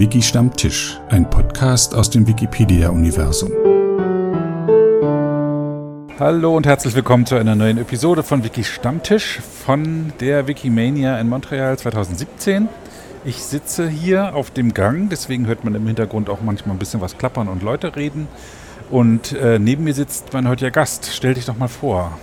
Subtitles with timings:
[0.00, 3.50] Wiki Stammtisch, ein Podcast aus dem Wikipedia-Universum.
[6.18, 11.28] Hallo und herzlich willkommen zu einer neuen Episode von Wiki Stammtisch von der Wikimania in
[11.28, 12.70] Montreal 2017.
[13.26, 17.02] Ich sitze hier auf dem Gang, deswegen hört man im Hintergrund auch manchmal ein bisschen
[17.02, 18.26] was klappern und Leute reden.
[18.90, 21.10] Und äh, neben mir sitzt mein heutiger Gast.
[21.12, 22.18] Stell dich doch mal vor.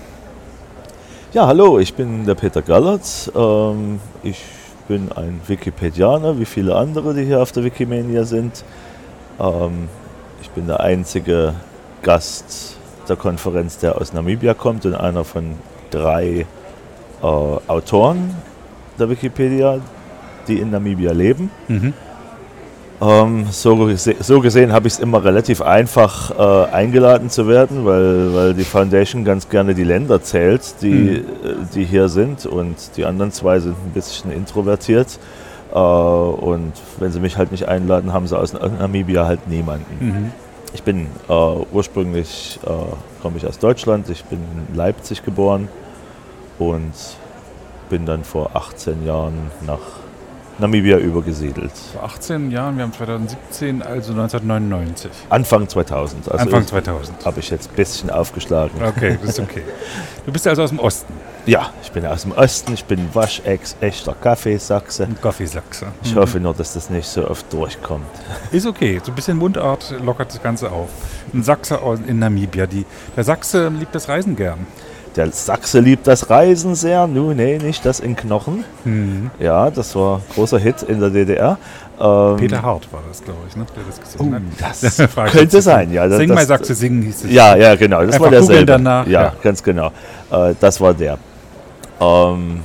[1.32, 3.32] Ja, hallo, ich bin der Peter Gallert.
[3.36, 4.44] Ähm, ich
[4.88, 8.64] bin ein Wikipedianer, wie viele andere, die hier auf der Wikimania sind.
[9.40, 9.90] Ähm,
[10.42, 11.54] ich bin der einzige
[12.02, 15.56] Gast der Konferenz, der aus Namibia kommt und einer von
[15.92, 16.46] drei
[17.22, 18.36] äh, Autoren
[19.00, 19.80] der Wikipedia,
[20.48, 21.52] die in Namibia leben.
[21.68, 21.94] Mhm.
[23.00, 27.86] Ähm, so, gese so, gesehen habe ich es immer relativ einfach äh, eingeladen zu werden,
[27.86, 31.16] weil, weil die Foundation ganz gerne die Länder zählt, die, mhm.
[31.16, 31.24] Äh,
[31.76, 35.20] die hier sind und die anderen zwei sind ein bisschen introvertiert.
[35.72, 39.98] Äh, und wenn sie mich halt nicht einladen, haben sie aus Namibia halt niemanden.
[40.00, 40.32] Mhm.
[40.74, 41.34] Ich bin äh,
[41.72, 42.70] ursprünglich, äh,
[43.22, 45.70] komme ich aus Deutschland, ich bin in Leipzig geboren
[46.58, 46.94] und
[47.90, 49.80] bin dann vor 18 Jahren nach
[50.60, 51.72] Namibia übergesiedelt.
[51.94, 55.12] Vor 18 Jahren, wir haben 2017, also 1999.
[55.30, 56.32] Anfang 2000.
[56.32, 57.26] Also Anfang 2000.
[57.26, 58.82] Habe ich jetzt ein bisschen aufgeschlagen.
[58.84, 59.64] Okay, das ist okay.
[60.26, 61.14] Du bist also aus dem Osten.
[61.46, 65.04] Ja, ich bin aus dem Osten, ich bin Waschex, echter Kaffeesachse.
[65.04, 65.88] Ein Kaffeesachse.
[66.04, 66.20] Ich mhm.
[66.20, 68.06] hoffe nur, dass das nicht so oft durchkommt.
[68.52, 70.90] Ist okay, so ein bisschen Mundart lockert das Ganze auf.
[71.34, 72.66] Ein Sachse in Namibia.
[72.66, 72.86] Die,
[73.16, 74.68] der Sachse liebt das Reisen gern.
[75.18, 77.08] Der Sachse liebt das Reisen sehr.
[77.08, 78.64] Nun, nee, nicht das in Knochen.
[78.86, 79.32] Mhm.
[79.40, 81.58] Ja, das war ein großer Hit in der DDR.
[82.00, 83.66] Ähm, Peter Hart war das, glaube ich, ne?
[83.76, 84.76] der das gesungen uh, hat.
[84.84, 86.08] Das könnte sein, ja.
[86.08, 87.32] Sing mal Sachse singen hieß es.
[87.32, 88.02] Ja, ja, genau.
[88.06, 88.66] Das Einfach war derselbe.
[88.68, 89.08] danach.
[89.08, 89.88] Ja, ja, ganz genau.
[90.30, 91.18] Äh, das war der.
[92.00, 92.62] Ähm,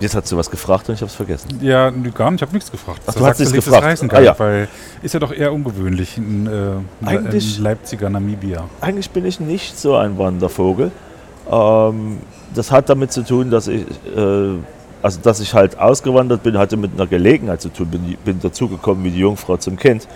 [0.00, 1.48] Jetzt hast du was gefragt und ich habe es vergessen.
[1.62, 2.42] Ja, gar nicht.
[2.42, 3.00] Ich habe nichts gefragt.
[3.06, 3.84] Ach, du hast nichts gefragt.
[3.84, 4.38] Reisen ah, ja.
[4.38, 4.68] Weil
[5.02, 8.64] ist ja doch eher ungewöhnlich in, äh, in Leipziger Namibia.
[8.82, 10.90] Eigentlich bin ich nicht so ein Wandervogel.
[11.50, 12.18] Ähm,
[12.54, 13.82] das hat damit zu tun, dass ich,
[14.16, 14.58] äh,
[15.02, 19.04] also dass ich halt ausgewandert bin, hatte mit einer Gelegenheit zu tun, bin, bin dazugekommen
[19.04, 20.08] wie die Jungfrau zum Kind.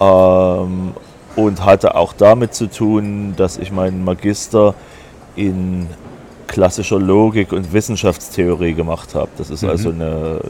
[0.00, 0.92] Ähm,
[1.36, 4.74] und hatte auch damit zu tun, dass ich meinen Magister
[5.36, 5.86] in
[6.48, 9.28] klassischer Logik und Wissenschaftstheorie gemacht habe.
[9.38, 9.68] Das ist mhm.
[9.70, 10.40] also eine,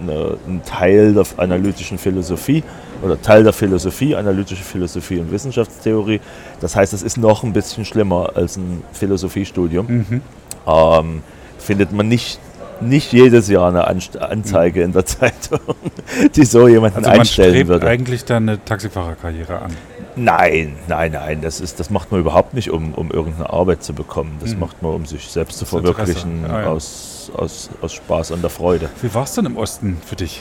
[0.00, 2.62] eine, ein Teil der analytischen Philosophie
[3.02, 6.20] oder Teil der Philosophie, analytische Philosophie und Wissenschaftstheorie.
[6.60, 9.86] Das heißt, es ist noch ein bisschen schlimmer als ein Philosophiestudium.
[9.86, 10.20] Mhm.
[10.66, 11.22] Ähm,
[11.58, 12.40] findet man nicht,
[12.80, 14.86] nicht jedes Jahr eine Anzeige mhm.
[14.86, 15.60] in der Zeitung,
[16.34, 17.86] die so jemanden also einstellen man würde.
[17.86, 19.72] eigentlich dann eine Taxifahrerkarriere an.
[20.16, 23.92] Nein, nein, nein, das, ist, das macht man überhaupt nicht, um, um irgendeine Arbeit zu
[23.92, 24.38] bekommen.
[24.40, 24.60] Das mhm.
[24.60, 26.66] macht man, um sich selbst zu verwirklichen, ah, ja.
[26.66, 28.88] aus, aus, aus Spaß und der Freude.
[29.02, 30.40] Wie war es denn im Osten für dich?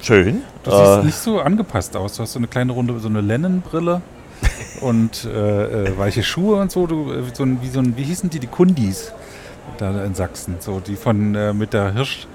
[0.00, 0.42] Schön.
[0.62, 2.16] Du siehst äh, nicht so angepasst aus.
[2.16, 4.00] Du hast so eine kleine Runde, so eine Lennon-Brille
[4.80, 6.86] und äh, äh, weiche Schuhe und so.
[6.86, 9.12] Du, äh, so ein, wie, so ein, wie hießen die, die Kundis
[9.78, 10.56] da in Sachsen?
[10.60, 12.26] So, die von äh, mit der Hirsch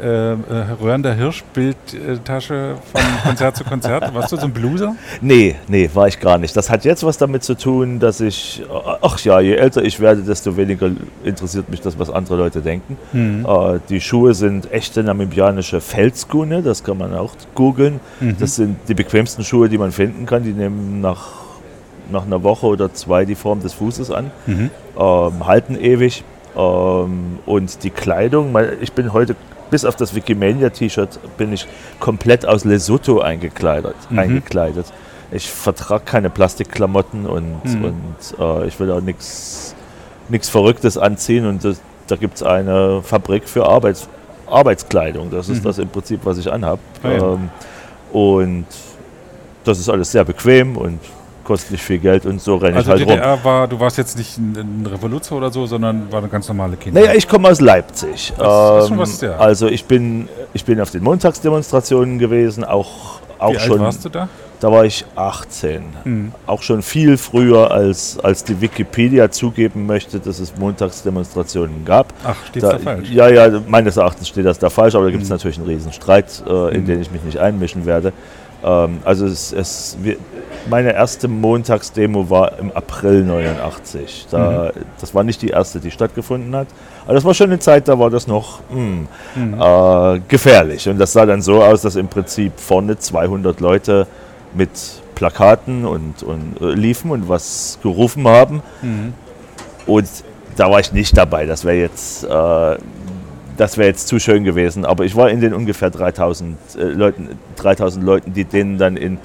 [0.00, 0.36] äh, äh,
[0.80, 4.12] röhrender Hirschbildtasche von Konzert zu Konzert?
[4.14, 4.96] Warst du so ein Blueser?
[5.20, 6.56] Nee, nee, war ich gar nicht.
[6.56, 8.62] Das hat jetzt was damit zu tun, dass ich,
[9.00, 10.90] ach ja, je älter ich werde, desto weniger
[11.24, 12.96] interessiert mich das, was andere Leute denken.
[13.12, 13.46] Mhm.
[13.46, 18.00] Äh, die Schuhe sind echte namibianische Felsgune, das kann man auch googeln.
[18.20, 18.36] Mhm.
[18.38, 20.42] Das sind die bequemsten Schuhe, die man finden kann.
[20.42, 21.28] Die nehmen nach,
[22.10, 24.70] nach einer Woche oder zwei die Form des Fußes an, mhm.
[24.98, 26.24] ähm, halten ewig.
[26.56, 29.36] Ähm, und die Kleidung, ich bin heute
[29.72, 31.66] bis auf das Wikimania-T-Shirt bin ich
[31.98, 33.96] komplett aus Lesotho eingekleidet.
[34.10, 34.18] Mhm.
[34.18, 34.86] eingekleidet.
[35.32, 37.84] Ich vertrage keine Plastikklamotten und, mhm.
[37.84, 39.74] und äh, ich will auch nichts
[40.50, 41.46] Verrücktes anziehen.
[41.46, 44.08] Und das, da gibt es eine Fabrik für Arbeits,
[44.46, 45.30] Arbeitskleidung.
[45.30, 45.64] Das ist mhm.
[45.64, 46.82] das im Prinzip, was ich anhabe.
[47.02, 47.32] Ah, ja.
[47.32, 47.50] ähm,
[48.12, 48.66] und
[49.64, 51.00] das ist alles sehr bequem und
[51.44, 53.44] kostet nicht viel Geld und so renne also ich halt DDR rum.
[53.44, 57.00] War, du warst jetzt nicht ein Revoluzer oder so, sondern war eine ganz normale Kinder.
[57.00, 58.32] Naja, ich komme aus Leipzig.
[58.36, 59.36] Das, ähm, was, ja.
[59.36, 63.72] Also ich bin, ich bin auf den Montagsdemonstrationen gewesen, auch, auch Wie schon.
[63.72, 64.28] Alt warst du da?
[64.62, 65.82] Da war ich 18.
[66.04, 66.32] Mhm.
[66.46, 72.14] Auch schon viel früher, als, als die Wikipedia zugeben möchte, dass es Montagsdemonstrationen gab.
[72.24, 73.10] Ach, steht da, da falsch?
[73.10, 75.34] Ja, ja, meines Erachtens steht das da falsch, aber da gibt es mhm.
[75.34, 76.86] natürlich einen Riesenstreit, äh, in mhm.
[76.86, 78.12] den ich mich nicht einmischen werde.
[78.64, 79.96] Ähm, also es, es,
[80.68, 84.26] meine erste Montagsdemo war im April 89.
[84.30, 84.80] Da, mhm.
[85.00, 86.68] Das war nicht die erste, die stattgefunden hat.
[87.04, 89.60] Aber das war schon eine Zeit, da war das noch mh, hm, mhm.
[89.60, 90.88] äh, gefährlich.
[90.88, 94.06] Und das sah dann so aus, dass im Prinzip vorne 200 Leute
[94.54, 94.70] mit
[95.14, 98.62] Plakaten und, und äh, liefen und was gerufen haben.
[98.82, 99.14] Mhm.
[99.86, 100.08] Und
[100.56, 101.46] da war ich nicht dabei.
[101.46, 102.28] Das wäre jetzt, äh,
[103.56, 104.84] das wäre jetzt zu schön gewesen.
[104.84, 109.18] Aber ich war in den ungefähr 3000 äh, Leuten, 3000 Leuten, die denen dann in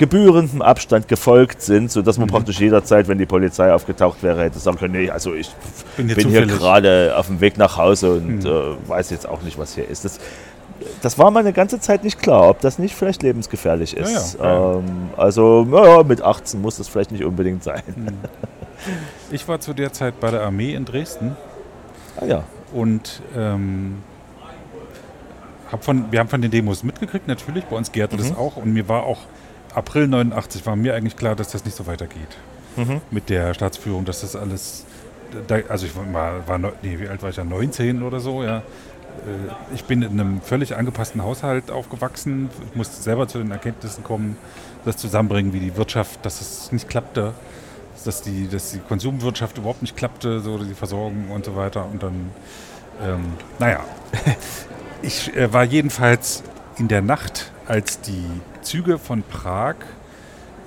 [0.00, 2.32] gebührendem Abstand gefolgt sind, sodass man mhm.
[2.32, 5.50] praktisch jederzeit, wenn die Polizei aufgetaucht wäre, hätte sagen können, nee, also ich
[5.98, 8.46] bin hier, hier gerade auf dem Weg nach Hause und mhm.
[8.46, 10.06] äh, weiß jetzt auch nicht, was hier ist.
[10.06, 10.18] Das,
[11.02, 14.38] das war mal eine ganze Zeit nicht klar, ob das nicht vielleicht lebensgefährlich ist.
[14.38, 17.82] Ja, ja, ähm, also ja, mit 18 muss das vielleicht nicht unbedingt sein.
[17.94, 18.06] Mhm.
[19.30, 21.36] Ich war zu der Zeit bei der Armee in Dresden.
[22.18, 22.44] Ah ja.
[22.72, 23.98] Und ähm,
[25.70, 28.20] hab von, wir haben von den Demos mitgekriegt, natürlich, bei uns gärte mhm.
[28.20, 28.56] das auch.
[28.56, 29.18] Und mir war auch
[29.74, 32.36] April 89 war mir eigentlich klar, dass das nicht so weitergeht
[32.76, 33.00] mhm.
[33.10, 34.84] mit der Staatsführung, dass das alles,
[35.46, 38.58] da, also ich war, war nee, wie alt war ich ja, 19 oder so, ja.
[38.58, 38.62] Äh,
[39.74, 42.50] ich bin in einem völlig angepassten Haushalt aufgewachsen.
[42.70, 44.36] Ich musste selber zu den Erkenntnissen kommen,
[44.84, 47.32] das zusammenbringen, wie die Wirtschaft, dass es nicht klappte,
[48.04, 51.86] dass die, dass die Konsumwirtschaft überhaupt nicht klappte, so die Versorgung und so weiter.
[51.86, 52.30] Und dann,
[53.02, 53.80] ähm, naja,
[55.02, 56.42] ich äh, war jedenfalls
[56.78, 58.24] in der Nacht, als die
[58.62, 59.76] Züge von Prag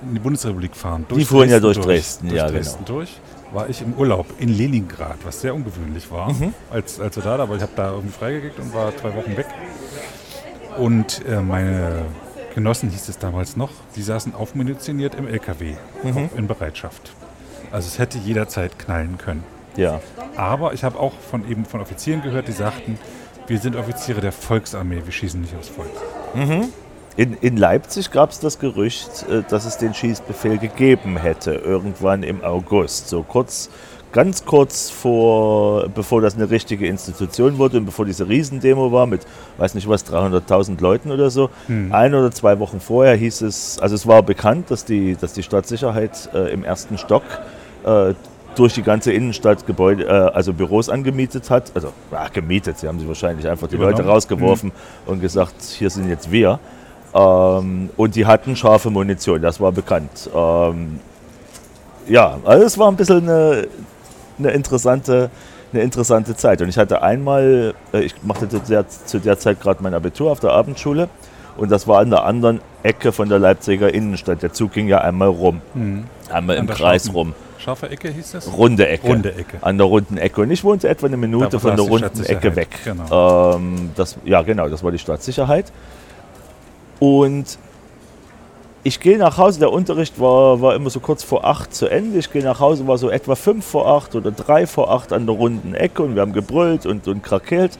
[0.02, 1.06] in die Bundesrepublik fahren.
[1.14, 2.98] die fuhren ja durch Dresden, durch, ja, durch Dresden genau.
[2.98, 3.20] durch.
[3.52, 6.52] War ich im Urlaub in Leningrad, was sehr ungewöhnlich war, mhm.
[6.70, 9.46] als, als wir da, aber ich habe da irgendwie freigekriegt und war zwei Wochen weg.
[10.76, 12.06] Und äh, meine
[12.54, 16.30] Genossen hieß es damals noch, die saßen aufmunitioniert im LKW mhm.
[16.36, 17.12] in Bereitschaft.
[17.74, 19.42] Also es hätte jederzeit knallen können.
[19.74, 20.00] Ja.
[20.36, 23.00] Aber ich habe auch von eben von Offizieren gehört, die sagten,
[23.48, 25.90] wir sind Offiziere der Volksarmee, wir schießen nicht aufs Volk.
[26.34, 26.68] Mhm.
[27.16, 32.22] In, in Leipzig gab es das Gerücht, äh, dass es den Schießbefehl gegeben hätte, irgendwann
[32.22, 33.08] im August.
[33.08, 33.70] So kurz,
[34.12, 39.22] ganz kurz vor, bevor das eine richtige Institution wurde und bevor diese Riesendemo war mit,
[39.58, 41.50] weiß nicht was, 300.000 Leuten oder so.
[41.66, 41.92] Hm.
[41.92, 45.42] Ein oder zwei Wochen vorher hieß es, also es war bekannt, dass die, dass die
[45.42, 47.24] Stadtsicherheit äh, im ersten Stock
[47.84, 48.14] äh,
[48.54, 51.72] durch die ganze Innenstadt Gebäude, äh, also Büros angemietet hat.
[51.74, 55.12] Also ja, gemietet, sie haben sie wahrscheinlich einfach die Leute rausgeworfen mhm.
[55.12, 56.58] und gesagt, hier sind jetzt wir.
[57.14, 60.30] Ähm, und die hatten scharfe Munition, das war bekannt.
[60.34, 61.00] Ähm,
[62.08, 63.66] ja, also es war ein bisschen eine,
[64.38, 65.30] eine, interessante,
[65.72, 66.60] eine interessante Zeit.
[66.60, 70.30] Und ich hatte einmal, äh, ich machte zu der, zu der Zeit gerade mein Abitur
[70.30, 71.08] auf der Abendschule
[71.56, 74.42] und das war an der anderen Ecke von der Leipziger Innenstadt.
[74.42, 76.04] Der Zug ging ja einmal rum, mhm.
[76.30, 77.34] einmal im Kreis Scharfen, rum.
[77.64, 78.52] Scharfe Ecke hieß das?
[78.52, 79.06] Runde Ecke.
[79.06, 79.56] Runde Ecke.
[79.62, 80.42] An der runden Ecke.
[80.42, 82.68] Und ich wohnte etwa eine Minute von der runden Ecke weg.
[82.84, 83.54] Genau.
[83.54, 85.72] Ähm, das, ja, genau, das war die Stadtsicherheit.
[87.00, 87.58] Und
[88.82, 92.18] ich gehe nach Hause, der Unterricht war, war immer so kurz vor acht zu Ende.
[92.18, 95.24] Ich gehe nach Hause, war so etwa fünf vor acht oder drei vor acht an
[95.24, 97.78] der runden Ecke und wir haben gebrüllt und, und krakeelt.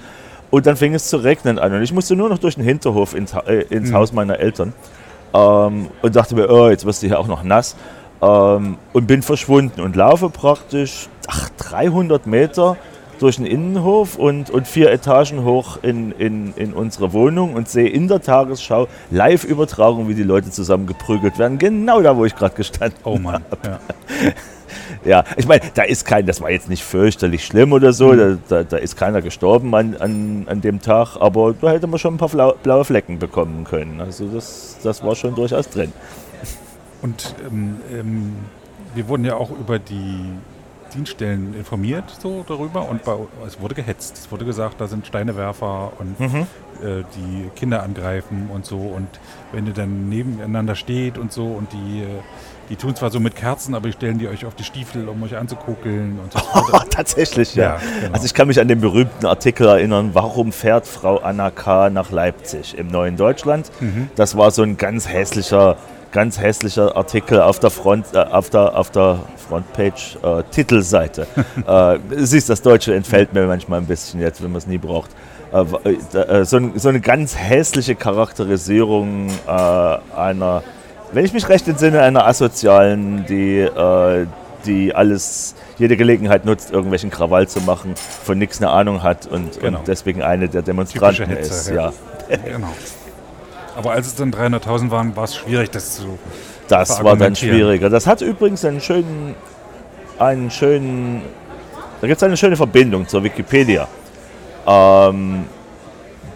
[0.50, 3.14] Und dann fing es zu regnen an und ich musste nur noch durch den Hinterhof
[3.14, 3.94] ins, äh, ins mhm.
[3.96, 4.72] Haus meiner Eltern
[5.34, 7.76] ähm, und dachte mir, oh, jetzt wirst du hier auch noch nass.
[8.25, 12.76] Ähm, und bin verschwunden und laufe praktisch ach, 300 Meter
[13.19, 17.88] durch den Innenhof und, und vier Etagen hoch in, in, in unsere Wohnung und sehe
[17.88, 21.59] in der Tagesschau Live-Übertragung, wie die Leute zusammengeprügelt werden.
[21.59, 23.17] Genau da, wo ich gerade gestanden habe.
[23.17, 23.44] Oh Mann.
[23.65, 23.79] Ja.
[25.05, 28.41] ja, ich meine, da ist kein, das war jetzt nicht fürchterlich schlimm oder so, mhm.
[28.49, 31.99] da, da, da, ist keiner gestorben an, an, an dem Tag, aber da hätte man
[31.99, 34.00] schon ein paar blaue Flecken bekommen können.
[34.00, 35.93] Also das, das war schon durchaus drin.
[37.05, 38.33] Und ähm, ähm,
[38.95, 40.25] wir wurden ja auch über die
[40.95, 43.15] Dienststellen informiert so darüber und bei,
[43.47, 44.17] es wurde gehetzt.
[44.17, 46.46] Es wurde gesagt, da sind Steinewerfer und mhm.
[46.82, 48.79] äh, die Kinder angreifen und so.
[48.79, 49.08] Und
[49.53, 52.06] wenn ihr dann nebeneinander steht und so und die, äh,
[52.70, 55.23] die tun zwar so mit Kerzen, aber die stellen die euch auf die Stiefel, um
[55.25, 56.39] euch anzukuckeln und so.
[56.55, 57.65] Oh, tatsächlich, ja.
[57.65, 58.15] ja genau.
[58.15, 61.91] Also ich kann mich an den berühmten Artikel erinnern, warum fährt Frau Anna K.
[61.91, 63.70] nach Leipzig im neuen Deutschland?
[63.81, 64.08] Mhm.
[64.17, 65.77] Das war so ein ganz hässlicher
[66.15, 69.19] ganz hässlicher Artikel auf der Front, äh, auf der, auf der
[69.49, 71.27] Frontpage, äh, Titelseite.
[71.67, 75.11] äh, siehst, das Deutsche entfällt mir manchmal ein bisschen jetzt, wenn man es nie braucht.
[75.53, 79.51] Äh, äh, so, ein, so, eine ganz hässliche Charakterisierung äh,
[80.17, 80.63] einer,
[81.13, 83.69] wenn ich mich recht entsinne, einer Asozialen, die,
[84.67, 89.61] die alles, jede Gelegenheit nutzt, irgendwelchen Krawall zu machen, von nichts eine Ahnung hat und,
[89.61, 89.79] genau.
[89.79, 91.69] und deswegen eine der Demonstranten Hetze, ist.
[91.69, 91.93] Ja.
[92.29, 92.37] ja.
[92.44, 92.69] Genau.
[93.76, 96.19] Aber als es dann 300.000 waren, war es schwierig, das zu.
[96.69, 97.90] Das war dann schwieriger.
[97.90, 99.34] Das hat übrigens einen schönen,
[100.19, 101.22] einen schönen,
[102.00, 103.86] da gibt es eine schöne Verbindung zur Wikipedia.
[104.66, 105.44] Ähm,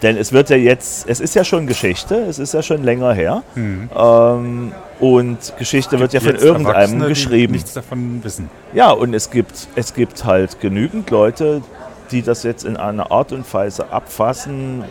[0.01, 3.13] denn es wird ja jetzt, es ist ja schon Geschichte, es ist ja schon länger
[3.13, 3.43] her.
[3.55, 3.89] Mhm.
[3.95, 7.53] Ähm, und Geschichte wird ja von irgendeinem geschrieben.
[7.53, 8.49] nichts davon wissen.
[8.73, 11.61] Ja, und es gibt, es gibt halt genügend Leute,
[12.11, 14.83] die das jetzt in einer Art und Weise abfassen,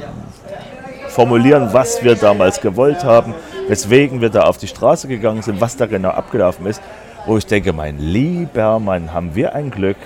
[1.09, 3.35] formulieren, was wir damals gewollt haben,
[3.69, 6.81] weswegen wir da auf die Straße gegangen sind, was da genau abgelaufen ist,
[7.27, 9.97] wo ich denke, mein lieber Mann, haben wir ein Glück,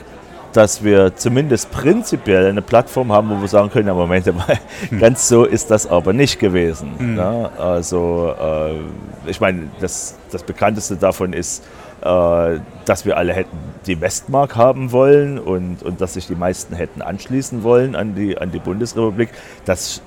[0.53, 4.99] dass wir zumindest prinzipiell eine Plattform haben, wo wir sagen können, ja Moment mal, hm.
[4.99, 6.91] ganz so ist das aber nicht gewesen.
[6.99, 7.15] Hm.
[7.15, 7.51] Ne?
[7.59, 11.65] Also äh, ich meine, das, das bekannteste davon ist,
[12.03, 13.57] äh, dass wir alle hätten
[13.87, 18.37] die Westmark haben wollen und, und dass sich die meisten hätten anschließen wollen an die,
[18.37, 19.31] an die Bundesrepublik.
[19.65, 20.03] Das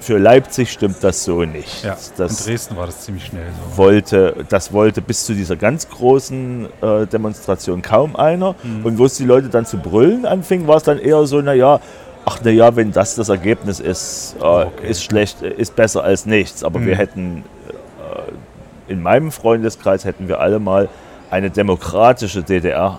[0.00, 1.84] für Leipzig stimmt das so nicht.
[1.84, 3.76] Ja, das in Dresden war das ziemlich schnell so.
[3.76, 8.54] Wollte, das wollte bis zu dieser ganz großen äh, Demonstration kaum einer.
[8.62, 8.84] Mhm.
[8.84, 11.80] Und wo es die Leute dann zu brüllen anfingen, war es dann eher so, naja,
[12.24, 14.88] ach naja, wenn das das Ergebnis ist, äh, okay.
[14.88, 16.64] ist schlecht, ist besser als nichts.
[16.64, 16.86] Aber mhm.
[16.86, 20.88] wir hätten, äh, in meinem Freundeskreis hätten wir alle mal
[21.30, 22.98] eine demokratische DDR,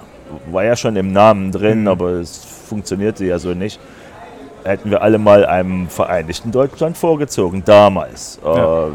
[0.51, 1.87] war ja schon im Namen drin, mhm.
[1.87, 3.79] aber es funktionierte ja so nicht
[4.63, 8.39] hätten wir alle mal einem vereinigten Deutschland vorgezogen, damals.
[8.43, 8.87] Ja.
[8.87, 8.91] Äh,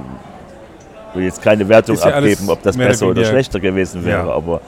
[1.17, 4.33] will jetzt keine Wertung ja abgeben, ob das besser oder schlechter gewesen wäre, ja.
[4.33, 4.61] aber.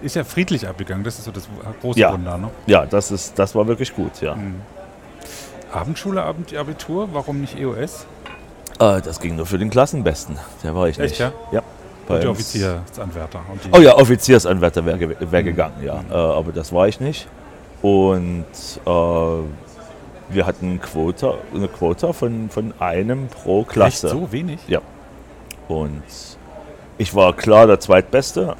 [0.00, 1.48] Ist ja friedlich abgegangen, das ist so das
[1.80, 2.12] große ja.
[2.12, 2.50] Wunder, ne?
[2.66, 4.34] Ja, das, ist, das war wirklich gut, ja.
[4.34, 4.60] Mhm.
[5.72, 8.06] Abendschule, Abitur, warum nicht EOS?
[8.78, 11.20] Äh, das ging nur für den Klassenbesten, der war ich Echt, nicht.
[11.20, 11.32] Ja?
[11.52, 11.62] ja.
[12.08, 13.40] Und die Offiziersanwärter.
[13.52, 15.44] Und die oh ja, Offiziersanwärter wäre wär mhm.
[15.44, 15.96] gegangen, ja.
[15.96, 16.10] Mhm.
[16.10, 17.28] Äh, aber das war ich nicht.
[17.82, 18.46] Und
[18.86, 19.67] äh,
[20.30, 24.08] wir hatten Quota, eine Quota von, von einem pro Klasse.
[24.08, 24.60] Echt so wenig?
[24.68, 24.80] Ja.
[25.68, 26.02] Und
[26.96, 28.56] ich war klar der Zweitbeste,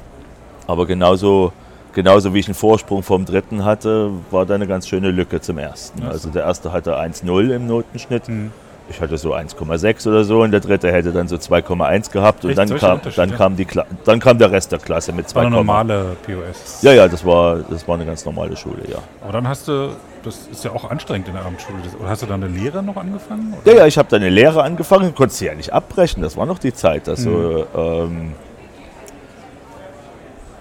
[0.67, 1.51] aber genauso,
[1.93, 5.57] genauso wie ich einen Vorsprung vom Dritten hatte, war da eine ganz schöne Lücke zum
[5.57, 6.03] Ersten.
[6.03, 8.29] Also der Erste hatte 1,0 im Notenschnitt.
[8.29, 8.51] Mhm
[8.89, 12.57] ich hatte so 1,6 oder so und der dritte hätte dann so 2,1 gehabt und
[12.57, 13.67] dann kam, dann, kam die
[14.05, 15.35] dann kam der Rest der Klasse mit 2,1.
[15.35, 16.81] War eine normale POS?
[16.81, 18.97] Ja, ja, das war, das war eine ganz normale Schule, ja.
[19.21, 19.91] Aber dann hast du,
[20.23, 22.95] das ist ja auch anstrengend in der Abendschule, oder hast du dann eine Lehre noch
[22.95, 23.53] angefangen?
[23.61, 23.71] Oder?
[23.71, 26.45] Ja, ja, ich habe dann eine Lehre angefangen, konnte sie ja nicht abbrechen, das war
[26.45, 27.07] noch die Zeit.
[27.07, 27.65] Also, mhm.
[27.75, 28.35] ähm,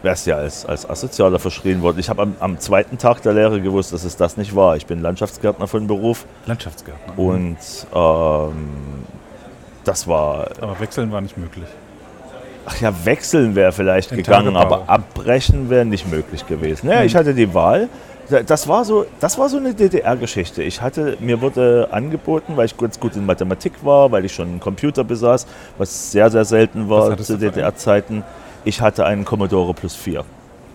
[0.02, 1.98] wärst ja als, als Asozialer verschrien worden.
[1.98, 4.76] Ich habe am, am, zweiten Tag der Lehre gewusst, dass es das nicht war.
[4.76, 6.26] Ich bin Landschaftsgärtner von Beruf.
[6.46, 7.14] Landschaftsgärtner.
[7.14, 7.18] Mhm.
[7.18, 7.56] Und
[7.94, 8.68] ähm,
[9.84, 10.48] das war.
[10.60, 11.66] Aber wechseln war nicht möglich.
[12.66, 16.88] Ach ja, wechseln wäre vielleicht Den gegangen, aber abbrechen wäre nicht möglich gewesen.
[16.88, 17.06] Naja, mhm.
[17.06, 17.88] ich hatte die Wahl.
[18.30, 20.62] Das war so, das war so eine DDR-Geschichte.
[20.62, 24.48] Ich hatte, mir wurde angeboten, weil ich ganz gut in Mathematik war, weil ich schon
[24.48, 25.46] einen Computer besaß,
[25.78, 28.24] was sehr, sehr selten war zu DDR-Zeiten.
[28.64, 30.24] Ich hatte einen Commodore Plus 4.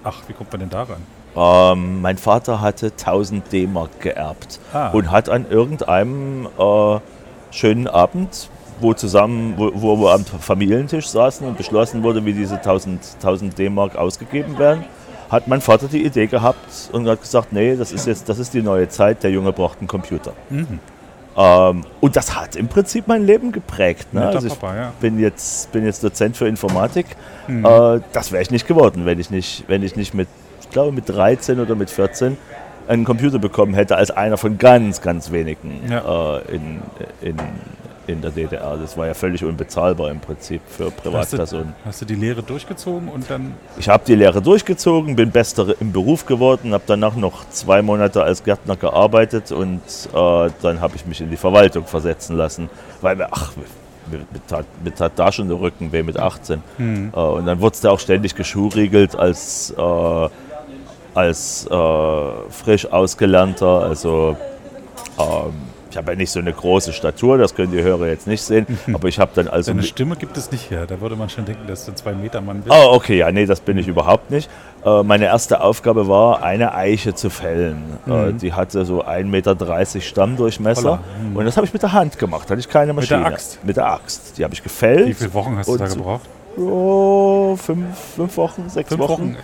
[0.03, 1.01] Ach, wie kommt man denn da ran?
[1.36, 4.89] Ähm, mein Vater hatte 1000 D-Mark geerbt ah.
[4.89, 7.00] und hat an irgendeinem äh,
[7.51, 12.55] schönen Abend, wo, zusammen, wo, wo, wir am Familientisch saßen und beschlossen wurde, wie diese
[12.55, 14.83] 1000, 1000 D-Mark ausgegeben werden,
[15.34, 18.54] hat mein Vater die Idee gehabt und hat gesagt, nee, das ist jetzt, das ist
[18.54, 20.34] die neue Zeit, der Junge braucht einen Computer.
[20.50, 20.80] Mhm.
[21.36, 24.13] Ähm, und das hat im Prinzip mein Leben geprägt.
[24.13, 24.28] Ne?
[24.28, 24.94] Also ich Papa, ja.
[25.02, 27.08] bin, jetzt, bin jetzt Dozent für Informatik.
[27.48, 27.66] Mhm.
[27.66, 30.28] Äh, das wäre ich nicht geworden, wenn ich nicht, wenn ich nicht mit,
[30.62, 32.38] ich glaube mit 13 oder mit 14
[32.88, 36.38] einen Computer bekommen hätte als einer von ganz, ganz wenigen ja.
[36.38, 36.82] äh, in,
[37.22, 37.38] in,
[38.07, 38.77] in der DDR.
[38.77, 41.67] Das war ja völlig unbezahlbar im Prinzip für Privatpersonen.
[41.67, 43.53] Hast du, hast du die Lehre durchgezogen und dann?
[43.77, 48.24] Ich habe die Lehre durchgezogen, bin bester im Beruf geworden, habe danach noch zwei Monate
[48.24, 49.81] als Gärtner gearbeitet und
[50.13, 52.69] äh, dann habe ich mich in die Verwaltung versetzen lassen,
[53.01, 53.53] weil mir, ach,
[54.10, 56.62] mir, mir, tat, mir tat da schon der Rücken weh mit 18.
[56.77, 57.12] Mhm.
[57.15, 60.29] Äh, und dann wurde es da auch ständig geschuriegelt als, äh,
[61.13, 64.36] als äh, frisch ausgelernter, also
[65.19, 68.41] ähm, ich habe ja nicht so eine große Statur, das können die Hörer jetzt nicht
[68.41, 69.71] sehen, aber ich habe dann also.
[69.71, 72.13] Deine Stimme gibt es nicht her, da würde man schon denken, dass du ein zwei
[72.13, 72.75] Meter Mann bist.
[72.75, 74.50] Oh, okay, ja, nee, das bin ich überhaupt nicht.
[74.83, 78.00] Äh, meine erste Aufgabe war, eine Eiche zu fällen.
[78.07, 78.38] Äh, mhm.
[78.39, 81.38] die hatte so 1,30 Meter Stammdurchmesser mhm.
[81.38, 83.19] und das habe ich mit der Hand gemacht, hatte ich keine Maschine.
[83.19, 83.59] Mit der Axt?
[83.63, 84.38] Mit der Axt.
[84.39, 85.07] Die habe ich gefällt.
[85.07, 86.27] Wie viele Wochen hast du da gebraucht?
[86.57, 87.85] Oh, fünf,
[88.15, 89.35] fünf Wochen, sechs fünf Wochen.
[89.35, 89.38] Wochen.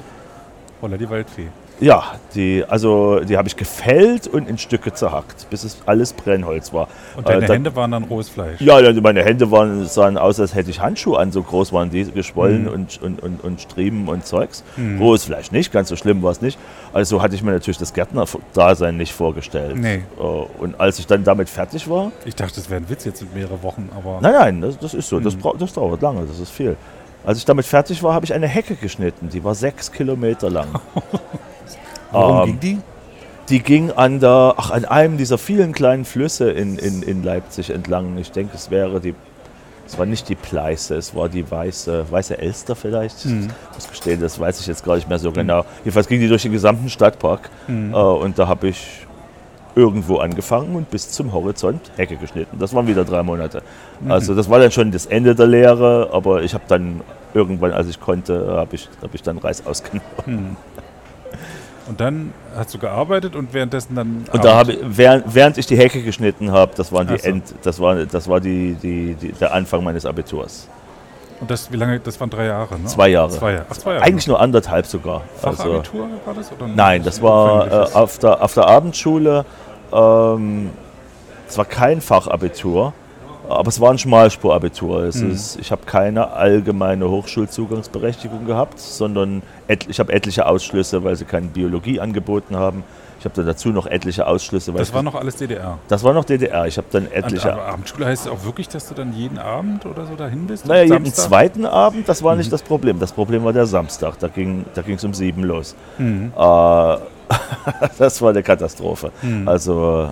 [0.82, 1.50] Holla, die Waldfee.
[1.82, 6.74] Ja, die, also die habe ich gefällt und in Stücke zerhackt, bis es alles Brennholz
[6.74, 6.90] war.
[7.16, 8.60] Und deine äh, dann, Hände waren dann rohes Fleisch?
[8.60, 12.04] Ja, meine Hände waren, sahen aus, als hätte ich Handschuhe an, so groß waren die,
[12.12, 12.70] geschwollen mhm.
[12.70, 14.64] und, und, und, und Striemen und Zeugs.
[14.76, 15.00] Mhm.
[15.00, 16.60] Rohes Fleisch nicht, ganz so schlimm war es nicht.
[16.92, 19.78] Also hatte ich mir natürlich das Gärtner-Dasein nicht vorgestellt.
[19.78, 20.04] Nee.
[20.20, 22.12] Äh, und als ich dann damit fertig war...
[22.26, 24.20] Ich dachte, das wäre ein Witz jetzt in mehrere Wochen, aber...
[24.22, 25.24] Nein, nein, das, das ist so, mhm.
[25.24, 26.76] das, das dauert lange, das ist viel.
[27.26, 30.68] Als ich damit fertig war, habe ich eine Hecke geschnitten, die war sechs Kilometer lang.
[32.12, 32.82] Warum ähm, ging die?
[33.50, 37.72] Die ging an, der, ach, an einem dieser vielen kleinen Flüsse in, in, in Leipzig
[37.72, 38.18] entlang.
[38.20, 39.16] Ich denke, es wäre die,
[39.88, 43.26] es war nicht die Pleiße, es war die weiße, weiße Elster vielleicht.
[43.26, 43.50] Mhm.
[43.72, 45.36] Ich muss gestehen, das weiß ich jetzt gar nicht mehr so mhm.
[45.36, 45.66] genau.
[45.80, 47.92] Jedenfalls ging die durch den gesamten Stadtpark mhm.
[47.92, 49.08] äh, und da habe ich
[49.76, 52.60] irgendwo angefangen und bis zum Horizont Hecke geschnitten.
[52.60, 53.64] Das waren wieder drei Monate.
[54.00, 54.12] Mhm.
[54.12, 57.02] Also das war dann schon das Ende der Lehre, aber ich habe dann
[57.34, 60.58] irgendwann, als ich konnte, habe ich, hab ich dann Reis ausgenommen.
[61.90, 64.26] Und dann hast du gearbeitet und währenddessen dann.
[64.32, 67.28] Und da habe ich, während, während ich die Hecke geschnitten habe, das waren die so.
[67.28, 70.70] End, das war, das war die, die, die, der Anfang meines Abiturs.
[71.42, 72.00] Und das, wie lange?
[72.00, 72.86] Das waren drei Jahre, ne?
[72.86, 73.32] Zwei Jahre.
[73.32, 73.66] Zwei Jahre.
[73.70, 74.04] Ach, zwei Jahre.
[74.06, 75.24] Eigentlich nur anderthalb sogar.
[75.42, 76.52] Also, Fachabitur war das?
[76.52, 79.46] Oder nein, das war äh, auf, der, auf der Abendschule.
[79.92, 80.70] Ähm,
[81.48, 82.94] es war kein Fachabitur,
[83.50, 85.04] aber es war ein Schmalspurabitur.
[85.04, 85.32] Es Mhm.
[85.32, 91.26] ist, ich habe keine allgemeine Hochschulzugangsberechtigung gehabt, sondern et, ich habe etliche Ausschlüsse, weil sie
[91.26, 92.84] keine Biologie angeboten haben.
[93.20, 94.72] Ich habe dann dazu noch etliche Ausschlüsse.
[94.72, 95.78] Das war noch alles DDR.
[95.90, 96.68] das war noch DDR.
[96.68, 97.52] Ich habe dann etliche.
[97.52, 100.66] aber Abendschule heißt es auch wirklich, dass du dann jeden Abend oder so dahin bist?
[100.66, 101.26] Naja, jeden Samstag?
[101.28, 102.38] zweiten Abend, das war Mhm.
[102.40, 102.98] nicht das Problem.
[103.00, 104.18] Das Problem war der Samstag.
[104.20, 105.76] Da ging es da ging's um sieben los.
[105.98, 106.32] Mhm.
[106.38, 106.98] Äh,
[107.98, 109.12] das war eine Katastrophe.
[109.22, 109.48] Mhm.
[109.50, 110.12] Also,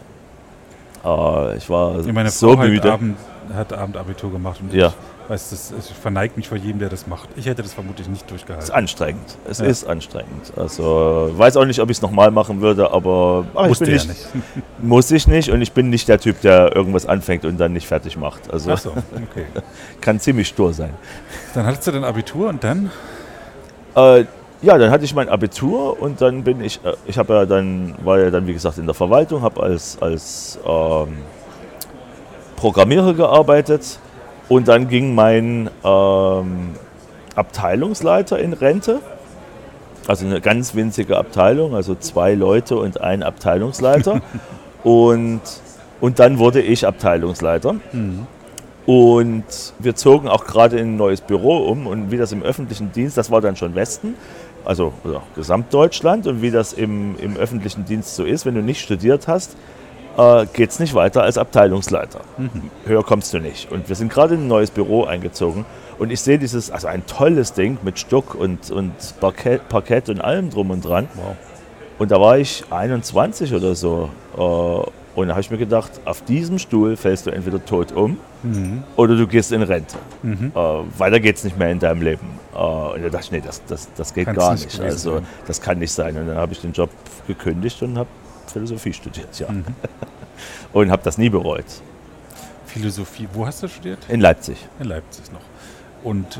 [1.05, 2.91] äh, ich war Ja, meine so Frau hat, müde.
[2.91, 3.17] Abend,
[3.53, 4.87] hat Abendabitur gemacht und Ja.
[5.23, 7.29] ich weiß, das, ich verneige mich vor jedem, der das macht.
[7.35, 8.71] Ich hätte das vermutlich nicht Es ist durchgehalten.
[8.73, 9.37] anstrengend.
[9.49, 9.65] Es Ja.
[9.65, 10.53] ist anstrengend.
[10.57, 13.93] Also, weiß auch nicht, ob ich es nochmal machen würde, aber ach, ich bin ja
[13.95, 14.45] nicht, nicht.
[14.81, 17.87] muss ich nicht und ich bin nicht der Typ, der irgendwas anfängt und dann nicht
[17.87, 18.51] fertig macht.
[18.51, 19.45] Also, Ach so, okay.
[20.01, 20.93] kann ziemlich stur sein.
[21.53, 22.91] Dann hattest du dein Abitur und dann?
[23.95, 24.25] Äh,
[24.61, 27.95] ja, dann hatte ich mein Abitur und dann bin ich, äh, ich habe ja dann,
[28.03, 31.17] war ja dann wie gesagt in der Verwaltung, habe als, als ähm,
[32.55, 33.99] Programmierer gearbeitet
[34.49, 36.75] und dann ging mein ähm,
[37.35, 38.99] Abteilungsleiter in Rente.
[40.07, 44.21] Also eine ganz winzige Abteilung, also zwei Leute und ein Abteilungsleiter.
[44.83, 45.41] und,
[45.99, 47.75] und dann wurde ich Abteilungsleiter.
[48.87, 49.43] Und
[49.79, 53.17] wir zogen auch gerade in ein neues Büro um und wie das im öffentlichen Dienst,
[53.17, 54.15] das war dann schon Westen,
[54.67, 58.81] also oder Gesamtdeutschland und wie das im, im öffentlichen Dienst so ist, wenn du nicht
[58.81, 59.55] studiert hast,
[60.17, 62.19] äh, geht es nicht weiter als Abteilungsleiter.
[62.85, 63.71] Höher kommst du nicht.
[63.71, 65.65] Und wir sind gerade in ein neues Büro eingezogen
[65.99, 70.19] und ich sehe dieses, also ein tolles Ding mit Stuck und, und Parkett, Parkett und
[70.19, 71.07] allem drum und dran.
[71.15, 71.35] Wow.
[71.97, 74.09] Und da war ich 21 oder so.
[74.35, 78.17] Äh, und da habe ich mir gedacht, auf diesem Stuhl fällst du entweder tot um
[78.53, 78.83] Mhm.
[78.95, 79.97] oder du gehst in Rente.
[80.23, 80.51] Mhm.
[80.55, 80.59] Äh,
[80.99, 82.27] weiter geht es nicht mehr in deinem Leben.
[82.53, 84.81] Äh, und da dachte ich, nee, das, das, das geht Kann's gar nicht nicht.
[84.81, 85.25] Also sein.
[85.47, 86.17] das kann nicht sein.
[86.17, 86.89] Und dann habe ich den Job
[87.27, 88.09] gekündigt und habe
[88.51, 89.49] Philosophie studiert, ja.
[89.51, 89.65] Mhm.
[90.73, 91.65] Und habe das nie bereut.
[92.67, 93.27] Philosophie.
[93.33, 93.97] Wo hast du studiert?
[94.09, 94.57] In Leipzig.
[94.79, 95.41] In Leipzig noch.
[96.03, 96.39] Und äh,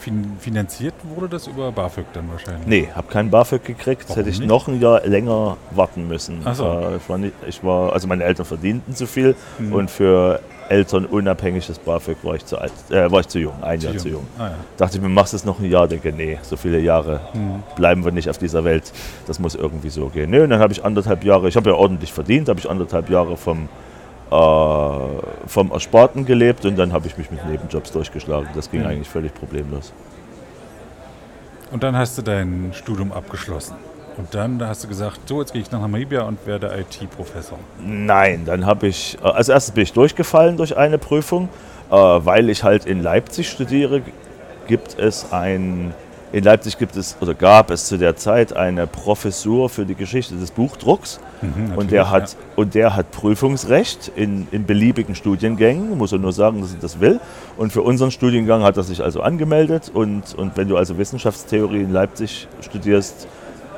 [0.00, 2.66] fin finanziert wurde das über BAföG dann wahrscheinlich?
[2.66, 4.04] Nee, habe keinen BAföG gekriegt.
[4.08, 4.48] Warum Hätte ich nicht?
[4.48, 6.40] noch ein Jahr länger warten müssen.
[6.44, 6.64] Ach so.
[6.64, 9.72] Äh, ich, war nicht, ich war, also meine Eltern verdienten zu viel Mhm.
[9.72, 10.40] und für
[10.70, 14.08] Eltern unabhängiges BAföG war ich zu alt, äh, war ich zu jung, ein Jahr zu
[14.08, 14.26] jung.
[14.38, 14.54] Ah, ja.
[14.76, 15.88] Dachte ich mir, machst du es noch ein Jahr?
[15.88, 17.62] Denke, nee, so viele Jahre Mhm.
[17.74, 18.92] bleiben wir nicht auf dieser Welt.
[19.26, 20.30] Das muss irgendwie so gehen.
[20.30, 23.10] Nee, und dann habe ich anderthalb Jahre, ich habe ja ordentlich verdient, habe ich anderthalb
[23.10, 23.68] Jahre vom,
[24.30, 24.34] äh,
[25.48, 28.48] vom Ersparten gelebt und dann habe ich mich mit Nebenjobs durchgeschlagen.
[28.54, 28.86] Das ging Mhm.
[28.86, 29.92] eigentlich völlig problemlos.
[31.72, 33.74] Und dann hast du dein Studium abgeschlossen.
[34.16, 37.58] Und dann da hast du gesagt, so, jetzt gehe ich nach Namibia und werde IT-Professor.
[37.84, 41.48] Nein, dann habe ich, äh, als erstes bin ich durchgefallen durch eine Prüfung,
[41.90, 44.02] äh, weil ich halt in Leipzig studiere,
[44.66, 45.94] gibt es ein,
[46.32, 50.34] in Leipzig gibt es, oder gab es zu der Zeit eine Professur für die Geschichte
[50.34, 56.12] des Buchdrucks Mhm, und der, hat, und der hat Prüfungsrecht in, in beliebigen Studiengängen, muss
[56.12, 57.20] er nur sagen, dass er das will.
[57.56, 61.80] Und für unseren Studiengang hat er sich also angemeldet und, und wenn du also Wissenschaftstheorie
[61.80, 63.26] in Leipzig studierst,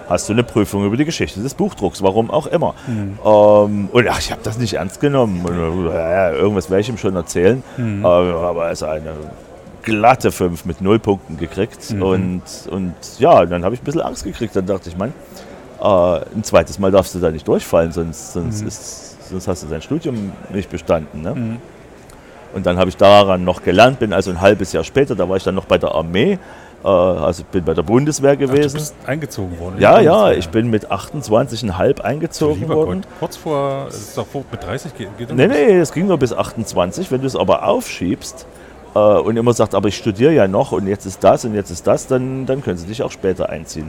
[0.09, 2.75] hast du eine Prüfung über die Geschichte des Buchdrucks, warum auch immer.
[2.87, 3.19] Mhm.
[3.25, 5.45] Ähm, und ach, ich habe das nicht ernst genommen.
[5.45, 7.62] Und, äh, irgendwas werde ich ihm schon erzählen.
[7.77, 8.05] Mhm.
[8.05, 9.12] Äh, aber es ist eine
[9.83, 11.91] glatte 5 mit null Punkten gekriegt.
[11.93, 12.03] Mhm.
[12.03, 14.55] Und, und ja, dann habe ich ein bisschen Angst gekriegt.
[14.55, 15.12] Dann dachte ich, Mann,
[15.81, 15.85] äh,
[16.37, 18.69] ein zweites Mal darfst du da nicht durchfallen, sonst, sonst, Mhm.
[18.69, 21.23] ist, sonst hast du dein Studium nicht bestanden.
[21.23, 21.35] Ne?
[21.35, 21.57] Mhm.
[22.55, 25.38] Und dann habe ich daran noch gelernt, bin also ein halbes Jahr später, da war
[25.38, 26.38] ich dann noch bei der Armee,
[26.85, 28.75] äh, also bin bei der Bundeswehr Ach, du gewesen.
[28.75, 29.77] bist eingezogen worden.
[29.79, 33.01] ja, ja, ich bin mit 28,5 Du eingezogen lieber worden.
[33.03, 36.07] Gott, kurz vor, es ist doch vor, mit 30 geht, geht Nee, nee, es ging
[36.07, 37.11] nur bis 28.
[37.11, 38.47] Wenn du es aber aufschiebst
[38.95, 41.71] äh, und immer sagst, aber ich studiere ja noch und jetzt ist das und jetzt
[41.71, 43.87] ist das, dann, dann können sie dich auch später einziehen.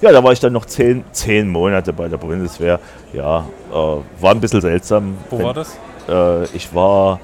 [0.00, 2.78] Ja, da war ich dann noch zehn, zehn Monate bei der Bundeswehr.
[3.12, 5.16] Ja, äh, war ein bisschen seltsam.
[5.30, 5.78] Wo Wenn- war das?
[6.08, 7.20] Äh, ich war,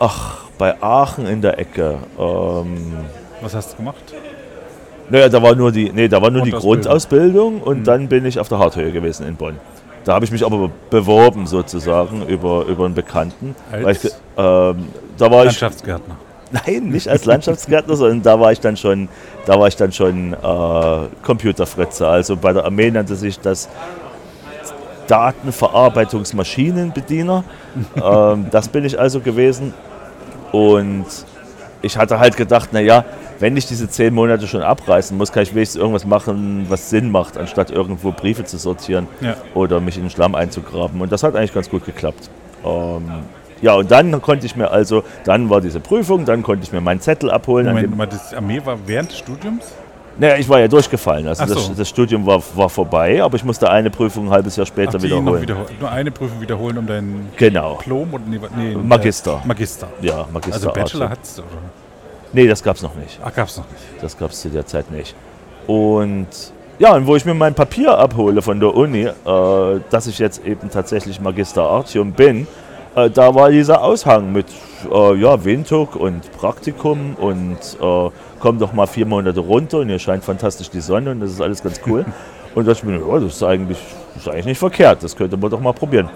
[0.00, 1.96] ach, bei Aachen in der Ecke.
[2.18, 2.96] Ähm,
[3.42, 3.96] Was hast du gemacht?
[5.08, 7.60] naja, da war nur die, nee, da war nur die Grundausbildung.
[7.62, 7.84] Und Mhm.
[7.84, 9.56] dann bin ich auf der Harthöhe gewesen in Bonn.
[10.04, 13.54] Da habe ich mich aber beworben sozusagen über, über einen Bekannten.
[13.70, 16.16] Als ich, ähm, war ich, Landschaftsgärtner.
[16.52, 19.08] nein, nicht als Landschaftsgärtner, sondern da war ich dann schon,
[19.46, 20.36] da war ich dann schon äh,
[21.22, 22.06] Computerfritze.
[22.06, 23.68] Also bei der Armee nannte sich das
[25.08, 27.44] Datenverarbeitungsmaschinenbediener.
[28.02, 29.74] ähm, das bin ich also gewesen.
[30.52, 31.06] Und
[31.82, 33.04] ich hatte halt gedacht, naja,
[33.38, 37.10] wenn ich diese zehn Monate schon abreißen muss, kann ich wenigstens irgendwas machen, was Sinn
[37.10, 39.36] macht, anstatt irgendwo Briefe zu sortieren Ja.
[39.54, 41.00] oder mich in den Schlamm einzugraben.
[41.00, 42.28] Und das hat eigentlich ganz gut geklappt.
[42.64, 43.04] Ähm,
[43.62, 46.80] ja, und dann konnte ich mir also, dann war diese Prüfung, dann konnte ich mir
[46.80, 47.66] meinen Zettel abholen.
[47.66, 49.64] Moment dem- das Armee war während des Studiums?
[50.20, 51.26] Naja, ich war ja durchgefallen.
[51.26, 51.54] Also so.
[51.54, 54.98] das, das Studium war, war vorbei, aber ich musste eine Prüfung ein halbes Jahr später
[54.98, 55.40] Ach, wiederholen.
[55.40, 55.68] wiederholen.
[55.80, 57.78] Nur eine Prüfung wiederholen, um dein Genau.
[57.78, 59.40] Diplom und nee, nee, Magister.
[59.46, 59.88] Magister.
[60.02, 60.54] Ja, Magister.
[60.54, 61.18] Also Bachelor Arts.
[61.18, 61.46] hat's oder?
[62.34, 63.18] Nee, das gab es noch nicht.
[63.24, 63.82] Ach, gab's noch nicht.
[64.02, 65.14] Das gab es zu der Zeit nicht.
[65.66, 66.26] Und
[66.78, 70.44] ja, und wo ich mir mein Papier abhole von der Uni, äh, dass ich jetzt
[70.44, 72.46] eben tatsächlich Magister Artium bin,
[72.94, 74.46] äh, da war dieser Aushang mit
[74.90, 79.98] äh, ja, Windhoek und Praktikum und äh, komm doch mal vier Monate runter und hier
[79.98, 82.04] scheint fantastisch die Sonne und das ist alles ganz cool.
[82.54, 83.78] und da dachte ich mir, ja, das ist eigentlich,
[84.14, 86.10] das ist eigentlich nicht verkehrt, das könnte man doch mal probieren.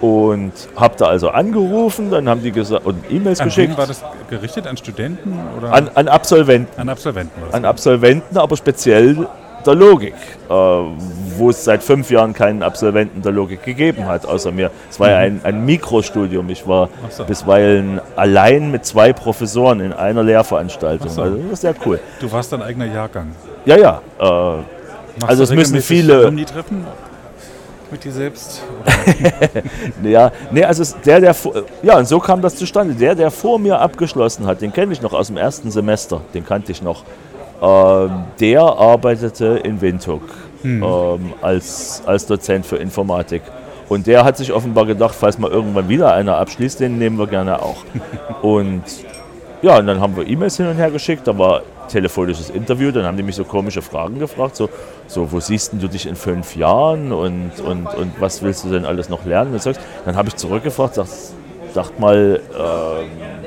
[0.00, 3.86] Und habe da also angerufen, dann haben die gesagt und E-Mails An geschickt wen war
[3.86, 4.66] das gerichtet?
[4.66, 7.38] An Studenten oder an, an Absolventen an Absolventen?
[7.52, 9.28] an Absolventen, aber speziell
[9.66, 10.14] der Logik,
[10.48, 10.54] äh,
[11.40, 14.70] wo es seit fünf Jahren keinen Absolventen der Logik gegeben hat, außer mir.
[14.88, 16.48] Es war ja ein, ein Mikrostudium.
[16.50, 17.24] Ich war so.
[17.24, 21.08] bisweilen allein mit zwei Professoren in einer Lehrveranstaltung.
[21.08, 21.22] So.
[21.22, 21.98] Also das ist sehr cool.
[22.20, 23.28] Du warst dein eigener Jahrgang.
[23.64, 24.00] Ja, ja.
[24.20, 26.84] Äh, Also es müssen viele- Alumni-Treffen
[27.90, 28.62] mit dir selbst?
[30.02, 31.34] Ja, nee, also der, der
[31.82, 32.94] ja, und so kam das zustande.
[32.94, 36.44] Der, der vor mir abgeschlossen hat, den kenne ich noch aus dem ersten Semester, den
[36.46, 37.02] kannte ich noch.
[37.62, 40.22] Ähm, der arbeitete in Windhoek
[40.64, 43.42] ähm, als, als Dozent für Informatik.
[43.88, 47.26] Und der hat sich offenbar gedacht, falls mal irgendwann wieder einer abschließt, den nehmen wir
[47.26, 47.84] gerne auch.
[48.42, 48.84] Und
[49.62, 53.04] ja, und dann haben wir E-Mails hin und her geschickt, da war telefonisches Interview, dann
[53.04, 54.70] haben die mich so komische Fragen gefragt, so,
[55.06, 58.86] so wo siehst du dich in fünf Jahren und, und, und was willst du denn
[58.86, 59.52] alles noch lernen?
[59.52, 59.78] Und.
[60.06, 61.08] Dann habe ich zurückgefragt, sag,
[61.74, 63.39] sagt mal, ähm,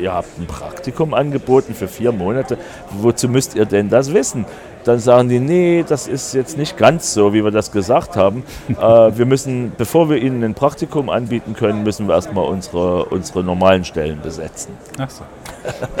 [0.00, 2.58] ihr habt ein Praktikum angeboten für vier Monate,
[2.90, 4.46] wozu müsst ihr denn das wissen?
[4.84, 8.44] Dann sagen die, nee, das ist jetzt nicht ganz so, wie wir das gesagt haben.
[8.68, 13.42] äh, wir müssen, bevor wir ihnen ein Praktikum anbieten können, müssen wir erstmal unsere, unsere
[13.42, 14.72] normalen Stellen besetzen.
[14.98, 15.24] Ach so.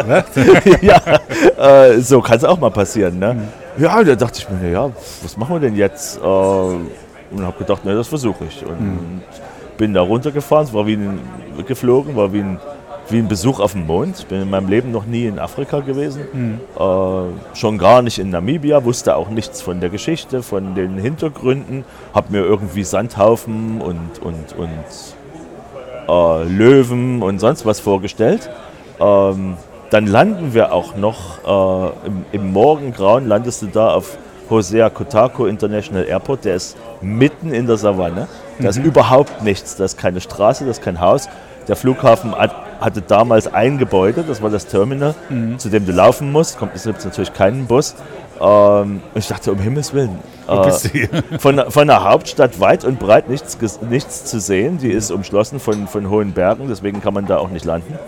[0.82, 1.00] ja,
[1.58, 3.18] äh, so kann es auch mal passieren.
[3.18, 3.48] Ne?
[3.78, 4.90] Ja, da dachte ich mir, ja,
[5.22, 6.18] was machen wir denn jetzt?
[6.18, 8.64] Äh, und habe gedacht, ne, das versuche ich.
[8.64, 9.22] Und
[9.76, 11.20] bin da runtergefahren, es war wie ein,
[11.66, 12.58] geflogen, war wie ein,
[13.08, 14.18] wie ein Besuch auf dem Mond.
[14.18, 18.30] Ich bin in meinem Leben noch nie in Afrika gewesen, äh, schon gar nicht in
[18.30, 24.18] Namibia, wusste auch nichts von der Geschichte, von den Hintergründen, habe mir irgendwie Sandhaufen und,
[24.22, 24.84] und, und
[26.08, 28.50] äh, Löwen und sonst was vorgestellt.
[29.00, 29.56] Ähm,
[29.90, 34.18] dann landen wir auch noch äh, im, im Morgengrauen, landest du da auf
[34.50, 38.28] Hosea Kotako International Airport, der ist mitten in der Savanne.
[38.58, 41.28] Da ist überhaupt nichts, da ist keine Straße, das ist kein Haus.
[41.68, 45.14] Der Flughafen hat, hatte damals ein Gebäude, das war das Terminal,
[45.58, 46.58] zu dem du laufen musst.
[46.58, 47.94] Kommt jetzt natürlich keinen Bus.
[48.40, 50.18] Ähm, und ich dachte, um Himmels Willen.
[50.46, 50.70] Äh,
[51.38, 54.78] von, der- von der Hauptstadt weit und breit nichts, nichts zu sehen.
[54.78, 57.98] Die ist umschlossen von, von hohen Bergen, deswegen kann man da auch nicht landen.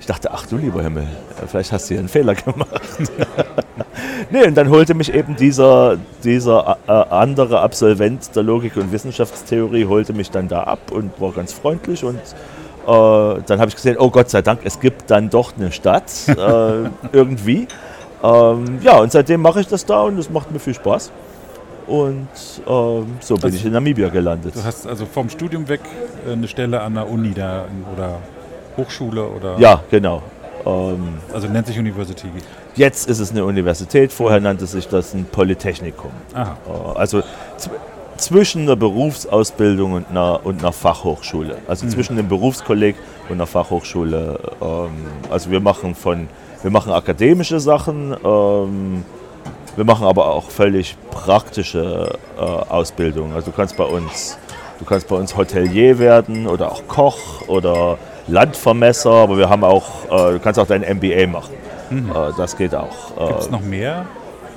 [0.00, 1.06] Ich dachte, ach du lieber Himmel,
[1.46, 2.68] vielleicht hast du hier einen Fehler gemacht.
[4.30, 9.86] nee, und dann holte mich eben dieser, dieser äh, andere Absolvent der Logik- und Wissenschaftstheorie,
[9.86, 12.20] holte mich dann da ab und war ganz freundlich und äh,
[12.86, 16.34] dann habe ich gesehen, oh Gott sei Dank, es gibt dann doch eine Stadt äh,
[17.12, 17.66] irgendwie.
[18.22, 21.10] Ähm, ja, und seitdem mache ich das da und es macht mir viel Spaß.
[21.86, 22.28] Und
[22.66, 24.56] ähm, so bin Also- ich in Namibia gelandet.
[24.56, 25.80] Du hast also vom Studium weg
[26.28, 28.18] äh, eine Stelle an der Uni da oder
[28.76, 30.22] Hochschule oder Ja, genau.
[30.64, 32.28] Ähm, also nennt sich University.
[32.76, 36.10] Jetzt ist es eine Universität, vorher nannte sich das ein Polytechnikum.
[36.34, 36.56] Aha.
[36.94, 37.18] Äh, Also
[37.58, 37.70] zw-
[38.16, 41.58] zwischen einer Berufsausbildung und einer, und einer Fachhochschule.
[41.68, 42.96] Also zwischen dem Berufskolleg
[43.28, 44.38] und einer Fachhochschule.
[44.62, 44.88] Ähm,
[45.30, 46.28] also wir machen von,
[46.62, 49.04] wir machen akademische Sachen, ähm,
[49.76, 53.34] wir machen aber auch völlig praktische äh, Ausbildung.
[53.34, 54.38] Also du kannst bei uns,
[54.78, 60.06] du kannst bei uns Hotelier werden oder auch Koch oder Landvermesser, aber wir haben auch,
[60.06, 61.52] äh, du kannst auch dein MBA machen.
[61.90, 63.16] Äh, das geht auch.
[63.18, 64.06] Äh, Gibt es noch mehr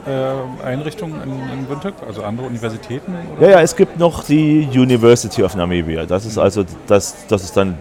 [0.08, 3.15] äh, Einrichtungen in, in Windhoek, also andere Universitäten?
[3.38, 3.48] Oder?
[3.48, 6.06] Ja, ja, es gibt noch die University of Namibia.
[6.06, 7.78] Das ist also das, das ist dann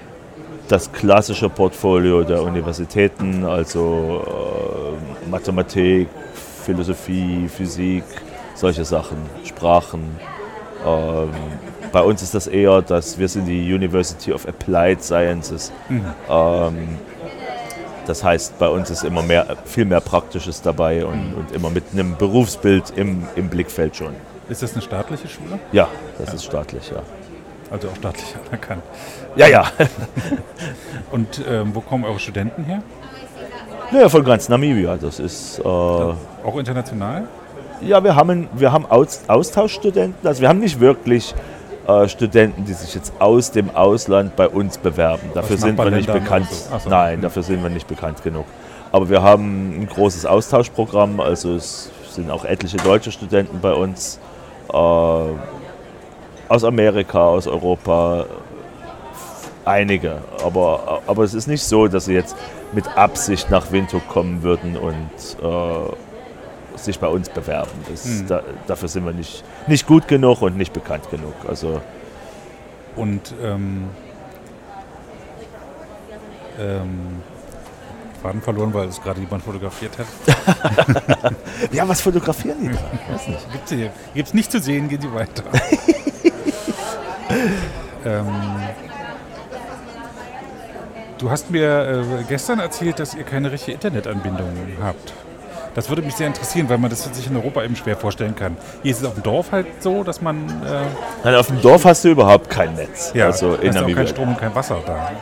[0.68, 4.22] das klassische Portfolio der Universitäten, also
[5.26, 6.08] äh, Mathematik,
[6.64, 8.04] Philosophie, Physik,
[8.54, 10.02] solche Sachen, Sprachen.
[10.86, 11.30] Ähm,
[11.90, 15.72] bei uns ist das eher, dass wir sind die University of Applied Sciences.
[16.28, 16.98] Ähm,
[18.08, 21.84] das heißt, bei uns ist immer mehr, viel mehr Praktisches dabei und, und immer mit
[21.92, 24.14] einem Berufsbild im, im Blickfeld schon.
[24.48, 25.58] Ist das eine staatliche Schule?
[25.72, 27.02] Ja, das ist staatlich, ja.
[27.70, 28.82] Also auch staatlich anerkannt.
[29.36, 29.64] Ja, ja.
[31.12, 32.82] Und ähm, wo kommen eure Studenten her?
[33.90, 34.96] Naja, von ganz Namibia.
[34.96, 35.58] Das ist.
[35.58, 36.16] Äh, Auch
[36.58, 37.28] international?
[37.80, 40.26] ja, wir haben, wir haben Aus, Austauschstudenten.
[40.26, 41.34] Also wir haben nicht wirklich
[41.88, 45.30] äh, Studenten, die sich jetzt aus dem Ausland bei uns bewerben.
[45.34, 46.48] Dafür sind wir nicht bekannt.
[46.50, 46.88] so.
[46.88, 48.44] Nein, dafür sind wir nicht bekannt genug.
[48.92, 51.18] Aber wir haben ein großes Austauschprogramm.
[51.18, 54.20] Also es sind auch etliche deutsche Studenten bei uns.
[54.70, 58.26] Äh, aus Amerika, aus Europa.
[59.64, 60.18] Einige.
[60.44, 62.36] Aber, aber es ist nicht so, dass sie jetzt
[62.72, 65.10] mit Absicht nach Windhoek kommen würden und
[65.42, 65.92] äh,
[66.84, 67.70] sich bei uns bewerben.
[67.90, 68.26] Das, Hm.
[68.26, 71.34] da, dafür sind wir nicht, nicht gut genug und nicht bekannt genug.
[71.48, 71.80] Also
[72.96, 73.88] Und ähm,
[76.58, 77.22] ähm,
[78.22, 81.34] Faden verloren, weil es gerade jemand fotografiert hat.
[81.72, 83.14] ja, was fotografieren die da?
[83.14, 83.52] Weiß nicht.
[83.52, 85.44] Gibt's hier gibt's nicht zu sehen, gehen Sie weiter.
[88.04, 88.26] ähm,
[91.18, 94.48] du hast mir äh, gestern erzählt, dass ihr keine richtige Internetanbindung
[94.82, 95.12] habt.
[95.78, 98.56] Das würde mich sehr interessieren, weil man das sich in Europa eben schwer vorstellen kann.
[98.82, 100.80] Hier ist es auf dem Dorf halt so, dass man äh,
[101.22, 103.12] Nein, auf dem Dorf hast du überhaupt kein Netz.
[103.14, 105.12] ja, also in hast auch kein Strom und kein Wasser da.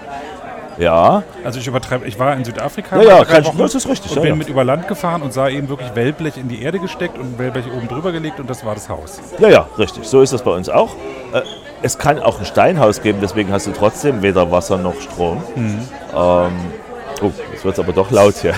[0.79, 3.87] Ja, Also ich übertreibe, ich war in Südafrika Ja, ja, drei kein- Wochen das ist
[3.87, 4.35] richtig, und bin ja.
[4.35, 7.67] mit über Land gefahren und sah eben wirklich Wellblech in die Erde gesteckt und Wellblech
[7.71, 9.21] oben drüber gelegt und das war das Haus.
[9.39, 10.05] ja, ja, richtig.
[10.07, 10.95] So ist das bei uns auch.
[11.35, 11.43] Äh,
[11.83, 15.43] Es kann auch ein Steinhaus geben, deswegen hast du trotzdem weder Wasser noch Strom.
[15.55, 15.81] Mhm.
[16.17, 16.53] Ähm,
[17.21, 18.55] oh, jetzt wird es aber doch laut hier.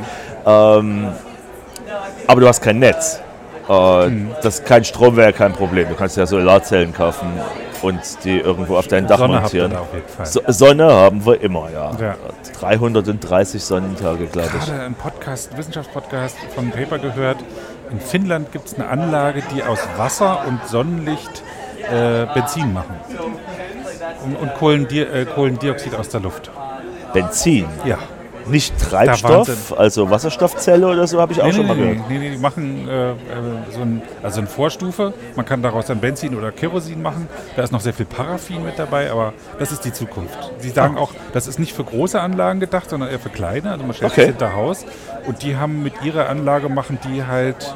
[0.46, 1.08] ähm,
[2.26, 3.20] aber du hast kein Netz.
[3.68, 4.30] Äh, Mhm.
[4.42, 5.88] das, kein Strom wäre kein Problem.
[5.88, 7.28] Du kannst ja Solarzellen kaufen
[7.82, 9.72] und die irgendwo auf dein Dach Sonne montieren.
[10.24, 11.92] So, Sonne haben wir immer, ja.
[12.00, 12.14] Ja.
[12.60, 14.66] 330 Sonnentage, glaube ich.
[14.66, 17.38] gerade einen Podcast, einen Wissenschaftspodcast von Paper gehört.
[17.90, 21.42] In Finnland gibt es eine Anlage, die aus Wasser und Sonnenlicht
[21.92, 22.96] äh, Benzin machen.
[24.24, 26.50] Und, und äh, Kohlendioxid aus der Luft.
[27.12, 27.98] Benzin, Ja.
[28.46, 32.08] Nicht Treibstoff, also Wasserstoffzelle oder so, habe ich auch Nee, schon nee, mal gehört.
[32.08, 33.14] nee, nee, die machen äh, äh,
[33.70, 35.12] so, ein, also eine Vorstufe.
[35.36, 37.28] Man kann daraus dann Benzin oder Kerosin machen.
[37.56, 40.38] Da ist noch sehr viel Paraffin mit dabei, aber das ist die Zukunft.
[40.58, 43.70] Sie sagen auch, das ist nicht für große Anlagen gedacht, sondern eher für kleine.
[43.70, 44.20] Also man stellt Okay.
[44.22, 44.84] sich hinter Haus
[45.26, 47.74] und die haben mit ihrer Anlage machen die halt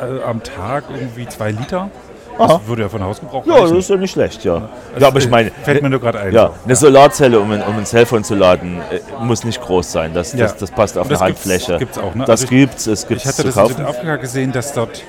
[0.00, 1.90] äh, am Tag irgendwie zwei Liter.
[2.38, 3.76] Das würde ja von Hausgebrauch Ja, das reichen.
[3.78, 4.68] ist ja nicht schlecht, ja.
[4.94, 6.32] Das Ja, aber ich meine, Fällt mir nur gerade ein.
[6.32, 10.12] ja, eine Solarzelle, um ein, um ein Cellphone zu laden, äh, muss nicht groß sein.
[10.14, 11.78] Das, das, das passt auf das eine gibt's- Handfläche.
[11.78, 12.20] gibt's auch, ne?
[12.20, 13.76] Das Also ich- gibt's, es gibt's Ich hatte zu das in kaufen.
[13.76, 15.02] Südafrika gesehen, dass dort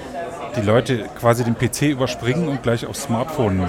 [0.55, 3.67] die Leute quasi den PC überspringen und gleich aufs Smartphone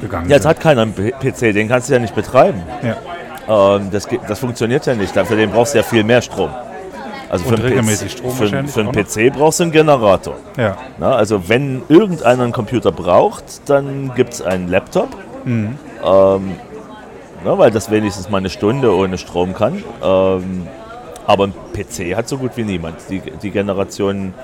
[0.00, 0.50] gegangen Ja, jetzt sind.
[0.50, 2.62] hat keiner einen PC, den kannst du ja nicht betreiben.
[2.82, 3.76] Ja.
[3.76, 5.12] Ähm, das, das funktioniert ja nicht.
[5.14, 6.50] Für den brauchst du ja viel mehr Strom.
[7.30, 8.92] Also für einen regelmäßig PC, Strom für, für einen?
[8.92, 10.34] PC brauchst du einen Generator.
[10.56, 10.76] Ja.
[10.98, 15.08] Na, also wenn irgendeiner einen Computer braucht, dann gibt es einen Laptop.
[15.44, 15.78] Mhm.
[16.04, 16.50] Ähm,
[17.44, 19.82] na, weil das wenigstens mal eine Stunde ohne Strom kann.
[20.02, 20.66] Ähm,
[21.26, 22.96] aber ein PC hat so gut wie niemand.
[23.08, 24.34] Die, die Generation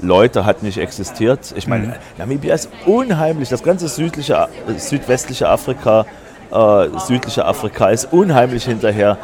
[0.00, 1.52] Leute hat nicht existiert.
[1.56, 1.92] Ich meine, Mhm.
[2.18, 3.48] Namibia ist unheimlich.
[3.48, 4.34] Das ganze südliche,
[4.68, 6.06] äh, südwestliche Afrika,
[6.52, 9.18] äh, südliche Afrika ist unheimlich hinterher.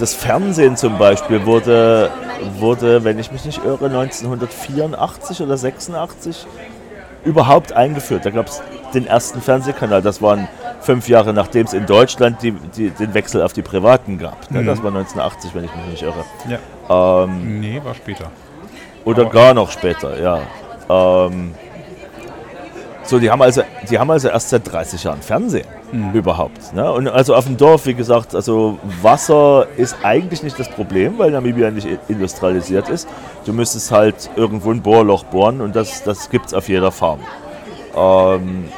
[0.00, 2.10] Das Fernsehen zum Beispiel wurde,
[2.58, 6.46] wurde, wenn ich mich nicht irre, 1984 oder 86
[7.24, 8.24] überhaupt eingeführt.
[8.24, 8.62] Da gab es
[8.94, 10.00] den ersten Fernsehkanal.
[10.00, 10.48] Das waren
[10.80, 14.50] fünf Jahre, nachdem es in Deutschland die, die, den Wechsel auf die Privaten gab.
[14.50, 14.62] Ne?
[14.62, 14.66] Mhm.
[14.66, 16.24] Das war 1980, wenn ich mich nicht irre.
[16.48, 17.24] ja.
[17.24, 18.30] Ähm, Nee, war später.
[19.04, 20.40] oder Aber- gar noch später, ja.
[20.88, 21.54] Ähm,
[23.10, 25.66] so, die haben, also, die haben also erst seit 30 Jahren Fernsehen
[26.14, 26.72] überhaupt.
[26.72, 26.90] Ne?
[26.92, 31.32] Und also auf dem Dorf, wie gesagt, also Wasser ist eigentlich nicht das Problem, weil
[31.32, 33.08] Namibia nicht industrialisiert ist.
[33.44, 37.18] Du müsstest halt irgendwo ein Bohrloch bohren und das, das gibt es auf jeder Farm.
[37.96, 38.68] Ähm,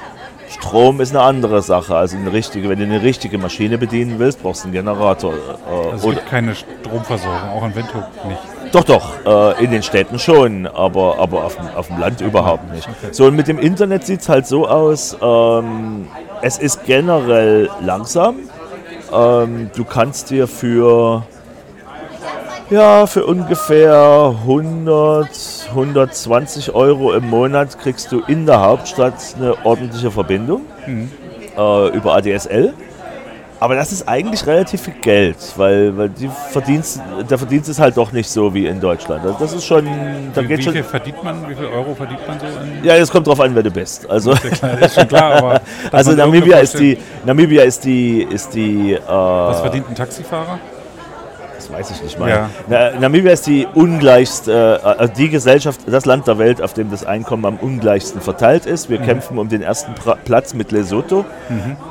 [0.48, 1.94] Strom ist eine andere Sache.
[1.94, 5.34] Also eine richtige, wenn du eine richtige Maschine bedienen willst, brauchst du einen Generator.
[5.34, 8.40] Äh, Also es gibt keine Stromversorgung, auch in Windhoek nicht.
[8.72, 12.72] Doch, doch, äh, in den Städten schon, aber, aber auf, dem, auf dem Land überhaupt
[12.72, 12.88] nicht.
[12.88, 13.12] Okay.
[13.12, 16.08] So, und mit dem Internet sieht es halt so aus, ähm,
[16.40, 18.36] es ist generell langsam.
[19.12, 21.22] Ähm, du kannst dir für,
[22.70, 25.28] ja, für ungefähr 100,
[25.70, 30.62] 120 Euro im Monat kriegst du in der Hauptstadt eine ordentliche Verbindung
[31.56, 32.72] äh, über ADSL.
[33.62, 37.96] Aber das ist eigentlich relativ viel Geld, weil, weil die Verdienst, der Verdienst ist halt
[37.96, 39.24] doch nicht so wie in Deutschland.
[39.24, 39.86] Also das ist schon,
[40.34, 40.72] da Wie, geht wie schon.
[40.72, 42.46] viel verdient man, wie viel Euro verdient man so
[42.82, 44.10] Ja, es kommt drauf an, wer du bist.
[44.10, 45.60] Also, Das ist schon klar, aber
[45.92, 48.94] also Namibia ist die, Namibia ist die, ist die.
[48.94, 50.58] Äh, Was verdient ein Taxifahrer?
[51.54, 52.30] Das weiß ich nicht mal.
[52.30, 52.50] Ja.
[52.66, 57.06] Na, Namibia ist die ungleichste, äh, die Gesellschaft, das Land der Welt, auf dem das
[57.06, 58.88] Einkommen am ungleichsten verteilt ist.
[58.88, 58.94] Mhm.
[58.94, 61.24] Wir kämpfen um den ersten pra Platz mit Lesotho.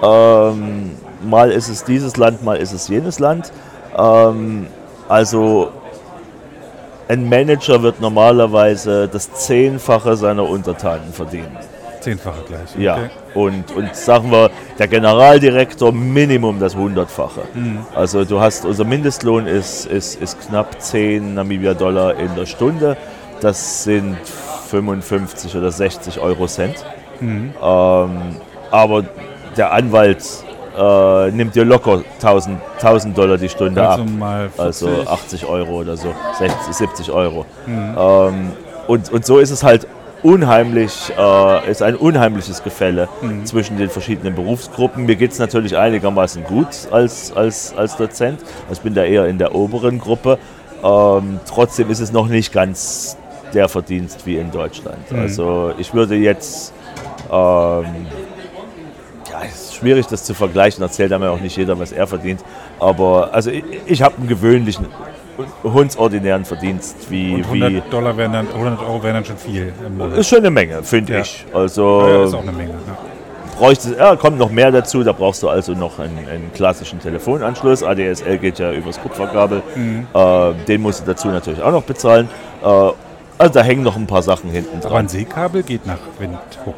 [0.04, 0.92] Ähm,
[1.24, 3.52] mal ist es dieses Land, mal ist es jenes Land.
[3.98, 4.68] Ähm,
[5.10, 5.70] Also
[7.10, 11.58] ein Manager wird normalerweise das Zehnfache seiner Untertanen verdienen.
[12.00, 12.76] Zehnfache gleich.
[12.78, 17.42] Ja, und, und sagen wir, der Generaldirektor Minimum das Hundertfache.
[17.94, 22.96] Also du hast, unser Mindestlohn ist, ist, ist knapp 10 Namibia-Dollar in der Stunde.
[23.42, 24.18] Das sind
[24.70, 26.86] 55 oder 60 Euro Cent.
[27.62, 28.36] Ähm,
[28.72, 29.04] aber
[29.58, 30.24] der Anwalt
[30.82, 34.10] äh, nimmt dir locker 1000, 1000 Dollar die Stunde Also ab.
[34.18, 34.60] mal 50.
[34.60, 37.46] Also 80 Euro oder so, 60, 70 Euro.
[37.68, 38.52] Ähm,
[38.88, 39.86] und, und so ist es halt
[40.24, 43.10] unheimlich, äh, ist ein unheimliches Gefälle
[43.44, 45.06] zwischen den verschiedenen Berufsgruppen.
[45.06, 48.40] Mir geht es natürlich einigermaßen gut als, als, als Dozent.
[48.70, 50.38] Also ich bin da eher in der oberen Gruppe.
[50.84, 53.18] Ähm, trotzdem ist es noch nicht ganz
[53.54, 55.12] der Verdienst wie in Deutschland.
[55.14, 56.74] Also ich würde jetzt
[57.32, 57.86] ähm,
[59.82, 60.82] schwierig, das zu vergleichen.
[60.84, 62.42] Erzählt einem ja auch nicht jeder, was er verdient.
[62.80, 64.86] Aber also ich, ich habe einen gewöhnlichen,
[65.64, 69.74] hundsordinären Verdienst wie, Und wie 100, Dollar wären dann, 100 Euro wären dann schon viel
[69.86, 70.18] im Monat.
[70.18, 71.20] ist schon eine Menge, finde Ja.
[71.22, 71.46] ich.
[71.54, 72.72] Also ja, ist auch eine Menge.
[72.72, 73.58] Ja.
[73.58, 75.04] bräuchte, ja, kommt noch mehr dazu.
[75.04, 77.84] Da brauchst du also noch einen, einen klassischen Telefonanschluss.
[77.84, 79.62] ADSL geht ja übers Kupferkabel.
[79.76, 80.08] Mhm.
[80.14, 82.30] Äh, den musst du dazu natürlich auch noch bezahlen.
[82.64, 82.68] Äh,
[83.38, 85.06] also da hängen noch ein paar Sachen hinten Aber dran.
[85.06, 86.76] ein Seekabel geht nach Windhoek.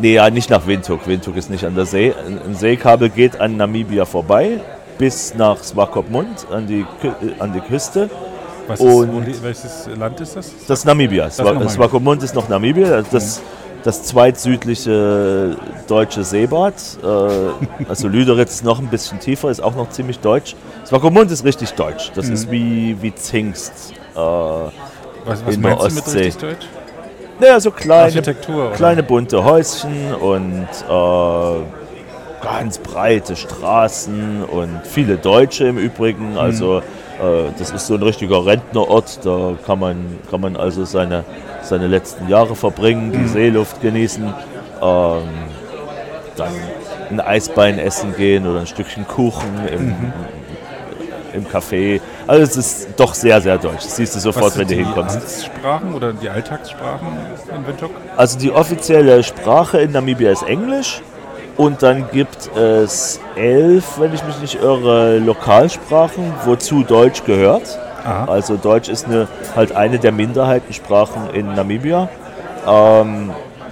[0.00, 1.06] Nee, ja, nicht nach Windhoek.
[1.06, 2.12] Windhoek ist nicht an der See.
[2.46, 4.60] Ein Seekabel geht an Namibia vorbei
[4.98, 8.08] bis nach Swakopmund an die, äh, an die Küste.
[8.66, 10.52] Was ist, Und- li- welches Land ist das?
[10.68, 11.26] Das ist Namibia.
[11.26, 11.68] ist Swa- Namibia.
[11.70, 13.02] Swakopmund ist noch Namibia.
[13.10, 13.40] Das,
[13.82, 15.56] das zweitsüdliche
[15.88, 16.74] deutsche Seebad.
[17.02, 20.54] Äh, also Lüderitz ist noch ein bisschen tiefer, ist auch noch ziemlich deutsch.
[20.86, 22.12] Swakopmund ist richtig deutsch.
[22.14, 23.92] Das ist wie, wie Zingst.
[24.14, 24.70] Äh, Was,
[25.44, 26.18] was In der meinst du mit Ostsee.
[26.18, 26.66] richtig Deutsch?
[27.40, 28.22] Naja, so kleine,
[28.74, 31.62] kleine bunte Häuschen und äh,
[32.42, 36.36] ganz breite Straßen und viele Deutsche im Übrigen.
[36.36, 39.24] Also äh, das ist so ein richtiger Rentnerort.
[39.24, 41.24] Da kann man, kann man also seine,
[41.62, 45.28] seine letzten Jahre verbringen, die Seeluft genießen, ähm,
[46.36, 46.52] dann
[47.10, 50.12] ein Eisbein essen gehen oder ein Stückchen Kuchen im,
[51.34, 52.00] im Café.
[52.26, 53.84] Also es ist doch sehr, sehr deutsch.
[53.84, 55.16] Das siehst du Was sofort, wenn sind du die hinkommst.
[55.16, 57.08] Amtssprachen oder die Alltagssprachen
[57.56, 57.90] in Windhoek?
[58.16, 61.00] Also die offizielle Sprache in Namibia ist Englisch
[61.56, 67.78] und dann gibt es elf, wenn ich mich nicht irre, Lokalsprachen, wozu Deutsch gehört.
[68.04, 68.24] Aha.
[68.30, 72.08] Also Deutsch ist eine, halt eine der Minderheitensprachen in Namibia.
[72.66, 73.30] Ähm,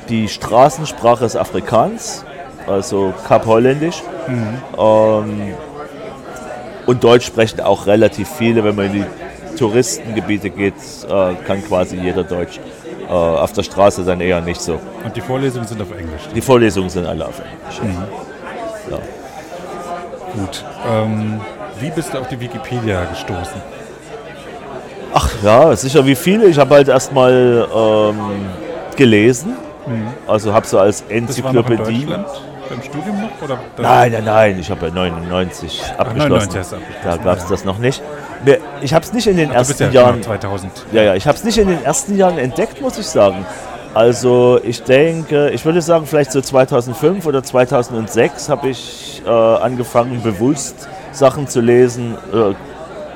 [0.09, 2.25] die Straßensprache ist Afrikaans,
[2.67, 4.03] also Kap-Holländisch.
[4.79, 5.55] Ähm,
[6.89, 8.65] und Deutsch sprechen auch relativ viele.
[8.65, 10.73] Wenn man in die Touristengebiete geht,
[11.07, 12.59] äh, kann quasi jeder Deutsch.
[13.07, 14.81] Äh, auf der Straße dann eher nicht so.
[15.05, 16.23] Und die Vorlesungen sind auf Englisch.
[16.35, 17.95] Die Vorlesungen sind alle auf Englisch.
[18.91, 18.99] Ja.
[20.35, 20.65] Gut.
[20.91, 21.41] Ähm,
[21.79, 23.61] wie bist du auf die Wikipedia gestoßen?
[25.13, 26.47] Ach ja, sicher wie viele.
[26.47, 28.47] Ich habe halt erstmal ähm,
[28.97, 29.57] gelesen.
[30.27, 31.27] Also habe so als Mhm.
[31.27, 32.07] Das war noch in Enzyklopädie.
[32.07, 33.43] Deutschland beim Studium noch?
[33.43, 36.29] Oder Nein, nein, nein, ich habe ja 99 abgeschlossen.
[36.29, 37.51] 99 hast du abgeschlossen, Da gab es ja.
[37.51, 38.03] das noch nicht.
[38.83, 40.15] Ich habe es nicht in den bist ersten ja Jahren.
[40.17, 40.73] genau 2000.
[40.93, 43.45] Ja, ja, ich habe es nicht in den ersten Jahren entdeckt, muss ich sagen.
[43.95, 50.23] Also ich denke, ich würde sagen, vielleicht so 2005 oder 2006 habe ich äh, angefangen,
[50.23, 52.55] bewusst Sachen zu lesen, äh,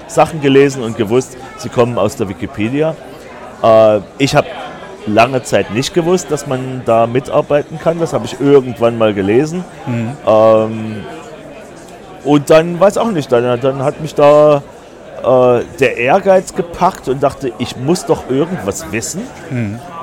[0.08, 2.96] Sachen gelesen und gewusst, sie kommen aus der Wikipedia.
[3.62, 4.48] Äh, ich habe
[5.06, 7.98] lange Zeit nicht gewusst, dass man da mitarbeiten kann.
[7.98, 9.64] Das habe ich irgendwann mal gelesen.
[10.26, 10.96] Ähm,
[12.24, 14.62] und dann, weiß auch nicht, dann, dann hat mich da
[15.24, 19.22] äh, der Ehrgeiz gepackt und dachte, ich muss doch irgendwas wissen,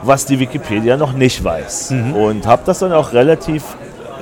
[0.03, 1.91] was die Wikipedia noch nicht weiß.
[2.15, 3.63] Und habe das dann auch relativ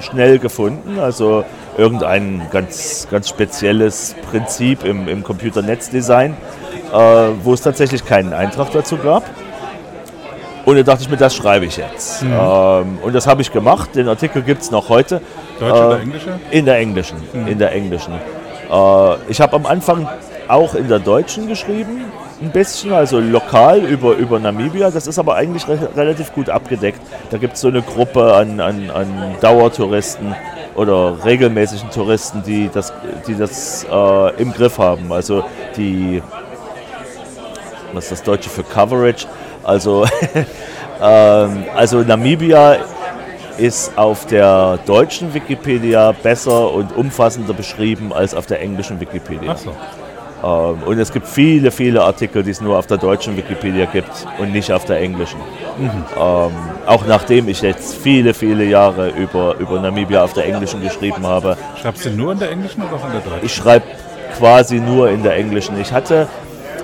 [0.01, 0.99] schnell gefunden.
[0.99, 1.43] Also
[1.77, 6.35] irgendein ganz, ganz spezielles Prinzip im, im Computernetzdesign,
[6.93, 6.97] äh,
[7.43, 9.23] wo es tatsächlich keinen Eintrag dazu gab.
[10.67, 12.23] Und da dachte ich mir, das schreibe ich jetzt.
[12.23, 13.95] Ähm, und das habe ich gemacht.
[13.95, 15.21] Den Artikel gibt es noch heute.
[15.61, 16.39] Deutsch Äh, oder Englische?
[16.51, 17.17] In der englischen.
[17.47, 18.11] In der englischen.
[18.13, 20.09] Äh, ich habe am Anfang
[20.49, 24.91] auch in der deutschen geschrieben, ein bisschen, also lokal über, über Namibia.
[24.91, 26.99] Das ist aber eigentlich re relativ gut abgedeckt.
[27.29, 30.35] Da gibt es so eine Gruppe an, an, an Dauertouristen
[30.75, 32.91] oder regelmäßigen Touristen, die das,
[33.25, 35.13] die das äh, im Griff haben.
[35.13, 35.45] Also
[35.77, 36.21] die,
[37.93, 39.27] was ist das Deutsche für Coverage?
[39.67, 40.05] Also,
[41.01, 42.77] ähm, also Namibia
[43.57, 49.51] ist auf der deutschen Wikipedia besser und umfassender beschrieben als auf der englischen Wikipedia.
[49.53, 49.75] Ach so.
[50.43, 54.25] Ähm, und es gibt viele, viele Artikel, die es nur auf der deutschen Wikipedia gibt
[54.39, 55.39] und nicht auf der englischen.
[55.79, 56.51] Ähm,
[56.85, 61.57] auch nachdem ich jetzt viele, viele Jahre über, über Namibia auf der englischen geschrieben habe.
[61.81, 63.45] Schreibst du nur in der englischen oder auch in der deutschen?
[63.45, 63.85] Ich schreibe
[64.37, 65.77] quasi nur in der englischen.
[65.81, 66.27] Ich hatte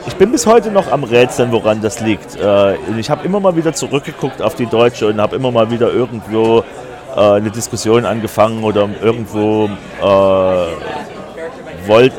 [0.06, 2.36] ich bin bis heute noch am Rätseln, woran das liegt.
[2.36, 5.92] Äh, ich habe immer mal wieder zurückgeguckt auf die Deutsche und habe immer mal wieder
[5.92, 6.64] irgendwo
[7.16, 9.70] äh, eine Diskussion angefangen oder irgendwo
[10.02, 10.68] äh,
[11.88, 12.14] wollt,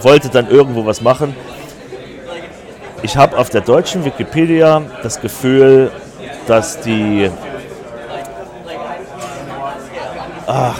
[0.00, 1.36] wollte dann irgendwo was machen.
[3.02, 5.90] Ich habe auf der deutschen Wikipedia das Gefühl,
[6.46, 7.30] dass die...
[10.46, 10.78] Ach,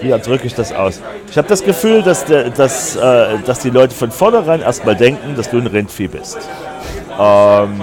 [0.00, 1.00] wie drücke ich das aus?
[1.30, 5.36] Ich habe das Gefühl, dass, der, dass, äh, dass die Leute von vornherein erstmal denken,
[5.36, 6.38] dass du ein Rindvieh bist.
[7.18, 7.80] Ähm,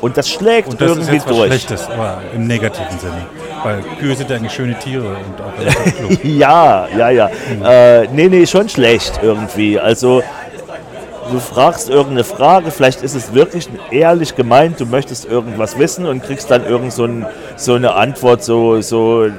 [0.00, 1.46] und das schlägt und das irgendwie ist jetzt durch.
[1.46, 3.26] Schlechtes, aber im negativen Sinne.
[3.64, 7.28] Weil Kühe sind eigentlich schöne Tiere und auch Ja, ja, ja.
[7.28, 7.64] Mhm.
[7.64, 9.80] Äh, nee, nee, schon schlecht irgendwie.
[9.80, 10.22] Also
[11.32, 16.22] du fragst irgendeine Frage, vielleicht ist es wirklich ehrlich gemeint, du möchtest irgendwas wissen und
[16.22, 17.26] kriegst dann irgend so, ein,
[17.56, 19.32] so eine Antwort, so, so äh,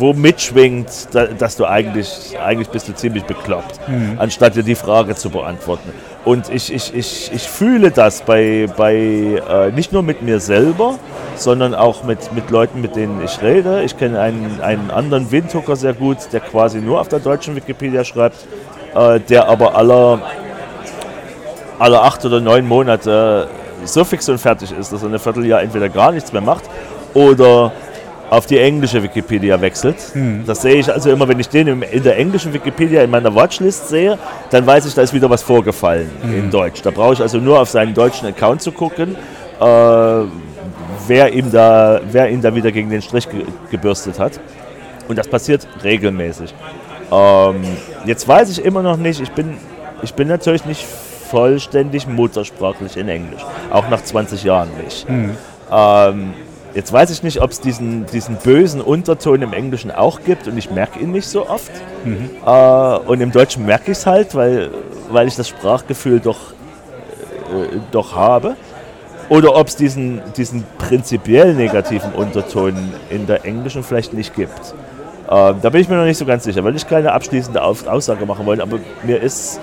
[0.00, 4.16] wo mitschwingt, dass du eigentlich, eigentlich bist du ziemlich bekloppt, mhm.
[4.18, 5.90] anstatt dir die Frage zu beantworten.
[6.24, 10.98] Und ich, ich, ich, ich fühle das bei, bei äh, nicht nur mit mir selber,
[11.36, 13.82] sondern auch mit, mit Leuten, mit denen ich rede.
[13.82, 18.04] Ich kenne einen, einen anderen Windhoeker sehr gut, der quasi nur auf der deutschen Wikipedia
[18.04, 18.46] schreibt,
[18.94, 20.20] äh, der aber aller,
[21.78, 23.48] alle acht oder neun Monate
[23.84, 26.64] so fix und fertig ist, dass er ein Vierteljahr entweder gar nichts mehr macht
[27.14, 27.72] oder
[28.30, 29.96] auf die englische Wikipedia wechselt.
[30.12, 30.44] Hm.
[30.46, 33.88] Das sehe ich also immer, wenn ich den in der englischen Wikipedia in meiner Watchlist
[33.88, 34.16] sehe,
[34.50, 36.38] dann weiß ich, da ist wieder was vorgefallen hm.
[36.38, 36.80] in Deutsch.
[36.82, 39.16] Da brauche ich also nur auf seinen deutschen Account zu gucken,
[39.60, 39.64] äh,
[41.08, 44.40] wer, ihm da, wer ihn da wieder gegen den Strich ge gebürstet hat.
[45.08, 46.54] Und das passiert regelmäßig.
[47.10, 47.64] Ähm,
[48.06, 49.56] jetzt weiß ich immer noch nicht, ich bin,
[50.02, 50.86] ich bin natürlich nicht
[51.30, 55.08] vollständig muttersprachlich in Englisch, auch nach 20 Jahren nicht.
[55.08, 55.36] Hm.
[55.72, 56.34] Ähm,
[56.74, 60.56] Jetzt weiß ich nicht, ob es diesen, diesen bösen Unterton im Englischen auch gibt und
[60.56, 61.70] ich merke ihn nicht so oft.
[62.04, 62.30] Mhm.
[62.46, 64.70] Äh, und im Deutschen merke ich es halt, weil,
[65.10, 68.56] weil ich das Sprachgefühl doch, äh, doch habe.
[69.28, 72.74] Oder ob es diesen, diesen prinzipiell negativen Unterton
[73.10, 74.74] in der Englischen vielleicht nicht gibt.
[75.28, 78.26] Äh, da bin ich mir noch nicht so ganz sicher, weil ich keine abschließende Aussage
[78.26, 78.62] machen wollte.
[78.62, 79.60] Aber mir ist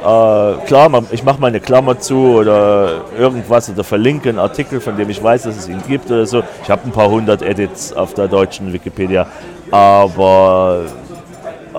[0.00, 4.96] äh, klar, ich mache mal eine Klammer zu oder irgendwas oder verlinke einen Artikel, von
[4.96, 6.42] dem ich weiß, dass es ihn gibt oder so.
[6.62, 9.26] Ich habe ein paar hundert Edits auf der deutschen Wikipedia,
[9.70, 10.84] aber
[11.74, 11.78] äh,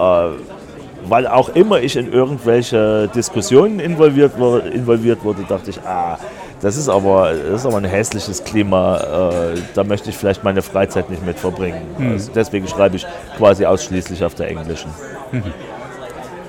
[1.10, 6.20] weil auch immer ich in irgendwelche Diskussionen involviert, wurde, involviert wurde, dachte ich, ah,
[6.62, 10.62] das ist aber, das ist aber ein hässliches Klima, äh, da möchte ich vielleicht meine
[10.62, 11.82] Freizeit nicht mit verbringen.
[11.98, 12.12] Mhm.
[12.12, 13.08] Also deswegen schreibe ich
[13.38, 14.92] quasi ausschließlich auf der englischen.
[15.32, 15.44] Mhm.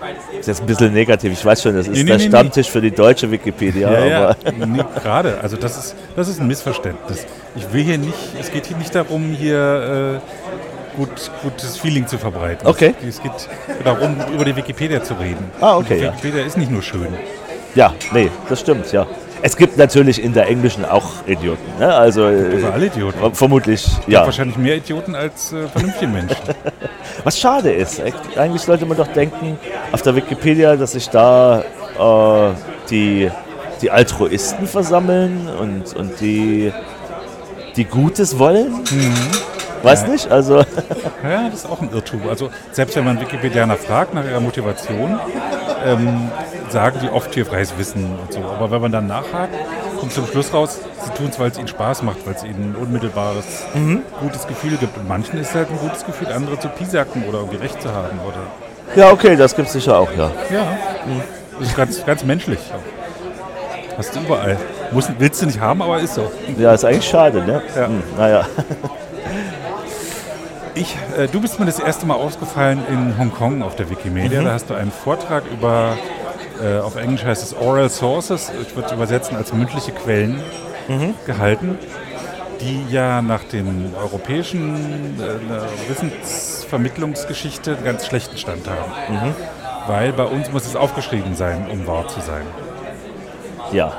[0.02, 1.32] Das ist jetzt ein bisschen negativ.
[1.32, 3.92] Ich weiß schon, das ist nee, nee, der nee, Stammtisch für die deutsche Wikipedia.
[3.92, 4.36] Ja, ja.
[5.02, 5.38] gerade.
[5.42, 7.26] Also das ist, das ist ein Missverständnis.
[7.54, 12.18] Ich will hier nicht, es geht hier nicht darum, hier äh, gut, gutes Feeling zu
[12.18, 12.66] verbreiten.
[12.66, 12.94] Okay.
[13.00, 13.48] Es, es geht
[13.84, 15.50] darum, über die Wikipedia zu reden.
[15.60, 15.98] Ah, okay.
[15.98, 16.46] die Wikipedia ja.
[16.46, 17.08] ist nicht nur schön.
[17.74, 19.06] Ja, nee, das stimmt, ja.
[19.44, 21.78] Es gibt natürlich in der englischen auch Idioten.
[21.78, 21.92] Ne?
[21.92, 23.34] Also, äh, alle Idioten.
[23.34, 24.24] Vermutlich, ja.
[24.24, 26.36] Wahrscheinlich mehr Idioten als äh, vernünftige Menschen.
[27.24, 28.00] Was schade ist.
[28.36, 29.58] Eigentlich sollte man doch denken,
[29.90, 31.64] auf der Wikipedia, dass sich da
[31.98, 32.52] äh,
[32.88, 33.30] die,
[33.82, 36.72] die Altruisten versammeln und, und die,
[37.74, 38.72] die Gutes wollen.
[38.90, 39.14] Mhm.
[39.82, 40.08] Weiß ja.
[40.08, 40.58] nicht, also.
[41.22, 42.28] Ja, das ist auch ein Irrtum.
[42.28, 45.20] Also selbst wenn man Wikipedianer fragt nach ihrer Motivation,
[45.84, 46.30] ähm,
[46.72, 48.40] sagen die oft hier freies Wissen und so.
[48.40, 49.54] Aber wenn man dann nachhakt,
[49.98, 52.72] kommt zum Schluss raus, sie tun es, weil es ihnen Spaß macht, weil es ihnen
[52.72, 53.44] ein unmittelbares,
[53.74, 54.02] mhm.
[54.20, 54.96] gutes Gefühl gibt.
[54.96, 58.18] Und manchen ist halt ein gutes Gefühl, andere zu pisacken oder irgendwie recht zu haben.
[58.26, 60.30] Oder ja, okay, das gibt es sicher auch, ja.
[60.50, 60.62] Ja,
[61.06, 61.22] mhm.
[61.58, 62.58] das ist ganz, ganz menschlich.
[63.96, 64.56] Hast du überall.
[64.90, 66.30] Muss, willst du nicht haben, aber ist so.
[66.58, 67.62] Ja, ist eigentlich schade, ne?
[67.76, 67.86] Ja.
[67.86, 68.46] Hm, naja.
[70.74, 74.40] Ich, äh, du bist mir das erste Mal ausgefallen in Hongkong auf der Wikimedia.
[74.40, 74.46] Mhm.
[74.46, 75.98] Da hast du einen Vortrag über,
[76.60, 80.42] äh, auf Englisch heißt es Oral Sources, ich würde es übersetzen als mündliche Quellen,
[80.88, 81.14] mhm.
[81.26, 81.78] gehalten,
[82.60, 88.92] die ja nach den europäischen äh, Wissensvermittlungsgeschichte einen ganz schlechten Stand haben.
[89.14, 89.34] Mhm.
[89.86, 92.46] Weil bei uns muss es aufgeschrieben sein, um wahr zu sein.
[93.72, 93.92] Ja.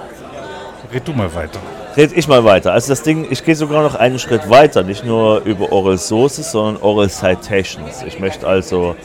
[0.94, 1.60] Red du mal weiter
[1.96, 2.74] rede ich mal weiter.
[2.74, 6.52] Also das Ding, ich gehe sogar noch einen Schritt weiter, nicht nur über Oral Sources,
[6.52, 8.04] sondern Oral Citations.
[8.06, 8.96] Ich möchte also,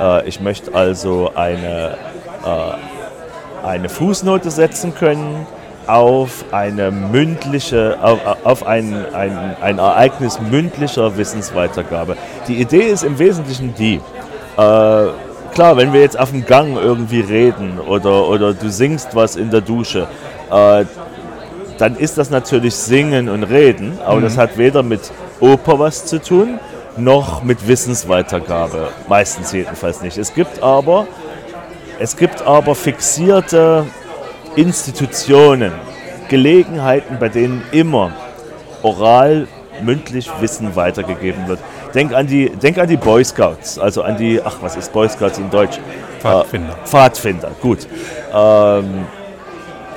[0.00, 1.96] äh, ich möchte also eine,
[2.44, 2.93] äh,
[3.64, 5.46] eine Fußnote setzen können
[5.86, 12.16] auf eine mündliche, auf, auf ein, ein, ein Ereignis mündlicher Wissensweitergabe.
[12.48, 14.00] Die Idee ist im Wesentlichen die, äh,
[14.56, 19.50] klar, wenn wir jetzt auf dem Gang irgendwie reden oder, oder du singst was in
[19.50, 20.06] der Dusche,
[20.50, 20.84] äh,
[21.78, 24.22] dann ist das natürlich Singen und Reden, aber mhm.
[24.22, 25.00] das hat weder mit
[25.40, 26.60] Oper was zu tun,
[26.96, 28.88] noch mit Wissensweitergabe.
[29.08, 30.16] Meistens jedenfalls nicht.
[30.16, 31.06] Es gibt aber,
[31.98, 33.86] es gibt aber fixierte
[34.56, 35.72] Institutionen,
[36.28, 38.12] Gelegenheiten, bei denen immer
[38.82, 39.46] oral,
[39.82, 41.58] mündlich Wissen weitergegeben wird.
[41.94, 45.08] Denk an die, denk an die Boy Scouts, also an die, ach, was ist Boy
[45.08, 45.78] Scouts in Deutsch?
[46.20, 46.72] Pfadfinder.
[46.72, 47.86] Äh, Pfadfinder, gut.
[48.32, 49.06] Ähm,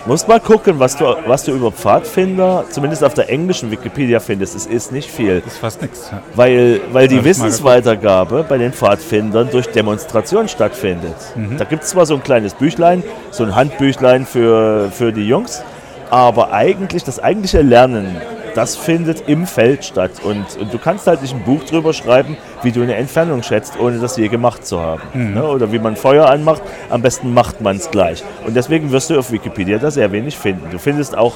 [0.07, 4.55] musst mal gucken, was du, was du über Pfadfinder, zumindest auf der englischen Wikipedia findest.
[4.55, 5.41] Es ist nicht viel.
[5.41, 6.09] Das ist fast nichts.
[6.11, 6.21] Ja.
[6.33, 11.15] Weil, weil die Wissensweitergabe bei den Pfadfindern durch Demonstration stattfindet.
[11.57, 15.61] Da gibt es zwar so ein kleines Büchlein, so ein Handbüchlein für, für die Jungs,
[16.09, 18.15] aber eigentlich, das eigentliche Lernen,
[18.57, 20.13] das findet im Feld statt.
[20.23, 23.79] Und, und du kannst halt nicht ein Buch drüber schreiben, wie du eine Entfernung schätzt,
[23.79, 25.03] ohne das je gemacht zu haben.
[25.35, 25.47] Ne?
[25.47, 28.23] Oder wie man Feuer anmacht, am besten macht man es gleich.
[28.47, 30.71] Und deswegen wirst du auf Wikipedia da sehr wenig finden.
[30.71, 31.35] Du findest auch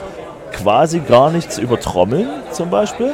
[0.51, 3.11] quasi gar nichts über Trommeln zum Beispiel,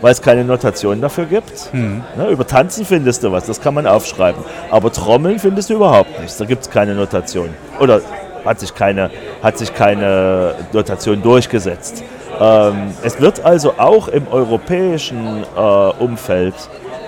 [0.00, 1.72] weil es keine Notation dafür gibt.
[2.16, 2.28] Ne?
[2.30, 4.42] Über Tanzen findest du was, das kann man aufschreiben.
[4.72, 7.50] Aber Trommeln findest du überhaupt nichts, da gibt es keine Notation.
[7.78, 8.00] Oder
[8.44, 9.10] hat sich keine,
[9.42, 12.02] hat sich keine Notation durchgesetzt.
[12.40, 15.60] Ähm, es wird also auch im europäischen äh,
[15.98, 16.54] Umfeld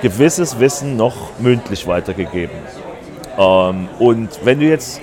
[0.02, 2.56] gewisses Wissen noch mündlich weitergegeben.
[3.38, 5.00] Ähm, und wenn du jetzt,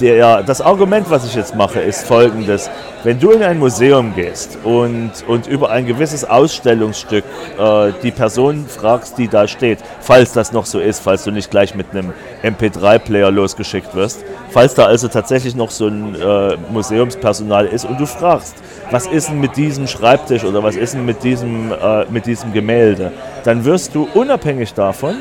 [0.00, 2.70] der, das Argument, was ich jetzt mache, ist folgendes.
[3.04, 7.24] Wenn du in ein Museum gehst und, und über ein gewisses Ausstellungsstück
[7.58, 11.50] äh, die Person fragst, die da steht, falls das noch so ist, falls du nicht
[11.50, 17.66] gleich mit einem MP3-Player losgeschickt wirst, falls da also tatsächlich noch so ein äh, Museumspersonal
[17.66, 18.56] ist und du fragst,
[18.90, 22.52] was ist denn mit diesem Schreibtisch oder was ist denn mit diesem, äh, mit diesem
[22.52, 23.12] Gemälde,
[23.44, 25.16] dann wirst du unabhängig davon,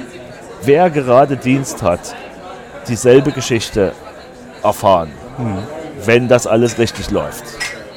[0.63, 2.15] wer gerade Dienst hat,
[2.88, 3.93] dieselbe Geschichte
[4.66, 5.11] erfahren,
[6.05, 7.43] wenn das alles richtig läuft.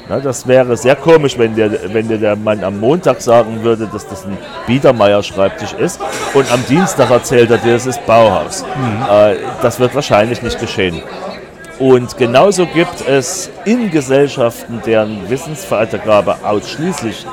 [0.09, 3.87] Na, das wäre sehr komisch, wenn dir, wenn dir der Mann am Montag sagen würde,
[3.93, 6.01] dass das ein Biedermeier-Schreibtisch ist
[6.33, 8.63] und am Dienstag erzählt er dir, es ist Bauhaus.
[9.07, 11.03] Äh, das wird wahrscheinlich nicht geschehen.
[11.77, 17.27] Und genauso gibt es in Gesellschaften, deren Wissensweitergabe ausschließlich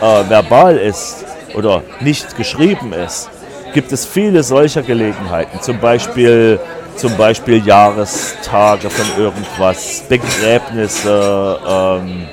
[0.00, 1.24] äh, verbal ist
[1.54, 3.30] oder nicht geschrieben ist,
[3.72, 5.60] gibt es viele solcher Gelegenheiten.
[5.60, 6.58] Zum Beispiel,
[6.96, 12.26] zum Beispiel Jahrestage von irgendwas, Begräbnisse, ähm,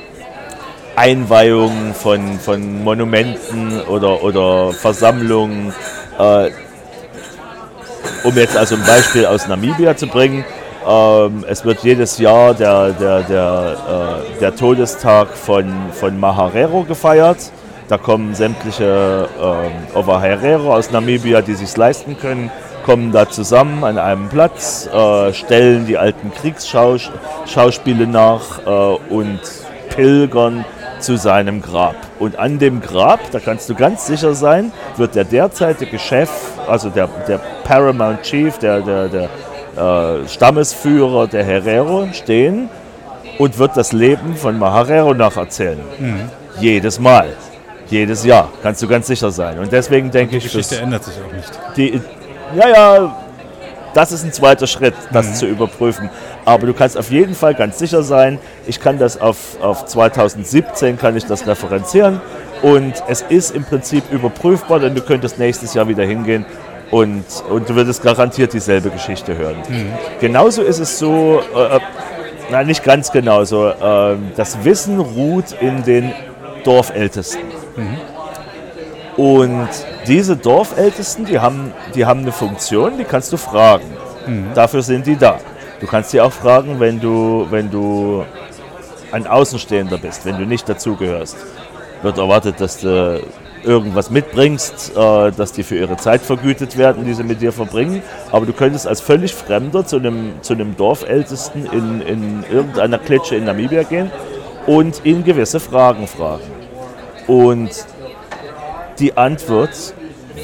[0.95, 5.73] Einweihungen von, von Monumenten oder, oder Versammlungen.
[6.17, 6.51] Äh,
[8.23, 10.45] um jetzt also ein Beispiel aus Namibia zu bringen,
[10.87, 17.51] ähm, es wird jedes Jahr der, der, der, äh, der Todestag von, von Maharero gefeiert.
[17.87, 22.49] Da kommen sämtliche ähm, Ovaherero aus Namibia, die sich leisten können,
[22.83, 29.39] kommen da zusammen an einem Platz, äh, stellen die alten Kriegsschauspiele nach äh, und
[29.89, 30.65] pilgern
[30.99, 31.95] zu seinem Grab.
[32.19, 36.29] Und an dem Grab, da kannst du ganz sicher sein, wird der derzeitige Chef,
[36.67, 39.29] also der, der Paramount Chief, der, der, der
[39.75, 42.69] äh, Stammesführer der Herero stehen
[43.37, 45.81] und wird das Leben von Maharero nacherzählen.
[46.59, 47.27] Jedes Mal.
[47.89, 49.59] Jedes Jahr, kannst du ganz sicher sein.
[49.59, 51.51] Und deswegen denke Die ich, Geschichte dass ändert sich auch nicht.
[51.77, 52.01] die,
[52.55, 53.15] ja, ja,
[53.93, 56.09] das ist ein zweiter Schritt, das zu überprüfen.
[56.43, 60.97] Aber du kannst auf jeden Fall ganz sicher sein, ich kann das auf, auf 2017
[60.97, 62.19] kann ich das referenzieren
[62.61, 66.45] und es ist im Prinzip überprüfbar, denn du könntest nächstes Jahr wieder hingehen
[66.91, 69.57] und, und du würdest garantiert dieselbe Geschichte hören.
[70.19, 71.79] Genauso ist es so, äh,
[72.51, 76.11] nein, nicht ganz genauso, äh, das Wissen ruht in den
[76.63, 77.41] Dorfältesten.
[79.17, 79.69] Und
[80.07, 83.85] diese Dorfältesten, die haben, die haben eine Funktion, die kannst du fragen.
[84.53, 85.39] Dafür sind die da.
[85.79, 88.25] Du kannst sie auch fragen, wenn du, wenn du
[89.11, 91.37] ein Außenstehender bist, wenn du nicht dazugehörst.
[92.01, 93.21] Wird erwartet, dass du
[93.63, 98.03] irgendwas mitbringst, äh, dass die für ihre Zeit vergütet werden, die sie mit dir verbringen.
[98.31, 103.35] Aber du könntest als völlig Fremder zu einem, zu einem Dorfältesten in, in irgendeiner Klitsche
[103.35, 104.11] in Namibia gehen
[104.67, 106.43] und ihn gewisse Fragen fragen.
[107.27, 107.71] Und
[108.99, 109.93] die Antwort,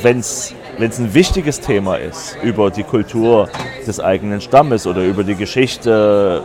[0.02, 3.50] wenn es ein wichtiges Thema ist, über die Kultur
[3.86, 6.44] des eigenen Stammes oder über die Geschichte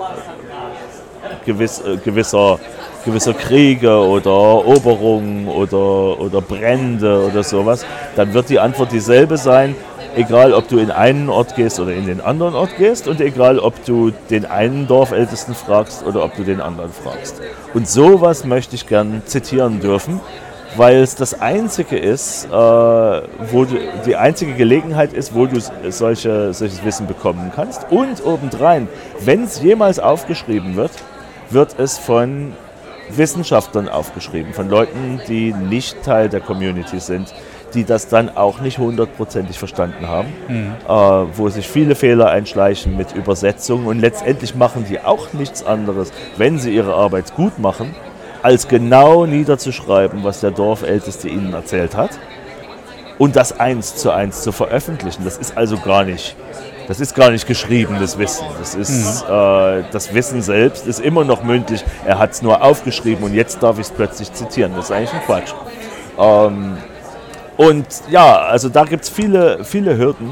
[1.44, 2.58] gewiss, äh, gewisser,
[3.04, 9.74] gewisser Kriege oder Eroberungen oder, oder Brände oder sowas, dann wird die Antwort dieselbe sein,
[10.16, 13.58] egal ob du in einen Ort gehst oder in den anderen Ort gehst und egal
[13.58, 17.40] ob du den einen Dorfältesten fragst oder ob du den anderen fragst.
[17.74, 20.20] Und sowas möchte ich gern zitieren dürfen,
[20.76, 25.60] weil es das einzige ist, äh, wo du, die einzige Gelegenheit ist, wo du
[25.90, 27.86] solche, solches Wissen bekommen kannst.
[27.90, 28.88] Und obendrein,
[29.20, 30.92] wenn es jemals aufgeschrieben wird,
[31.50, 32.52] wird es von
[33.08, 37.32] Wissenschaftlern aufgeschrieben, von Leuten, die nicht Teil der Community sind,
[37.74, 40.72] die das dann auch nicht hundertprozentig verstanden haben, Mhm.
[40.88, 40.90] äh,
[41.36, 46.58] wo sich viele Fehler einschleichen mit Übersetzungen und letztendlich machen die auch nichts anderes, wenn
[46.58, 47.94] sie ihre Arbeit gut machen,
[48.42, 52.10] als genau niederzuschreiben, was der Dorfälteste ihnen erzählt hat
[53.18, 55.24] und das eins zu eins zu veröffentlichen.
[55.24, 56.36] Das ist also gar nicht,
[56.86, 58.46] das ist gar nicht geschriebenes Wissen.
[58.60, 61.84] Das ist äh, das Wissen selbst ist immer noch mündlich.
[62.04, 64.72] Er hat es nur aufgeschrieben und jetzt darf ich es plötzlich zitieren.
[64.76, 65.52] Das ist eigentlich ein Quatsch.
[66.18, 66.76] Ähm,
[67.56, 70.30] und ja, also da gibt es viele, viele Hürden,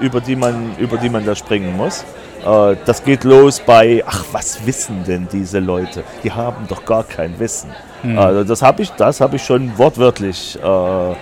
[0.00, 2.04] über die man, über die man da springen muss.
[2.44, 6.04] Äh, das geht los bei, ach, was wissen denn diese Leute?
[6.22, 7.70] Die haben doch gar kein Wissen.
[8.14, 11.12] Also das habe ich, das habe ich schon wortwörtlich äh,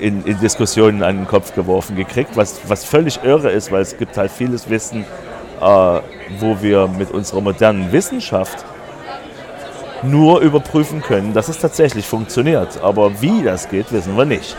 [0.00, 3.96] in, in Diskussionen an den Kopf geworfen gekriegt, was, was völlig irre ist, weil es
[3.98, 5.04] gibt halt vieles Wissen,
[5.60, 8.64] äh, wo wir mit unserer modernen Wissenschaft
[10.02, 12.80] nur überprüfen können, dass es tatsächlich funktioniert.
[12.82, 14.56] Aber wie das geht, wissen wir nicht.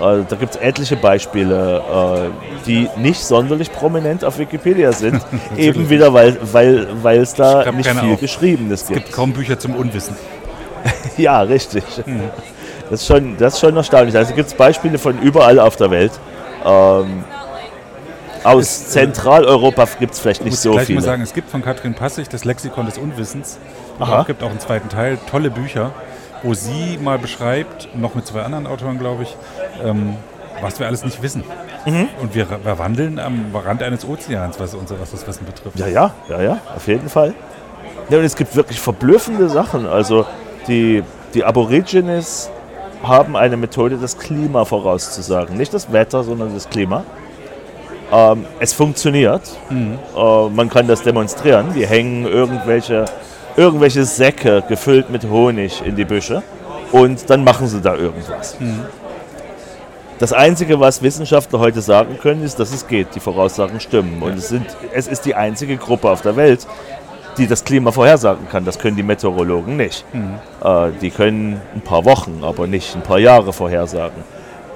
[0.00, 5.22] Also, da gibt es etliche Beispiele, äh, die nicht sonderlich prominent auf Wikipedia sind.
[5.56, 8.20] eben wieder, weil es weil, da nicht viel auf.
[8.20, 9.04] Geschriebenes Es gibt.
[9.04, 10.16] gibt kaum Bücher zum Unwissen.
[11.16, 11.84] Ja, richtig.
[12.90, 14.16] Das, ist schon, das ist schon erstaunlich.
[14.16, 16.12] Also gibt es Beispiele von überall auf der Welt.
[16.64, 17.24] Ähm,
[18.44, 21.00] aus äh, Zentraleuropa gibt es vielleicht Ich nicht muss so viele.
[21.00, 23.58] mal sagen, es gibt von Katrin Passig das Lexikon des Unwissens.
[24.00, 25.92] Es gibt auch einen zweiten Teil, tolle Bücher,
[26.42, 29.36] wo sie mal beschreibt, noch mit zwei anderen Autoren, glaube ich,
[29.84, 30.16] ähm,
[30.60, 31.44] was wir alles nicht wissen.
[31.86, 32.08] Mhm.
[32.20, 35.78] Und wir, wir wandeln am Rand eines Ozeans, was, unser, was das Wissen betrifft.
[35.78, 37.34] Ja, ja, ja, ja, auf jeden Fall.
[38.08, 39.86] Ja, und es gibt wirklich verblüffende Sachen.
[39.86, 40.26] Also
[40.66, 41.02] die,
[41.34, 42.50] die Aborigines
[43.02, 45.56] haben eine Methode, das Klima vorauszusagen.
[45.56, 47.04] Nicht das Wetter, sondern das Klima.
[48.12, 49.42] Ähm, es funktioniert.
[50.16, 51.72] Äh, man kann das demonstrieren.
[51.74, 53.06] Die hängen irgendwelche,
[53.56, 56.42] irgendwelche Säcke gefüllt mit Honig in die Büsche
[56.92, 58.56] und dann machen sie da irgendwas.
[60.18, 63.14] Das Einzige, was Wissenschaftler heute sagen können, ist, dass es geht.
[63.14, 64.22] Die Voraussagen stimmen.
[64.22, 66.66] Und es, sind, es ist die einzige Gruppe auf der Welt,
[67.38, 68.64] die das Klima vorhersagen kann.
[68.64, 70.04] Das können die Meteorologen nicht.
[70.62, 74.22] Äh, die können ein paar Wochen, aber nicht ein paar Jahre vorhersagen.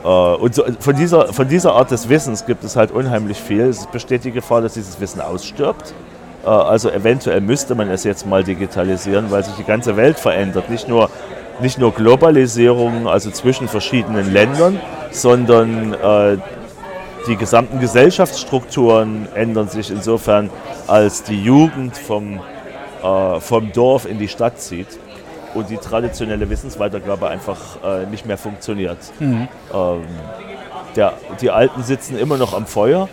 [0.05, 3.63] Äh, und so, von, dieser, von dieser Art des Wissens gibt es halt unheimlich viel.
[3.63, 5.95] Es besteht die Gefahr, dass dieses Wissen ausstirbt.
[6.45, 10.71] Äh, also eventuell müsste man es jetzt mal digitalisieren, weil sich die ganze Welt verändert.
[10.71, 11.11] Nicht nur,
[11.61, 14.79] nicht nur Globalisierung, also zwischen verschiedenen Ländern,
[15.11, 16.39] sondern äh,
[17.27, 20.51] die gesamten Gesellschaftsstrukturen ändern sich insofern,
[20.87, 22.41] als die Jugend vom,
[23.03, 24.87] äh, vom Dorf in die Stadt zieht
[25.55, 28.99] und die traditionelle Wissensweitergabe einfach äh, nicht mehr funktioniert.
[29.21, 29.47] Ähm,
[30.97, 33.09] der, die Alten sitzen immer noch am Feuer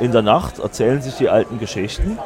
[0.00, 2.18] in der Nacht, erzählen sich die alten Geschichten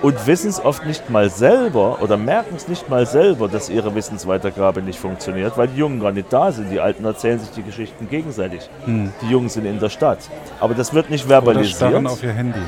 [0.00, 3.94] und wissen es oft nicht mal selber oder merken es nicht mal selber, dass ihre
[3.94, 6.70] Wissensweitergabe nicht funktioniert, weil die Jungen gar nicht da sind.
[6.70, 8.68] Die Alten erzählen sich die Geschichten gegenseitig.
[8.86, 10.18] Die Jungen sind in der Stadt.
[10.60, 11.76] Aber das wird nicht Oder verbalisiert.
[11.76, 12.58] starren auf ihr Handy.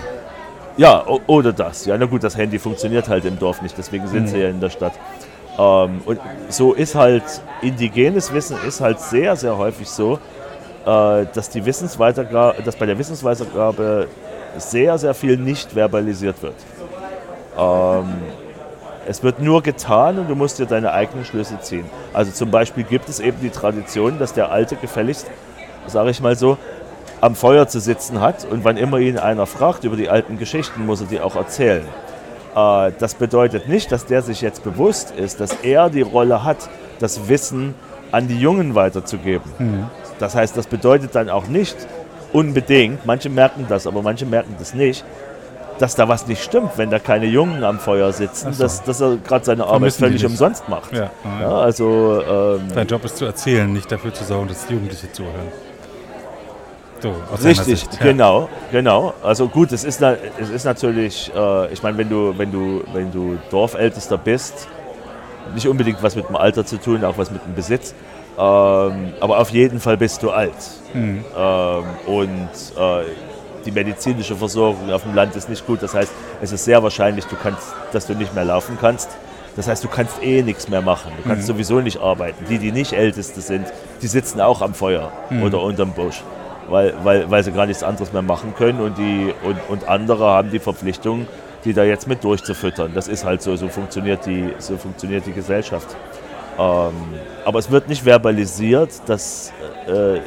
[0.77, 1.87] Ja, oder das.
[1.87, 4.61] Ja, na gut, das Handy funktioniert halt im Dorf nicht, deswegen sind sie ja in
[4.61, 4.93] der Stadt.
[5.59, 7.22] Ähm, und so ist halt,
[7.62, 10.18] indigenes Wissen ist halt sehr, sehr häufig so,
[10.84, 14.09] äh, dass, die dass bei der Wissensweitergabe
[14.57, 16.55] sehr, sehr viel nicht verbalisiert wird.
[17.59, 18.14] Ähm,
[19.07, 21.84] es wird nur getan und du musst dir deine eigenen Schlüsse ziehen.
[22.12, 25.26] Also zum Beispiel gibt es eben die Tradition, dass der Alte gefälligst,
[25.86, 26.57] sage ich mal so,
[27.20, 30.84] am Feuer zu sitzen hat und wann immer ihn einer fragt über die alten Geschichten,
[30.86, 31.84] muss er die auch erzählen.
[32.55, 36.68] Äh, das bedeutet nicht, dass der sich jetzt bewusst ist, dass er die Rolle hat,
[36.98, 37.74] das Wissen
[38.12, 39.50] an die Jungen weiterzugeben.
[40.18, 41.76] Das heißt, das bedeutet dann auch nicht
[42.32, 45.05] unbedingt, manche merken das, aber manche merken das nicht,
[45.78, 48.62] dass da was nicht stimmt, wenn da keine Jungen am Feuer sitzen, so.
[48.62, 50.92] dass, dass er gerade seine Arbeit völlig umsonst macht.
[50.92, 51.11] Ja.
[51.40, 55.48] Ja, also ähm, Dein Job ist zu erzählen, nicht dafür zu sorgen, dass Jugendliche zuhören.
[57.12, 57.98] Seiner Richtig, ja.
[58.02, 59.14] genau, genau.
[59.22, 63.12] Also gut, es ist, es ist natürlich, äh, ich meine, wenn du, wenn, du, wenn
[63.12, 64.68] du Dorfältester bist,
[65.55, 67.94] nicht unbedingt was mit dem Alter zu tun, auch was mit dem Besitz,
[68.36, 70.52] ähm, aber auf jeden Fall bist du alt.
[70.92, 71.24] Mhm.
[71.36, 73.05] Ähm, und äh,
[73.64, 75.82] die medizinische Versorgung auf dem Land ist nicht gut.
[75.82, 79.11] Das heißt, es ist sehr wahrscheinlich, du kannst, dass du nicht mehr laufen kannst.
[79.57, 81.12] Das heißt, du kannst eh nichts mehr machen.
[81.22, 82.44] Du kannst sowieso nicht arbeiten.
[82.50, 83.66] Die, die nicht Älteste sind,
[84.02, 86.22] die sitzen auch am Feuer oder unterm Busch,
[86.69, 88.81] weil, weil, weil sie gar nichts anderes mehr machen können.
[88.81, 91.27] Und, die, und, und andere haben die Verpflichtung,
[91.65, 92.93] die da jetzt mit durchzufüttern.
[92.95, 95.97] Das ist halt so, so funktioniert die, so funktioniert die Gesellschaft.
[96.59, 96.93] Ähm,
[97.45, 99.53] aber es wird nicht verbalisiert, dass,
[99.87, 100.21] äh,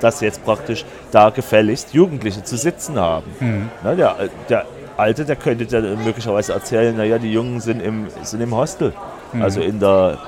[0.00, 3.30] dass jetzt praktisch da gefälligst Jugendliche zu sitzen haben.
[3.82, 4.16] Na, der,
[4.48, 4.66] der
[4.96, 8.92] Alte, der könnte ja möglicherweise erzählen, naja, die Jungen sind im, sind im Hostel,
[9.40, 10.18] also in der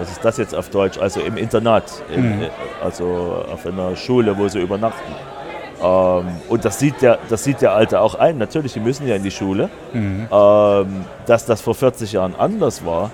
[0.00, 0.98] was ist das jetzt auf Deutsch?
[0.98, 1.84] Also im Internat,
[2.14, 2.46] im, Mhm.
[2.82, 5.12] also auf einer Schule, wo sie übernachten.
[5.82, 8.38] Ähm, und das sieht, der, das sieht der Alte auch ein.
[8.38, 9.68] Natürlich, die müssen ja in die Schule.
[9.92, 10.26] Mhm.
[10.30, 13.10] Ähm, dass das vor 40 Jahren anders war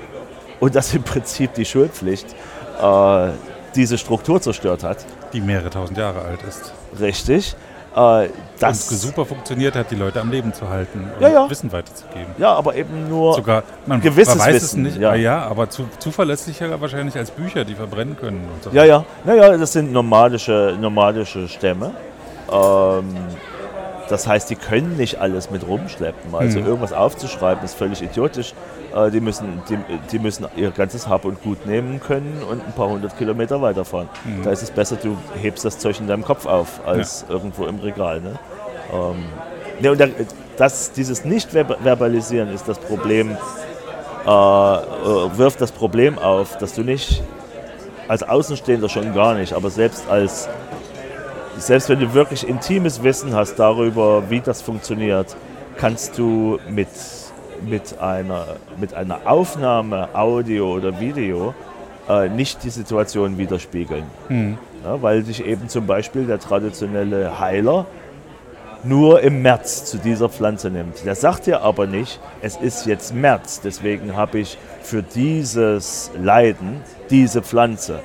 [0.61, 2.35] und dass im Prinzip die Schulpflicht
[2.83, 3.29] äh,
[3.75, 5.05] diese Struktur zerstört hat.
[5.33, 6.73] Die mehrere tausend Jahre alt ist.
[6.99, 7.55] Richtig.
[7.95, 8.29] Äh,
[8.59, 11.51] das, und super funktioniert hat, die Leute am Leben zu halten und Ja, ja.
[11.51, 12.35] Wissen weiterzugeben.
[12.39, 13.35] Ja, aber eben nur.
[13.35, 15.15] Sogar, man, gewisses man weiß Wissen, es nicht, ja.
[15.15, 18.49] ja, ja aber zu, zuverlässlicher wahrscheinlich als Bücher, die verbrennen können.
[18.53, 18.71] Und so.
[18.71, 19.05] Ja, ja.
[19.25, 21.93] Naja, das sind nomadische, nomadische Stämme.
[22.51, 23.15] Ähm,
[24.09, 26.35] das heißt, die können nicht alles mit rumschleppen.
[26.35, 26.67] Also Mhm.
[26.67, 28.55] irgendwas aufzuschreiben ist völlig idiotisch.
[28.95, 29.79] Äh, die, müssen, die,
[30.13, 34.09] die müssen ihr ganzes Hab und Gut nehmen können und ein paar hundert Kilometer weiterfahren.
[34.25, 34.43] Mhm.
[34.45, 37.79] Da ist es besser, du hebst das Zeug in deinem Kopf auf, als irgendwo im
[37.81, 38.21] Regal.
[38.21, 38.39] Ne?
[38.93, 39.25] Ähm,
[39.81, 40.07] ne, und da,
[40.57, 43.37] das, dieses Nicht-Verbalisieren ist das Problem,
[44.27, 47.23] äh, äh, wirft das Problem auf, dass du nicht
[48.09, 50.49] als Außenstehender schon gar nicht, aber selbst als
[51.59, 55.37] selbst wenn du wirklich intimes Wissen hast darüber, wie das funktioniert,
[55.77, 56.89] kannst du mit,
[57.67, 58.47] mit, einer,
[58.79, 61.55] mit einer Aufnahme, Audio oder Video,
[62.09, 64.05] äh, nicht die Situation widerspiegeln.
[64.29, 64.59] Mhm.
[64.85, 67.87] Ja, weil sich eben zum Beispiel der traditionelle Heiler
[68.85, 71.05] nur im März zu dieser Pflanze nimmt.
[71.05, 76.83] Der sagt dir aber nicht, es ist jetzt März, deswegen habe ich für dieses Leiden
[77.11, 78.01] diese Pflanze.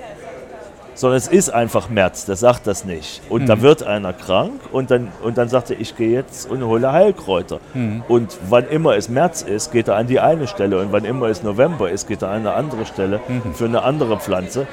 [1.02, 3.24] Sondern es ist einfach März, der sagt das nicht.
[3.28, 6.64] Und da wird einer krank und dann, und dann sagt er, ich gehe jetzt und
[6.64, 7.60] hole Heilkräuter.
[8.08, 11.26] Und wann immer es März ist, geht er an die eine Stelle und wann immer
[11.26, 13.20] es November ist, geht er an eine andere Stelle
[13.56, 14.68] für eine andere Pflanze.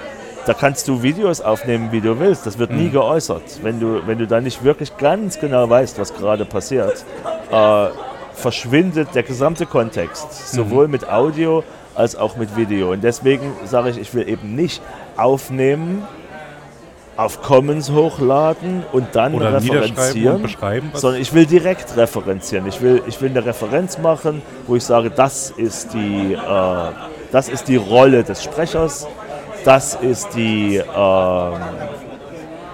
[0.45, 2.45] Da kannst du Videos aufnehmen, wie du willst.
[2.45, 3.61] Das wird nie geäußert.
[3.63, 7.07] Wenn du, wenn du da nicht wirklich ganz genau weißt, was gerade passiert,
[7.51, 7.87] äh,
[8.35, 10.53] verschwindet der gesamte Kontext.
[10.53, 11.65] Sowohl mit Audio
[11.95, 12.93] als auch mit Video.
[12.93, 14.83] Und deswegen sage ich, ich will eben nicht
[15.17, 16.07] aufnehmen,
[17.19, 20.91] auf Commons hochladen und dann Oder und referenzieren, beschreiben.
[20.93, 22.65] Was sondern ich will direkt referenzieren.
[22.69, 26.91] Ich will, ich will eine Referenz machen, wo ich sage, das ist die, äh,
[27.33, 29.09] das ist die Rolle des Sprechers,
[29.65, 31.55] das ist die, ähm,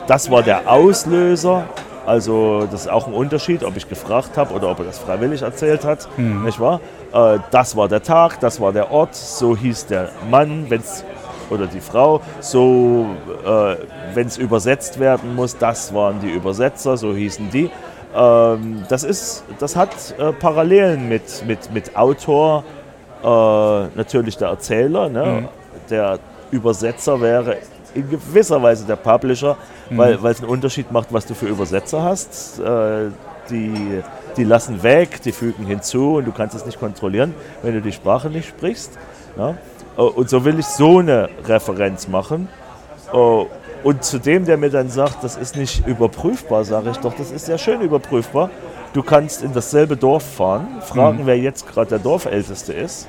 [0.07, 1.65] das war der Auslöser.
[2.05, 5.41] Also das ist auch ein Unterschied, ob ich gefragt habe oder ob er das freiwillig
[5.41, 6.83] erzählt hat, nicht wahr?
[7.15, 11.03] Äh, das war der Tag, das war der Ort, so hieß der Mann, wenn's
[11.51, 13.07] oder die Frau, so
[13.45, 13.77] äh,
[14.15, 17.71] wenn es übersetzt werden muss, das waren die Übersetzer, so hießen die.
[18.15, 22.65] Ähm, das ist, das hat äh, Parallelen mit, mit, mit Autor,
[23.23, 25.49] äh, natürlich der Erzähler, ne?
[25.91, 26.19] der
[26.51, 27.57] Übersetzer wäre
[27.95, 29.57] in gewisser Weise der Publisher,
[29.91, 32.59] weil weil es einen Unterschied macht, was du für Übersetzer hast.
[32.59, 33.11] Äh,
[33.51, 34.03] die,
[34.37, 37.93] die lassen weg, die fügen hinzu und du kannst es nicht kontrollieren, wenn du die
[37.93, 38.93] Sprache nicht sprichst.
[39.37, 39.57] Ne?
[39.97, 42.49] Äh, Und so will ich so eine Referenz machen.
[43.13, 43.17] Äh,
[43.83, 47.31] Und zu dem, der mir dann sagt, das ist nicht überprüfbar, sage ich doch, das
[47.31, 48.49] ist sehr schön überprüfbar.
[48.95, 53.09] Du kannst in dasselbe Dorf fahren, fragen, wer jetzt gerade der Dorfälteste ist,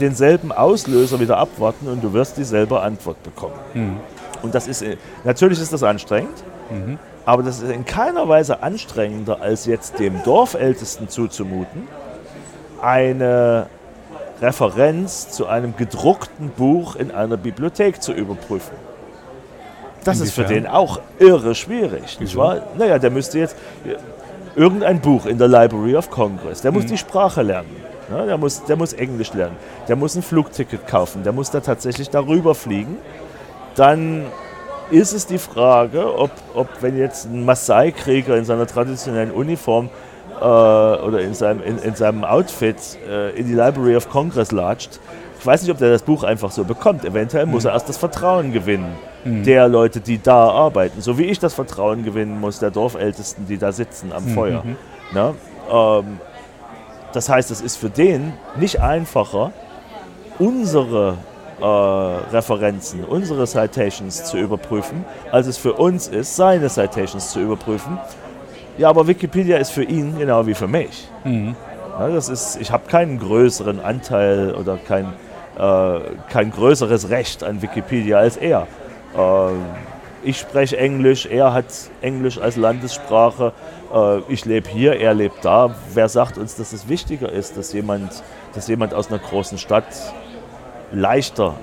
[0.00, 3.54] denselben Auslöser wieder abwarten und du wirst dieselbe Antwort bekommen.
[4.42, 6.42] Und das ist, äh, natürlich ist das anstrengend,
[7.24, 11.86] aber das ist in keiner Weise anstrengender, als jetzt dem Dorfältesten zuzumuten,
[12.82, 13.66] eine
[14.40, 18.76] Referenz zu einem gedruckten Buch in einer Bibliothek zu überprüfen.
[20.04, 20.64] Das ist für Inwiefern?
[20.64, 22.62] den auch irre schwierig, nicht wahr?
[22.78, 23.56] Naja, der müsste jetzt
[24.54, 26.88] irgendein Buch in der Library of Congress, der muss Mhm.
[26.88, 27.74] die Sprache lernen.
[28.10, 29.56] Ja, der, muss, der muss Englisch lernen,
[29.88, 32.98] der muss ein Flugticket kaufen, der muss da tatsächlich darüber fliegen.
[33.74, 34.26] Dann
[34.92, 39.88] ist es die Frage, ob, ob wenn jetzt ein Maasai-Krieger in seiner traditionellen Uniform
[40.40, 42.76] äh, oder in seinem, in, in seinem Outfit
[43.08, 45.00] äh, in die Library of Congress latscht,
[45.38, 47.04] ich weiß nicht, ob der das Buch einfach so bekommt.
[47.04, 48.96] Eventuell muss er erst das Vertrauen gewinnen
[49.44, 51.00] der Leute, die da arbeiten.
[51.00, 54.62] So wie ich das Vertrauen gewinnen muss, der Dorfältesten, die da sitzen am Feuer.
[55.12, 55.34] Na?
[55.70, 56.20] Ähm,
[57.12, 59.52] das heißt, es ist für den nicht einfacher,
[60.38, 61.16] unsere
[61.60, 67.98] äh, Referenzen, unsere Citations zu überprüfen, als es für uns ist, seine Citations zu überprüfen.
[68.78, 71.08] Ja, aber Wikipedia ist für ihn genau wie für mich.
[71.98, 75.06] Ja, das ist, ich habe keinen größeren Anteil oder kein,
[75.58, 76.00] äh,
[76.30, 78.66] kein größeres Recht an Wikipedia als er.
[79.16, 79.52] Äh,
[80.22, 81.66] ich spreche Englisch, er hat
[82.02, 83.52] Englisch als Landessprache.
[83.94, 85.74] Äh, ich lebe hier, er lebt da.
[85.94, 88.22] Wer sagt uns, dass es wichtiger ist, dass jemand,
[88.54, 89.86] dass jemand aus einer großen Stadt
[90.92, 91.54] leichter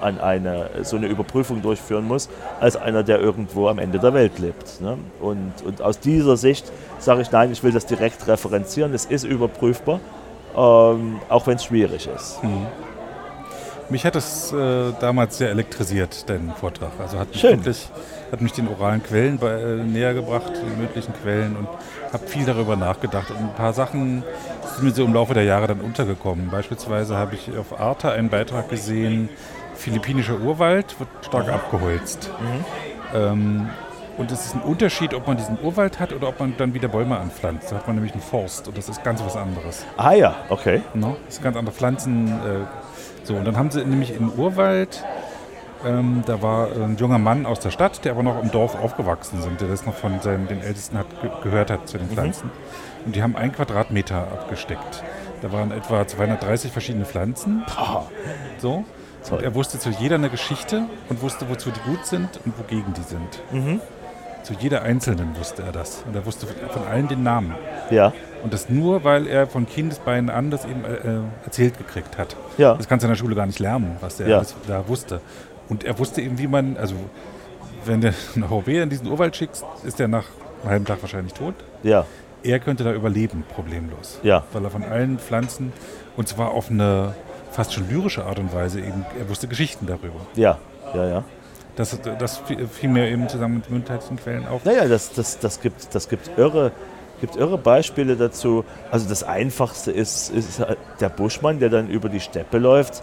[0.00, 2.28] an eine, so eine Überprüfung durchführen muss,
[2.60, 4.80] als einer, der irgendwo am Ende der Welt lebt.
[4.80, 4.98] Ne?
[5.20, 8.94] Und, und aus dieser Sicht sage ich, nein, ich will das direkt referenzieren.
[8.94, 10.00] Es ist überprüfbar,
[10.56, 12.40] ähm, auch wenn es schwierig ist.
[13.88, 16.90] Mich hat es äh, damals sehr elektrisiert, dein Vortrag.
[16.98, 17.58] Also hat mich Schön.
[17.58, 17.88] wirklich,
[18.32, 21.68] hat mich den oralen Quellen bei, äh, näher gebracht, den mündlichen Quellen und
[22.12, 23.30] habe viel darüber nachgedacht.
[23.30, 24.24] Und ein paar Sachen
[24.74, 26.50] sind mir so im Laufe der Jahre dann untergekommen.
[26.50, 29.28] Beispielsweise habe ich auf Arte einen Beitrag gesehen,
[29.86, 32.28] philippinischer Urwald wird stark abgeholzt.
[33.14, 33.68] Ähm,
[34.18, 36.88] und es ist ein Unterschied, ob man diesen Urwald hat oder ob man dann wieder
[36.88, 37.70] Bäume anpflanzt.
[37.70, 39.86] Da hat man nämlich einen Forst und das ist ganz was anderes.
[39.96, 40.82] Ah ja, okay.
[40.94, 41.14] Ne?
[41.26, 42.26] Das sind ganz andere Pflanzen.
[42.26, 42.64] Äh,
[43.22, 45.04] so, und dann haben sie nämlich im Urwald,
[45.84, 49.40] ähm, da war ein junger Mann aus der Stadt, der aber noch im Dorf aufgewachsen
[49.40, 52.50] sind, der das noch von seinen, den Ältesten hat, ge gehört hat zu den Pflanzen.
[53.04, 55.04] Und die haben einen Quadratmeter abgesteckt.
[55.42, 57.64] Da waren etwa 230 verschiedene Pflanzen.
[58.58, 58.84] So.
[59.30, 62.92] Und er wusste zu jeder eine Geschichte und wusste, wozu die gut sind und wogegen
[62.94, 63.78] die sind.
[64.42, 66.04] Zu jeder einzelnen wusste er das.
[66.06, 67.54] Und er wusste von allen den Namen.
[67.90, 68.12] Ja,
[68.44, 72.36] Und das nur, weil er von Kindesbeinen an das eben äh, erzählt gekriegt hat.
[72.56, 72.74] Ja.
[72.74, 74.42] Das kannst du in der Schule gar nicht lernen, was der Ja.
[74.68, 75.20] da wusste.
[75.68, 76.94] Und er wusste eben, wie man, also
[77.84, 80.26] wenn du einen Europäer in diesen Urwald schickst, ist der nach
[80.62, 81.54] einem halben Tag wahrscheinlich tot.
[81.82, 82.04] ja,
[82.44, 84.20] Er könnte da überleben, problemlos.
[84.22, 84.44] Ja.
[84.52, 85.72] Weil er von allen Pflanzen,
[86.16, 87.14] und zwar auf eine
[87.56, 90.20] fast schon lyrische Art und Weise, eben, er wusste Geschichten darüber.
[90.34, 90.58] ja,
[90.94, 91.24] ja, ja.
[91.74, 92.40] Das, das
[92.72, 94.64] fiel mir eben zusammen mit mündlichen Quellen auf.
[94.64, 96.72] Naja, das, das, das, gibt, das gibt, irre,
[97.20, 98.64] gibt irre Beispiele dazu.
[98.90, 100.64] Also das Einfachste ist, ist
[101.00, 103.02] der Buschmann, der dann über die Steppe läuft.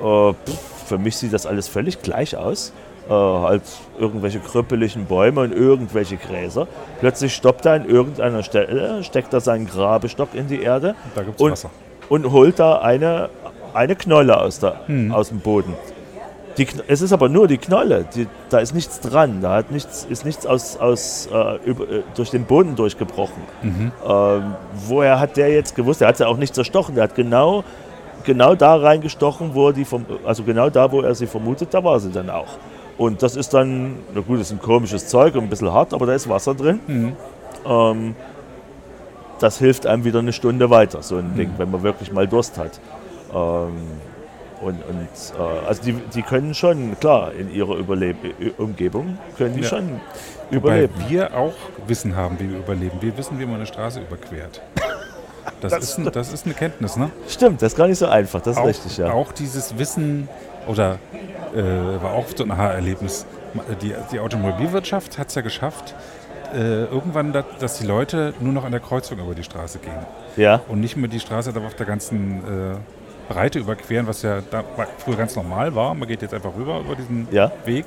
[0.00, 2.72] Äh, pff, für mich sieht das alles völlig gleich aus.
[3.08, 3.64] Äh, halt
[3.98, 6.68] irgendwelche krüppeligen Bäume und irgendwelche Gräser.
[7.00, 11.42] Plötzlich stoppt er an irgendeiner Stelle, steckt er seinen Grabestock in die Erde Da gibt's
[11.42, 11.70] und, Wasser.
[12.08, 13.30] und holt da eine,
[13.74, 15.12] eine Knolle aus, der, Hm.
[15.12, 15.74] aus dem Boden.
[16.58, 20.06] Die, es ist aber nur die Knolle, die, da ist nichts dran, da hat nichts,
[20.10, 23.42] ist nichts aus, aus, äh, über, äh, durch den Boden durchgebrochen.
[24.06, 24.54] Ähm,
[24.86, 26.02] woher hat der jetzt gewusst?
[26.02, 27.64] Der hat sie auch nicht zerstochen, der hat genau,
[28.24, 31.82] genau da reingestochen, wo er die, verm- also genau da, wo er sie vermutet, da
[31.82, 32.58] war sie dann auch.
[32.98, 35.94] Und das ist dann, na gut, das ist ein komisches Zeug und ein bisschen hart,
[35.94, 36.80] aber da ist Wasser drin.
[37.66, 38.14] Ähm,
[39.40, 42.58] das hilft einem wieder eine Stunde weiter, so ein Ding, wenn man wirklich mal Durst
[42.58, 42.78] hat.
[43.34, 43.72] Ähm,
[44.60, 45.08] und und
[45.38, 48.16] äh, also die, die können schon, klar, in ihrer Überleb
[48.58, 49.68] Umgebung können die Ja.
[49.68, 50.00] schon
[50.50, 50.94] Wobei überleben.
[51.08, 51.54] wir auch
[51.86, 52.98] Wissen haben, wie wir überleben.
[53.00, 54.60] Wir wissen, wie man eine Straße überquert.
[55.60, 57.10] Das, Das ist, ein, das ist eine Kenntnis, ne?
[57.28, 59.12] Stimmt, das ist gar nicht so einfach, das ist auch, richtig, ja.
[59.12, 60.28] auch dieses Wissen,
[60.68, 60.98] oder
[61.54, 61.62] äh,
[62.02, 63.26] war auch so ein Aha-Erlebnis.
[63.80, 65.94] Die, die Automobilwirtschaft hat es ja geschafft,
[66.54, 69.94] äh, irgendwann, dat, dass die Leute nur noch an der Kreuzung über die Straße gehen.
[70.36, 72.38] Ja, Und nicht mehr die Straße da auf der ganzen
[72.72, 72.76] äh,
[73.28, 74.64] Breite überqueren, was ja da
[74.98, 75.94] früher ganz normal war.
[75.94, 77.50] Man geht jetzt einfach rüber über diesen Ja.
[77.64, 77.86] Weg.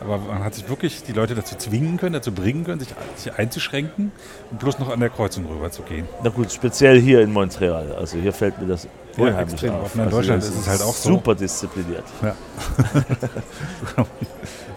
[0.00, 3.32] Aber man hat sich wirklich die Leute dazu zwingen können, dazu bringen können, sich, sich
[3.38, 4.10] einzuschränken
[4.50, 6.08] und bloß noch an der Kreuzung rüber zu gehen.
[6.24, 7.94] na gut, speziell hier in Montreal.
[7.94, 9.82] Also hier fällt mir das Ja, unheimlich extrem auf.
[9.84, 9.94] auf.
[9.94, 11.10] In Also Deutschland ist es halt auch so.
[11.10, 12.02] super diszipliniert.
[12.20, 12.34] Ja.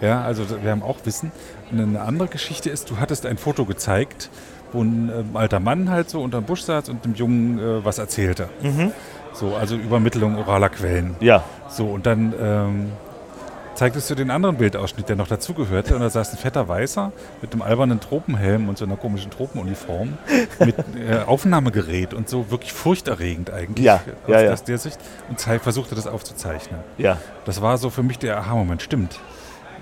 [0.00, 1.32] ja, also wir haben auch Wissen.
[1.72, 4.30] Und eine andere Geschichte ist, du hattest ein Foto gezeigt,
[4.72, 7.84] wo ein ähm, alter Mann halt so unter dem Busch saß und dem Jungen äh,
[7.84, 8.48] was erzählte.
[9.38, 11.14] So, also Übermittlung oraler Quellen.
[11.20, 12.92] Ja, So, und dann ähm,
[13.74, 15.94] zeigtest du den anderen Bildausschnitt, der noch dazugehörte.
[15.94, 17.12] Und da saß ein fetter Weißer
[17.42, 20.16] mit einem albernen Tropenhelm und so einer komischen Tropenuniform
[20.58, 24.52] mit äh, Aufnahmegerät und so wirklich furchterregend eigentlich Ja, aus, ja, ja.
[24.52, 26.80] aus der Sicht und versuchte das aufzuzeichnen.
[26.96, 29.18] ja, Das war so für mich der Aha-Moment, stimmt.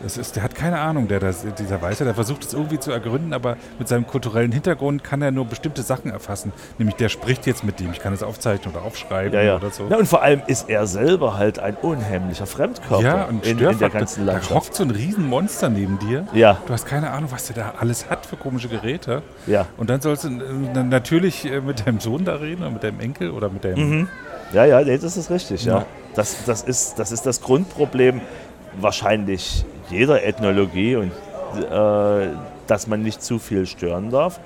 [0.02, 2.90] Das ist, der hat keine Ahnung, der, das, dieser Weiße, der versucht es irgendwie zu
[2.90, 6.52] ergründen, aber mit seinem kulturellen Hintergrund kann er nur bestimmte Sachen erfassen.
[6.78, 9.56] Nämlich der spricht jetzt mit dem, ich kann es aufzeichnen oder aufschreiben ja, ja.
[9.56, 9.84] oder so.
[9.88, 13.78] Na, und vor allem ist er selber halt ein unheimlicher Fremdkörper Ja, und in, in
[13.78, 14.54] der ganzen Da Landschaft.
[14.54, 16.26] hockt so ein Riesenmonster neben dir.
[16.32, 19.22] Ja, Du hast keine Ahnung, was der da alles hat für komische Geräte.
[19.46, 19.66] ja.
[19.76, 23.00] Und dann sollst du äh, natürlich äh, mit deinem Sohn da reden oder mit deinem
[23.00, 24.08] Enkel oder mit deinem.
[24.52, 25.78] Ja, ja, nee, das ist richtig, ja.
[25.78, 25.86] Ja.
[26.14, 28.20] Das, das, ist, das ist das Grundproblem
[28.80, 31.12] wahrscheinlich jeder Ethnologie und
[31.62, 32.28] äh,
[32.66, 34.40] dass man nicht zu viel stören darf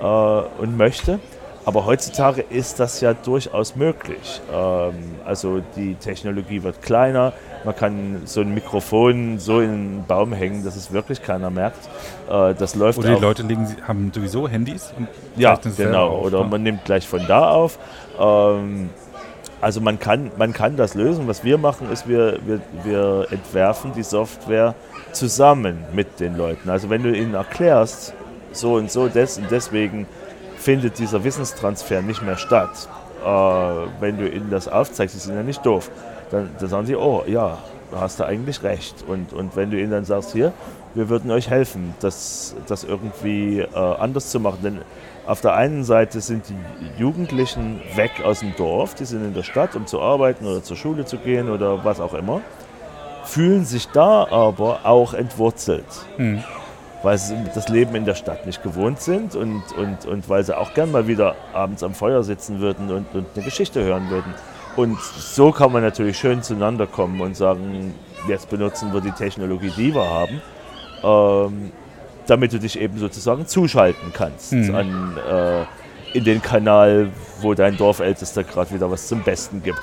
[0.00, 1.20] äh, und möchte.
[1.66, 4.40] Aber heutzutage ist das ja durchaus möglich.
[4.52, 10.32] Ähm, also die Technologie wird kleiner, man kann so ein Mikrofon so in einen Baum
[10.32, 11.88] hängen, dass es wirklich keiner merkt.
[12.30, 16.08] Äh, das läuft Oder die auch Leute legen, haben sowieso Handys und ja, genau.
[16.08, 16.48] auf, Oder ne?
[16.48, 17.78] man nimmt gleich von da auf.
[18.18, 18.88] Ähm,
[19.60, 21.28] also man kann, man kann das lösen.
[21.28, 24.74] Was wir machen, ist, wir, wir, wir entwerfen die Software
[25.12, 26.70] zusammen mit den Leuten.
[26.70, 28.14] Also wenn du ihnen erklärst,
[28.52, 30.06] so und so, des und deswegen
[30.56, 32.88] findet dieser Wissenstransfer nicht mehr statt.
[33.24, 33.28] Äh,
[34.00, 35.90] wenn du ihnen das aufzeigst, die sind ja nicht doof.
[36.30, 37.58] Dann, dann sagen sie, oh ja,
[37.94, 39.04] hast du eigentlich recht.
[39.06, 40.52] Und, und wenn du ihnen dann sagst, hier,
[40.94, 44.58] wir würden euch helfen, das, das irgendwie äh, anders zu machen.
[44.62, 44.78] Denn
[45.30, 49.44] Auf der einen Seite sind die Jugendlichen weg aus dem Dorf, die sind in der
[49.44, 52.40] Stadt, um zu arbeiten oder zur Schule zu gehen oder was auch immer,
[53.22, 55.86] fühlen sich da aber auch entwurzelt.
[56.18, 56.42] Mhm
[57.02, 60.54] weil sie das Leben in der Stadt nicht gewohnt sind und, und, und weil sie
[60.54, 64.34] auch gern mal wieder abends am Feuer sitzen würden und, und eine Geschichte hören würden.
[64.76, 67.94] Und so kann man natürlich schön zueinander kommen und sagen,
[68.28, 70.42] jetzt benutzen wir die Technologie, die wir haben,
[71.02, 71.72] ähm,
[72.30, 74.74] damit du dich eben sozusagen zuschalten kannst mhm.
[74.74, 77.08] an, äh, in den Kanal,
[77.40, 79.80] wo dein Dorfältester gerade wieder was zum Besten gibt.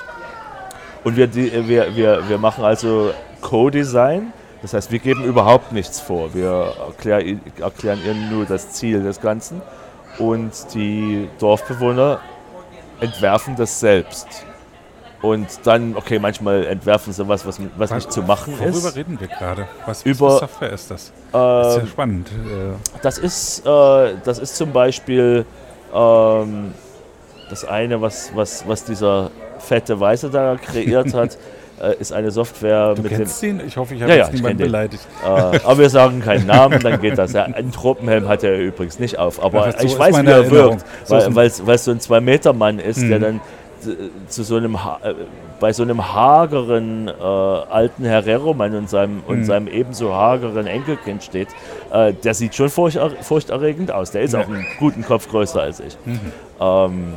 [1.03, 6.33] Und wir, wir, wir, wir machen also Co-Design das heißt, wir geben überhaupt nichts vor.
[6.33, 9.61] Wir erklären, erklären ihnen nur das Ziel des Ganzen
[10.17, 12.19] und die Dorfbewohner
[12.99, 14.46] entwerfen das selbst.
[15.21, 18.83] Und dann, okay, manchmal entwerfen sie was, was, was nicht zu machen worüber ist.
[18.83, 19.67] Worüber reden wir gerade?
[19.85, 21.11] Was, Über, was Software ist das?
[21.31, 22.29] das ist ja ähm, spannend.
[23.01, 25.45] Das ist, äh, das ist zum Beispiel
[25.93, 26.71] ähm,
[27.49, 31.37] das eine, was, was, was dieser fette Weiße da kreiert hat.
[31.81, 33.59] äh, ist eine Software du mit kennst dem.
[33.59, 33.67] ihn?
[33.67, 35.05] Ich hoffe, ich habe Ja, jetzt ja, niemanden beleidigt.
[35.23, 37.33] Äh, aber wir sagen keinen Namen, dann geht das.
[37.33, 39.41] Ja, einen Tropenhelm hat er übrigens nicht auf.
[39.43, 40.73] Aber Ja, so ich weiß, wie er Erinnerung.
[40.79, 43.23] wirkt, So weil es so ein Zwei-Meter-Mann ist, der Mhm.
[43.23, 43.39] dann äh,
[44.27, 45.13] zu so einem äh,
[45.59, 49.45] bei so einem hageren äh, alten Herrero-Mann und seinem, und Mhm.
[49.45, 51.47] seinem ebenso hageren Enkelkind steht,
[51.91, 54.11] äh, der sieht schon furchter furchterregend aus.
[54.11, 54.41] Der ist Ja.
[54.41, 55.97] auch einen guten Kopf größer als ich.
[56.05, 56.19] Mhm.
[56.59, 57.13] Ähm,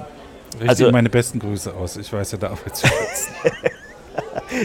[0.67, 1.97] Also- meine besten Grüße aus.
[1.97, 3.35] Ich weiß ja, da zu schätzen.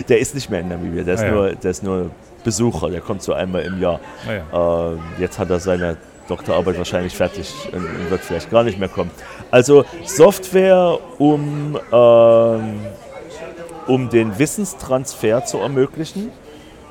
[0.10, 1.32] der ist nicht mehr in Namibia, der ist, Ah, ja.
[1.32, 2.10] nur, der ist nur
[2.44, 4.00] Besucher, der kommt so einmal im Jahr.
[4.26, 4.92] Naja.
[4.94, 5.98] Ähm, jetzt hat er seine
[6.28, 9.12] Doktorarbeit wahrscheinlich fertig und, wird vielleicht gar nicht mehr kommen.
[9.52, 12.80] Also Software, um, ähm,
[13.88, 16.32] um den Wissenstransfer zu ermöglichen.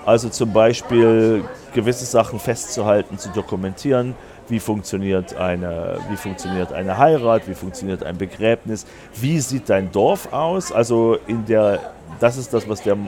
[0.06, 4.14] Also zum Beispiel gewisse Sachen festzuhalten, zu dokumentieren.
[4.48, 7.48] Wie funktioniert, eine, wie funktioniert eine Heirat?
[7.48, 8.84] Wie funktioniert ein Begräbnis?
[9.14, 10.70] Wie sieht dein Dorf aus?
[10.70, 12.98] Also in der, das ist das, was der,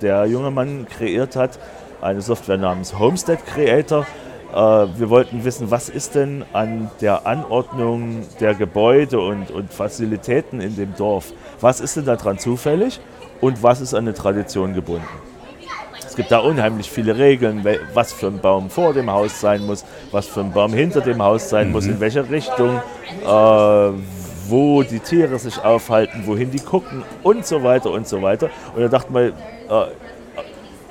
[0.00, 1.58] der junge Mann kreiert hat.
[2.00, 4.06] Eine Software namens Homestead Creator.
[4.52, 10.60] Äh, wir wollten wissen, was ist denn an der Anordnung der Gebäude und, und Fazilitäten
[10.60, 13.00] in dem Dorf, was ist denn daran zufällig
[13.40, 15.06] und was ist an eine Tradition gebunden.
[16.06, 19.84] Es gibt da unheimlich viele Regeln, was für ein Baum vor dem Haus sein muss,
[20.12, 22.80] was für ein Baum hinter dem Haus sein muss, in welcher Richtung,
[23.22, 23.90] äh,
[24.48, 28.48] wo die Tiere sich aufhalten, wohin die gucken und so weiter und so weiter.
[28.74, 29.32] Und da dachte man, äh,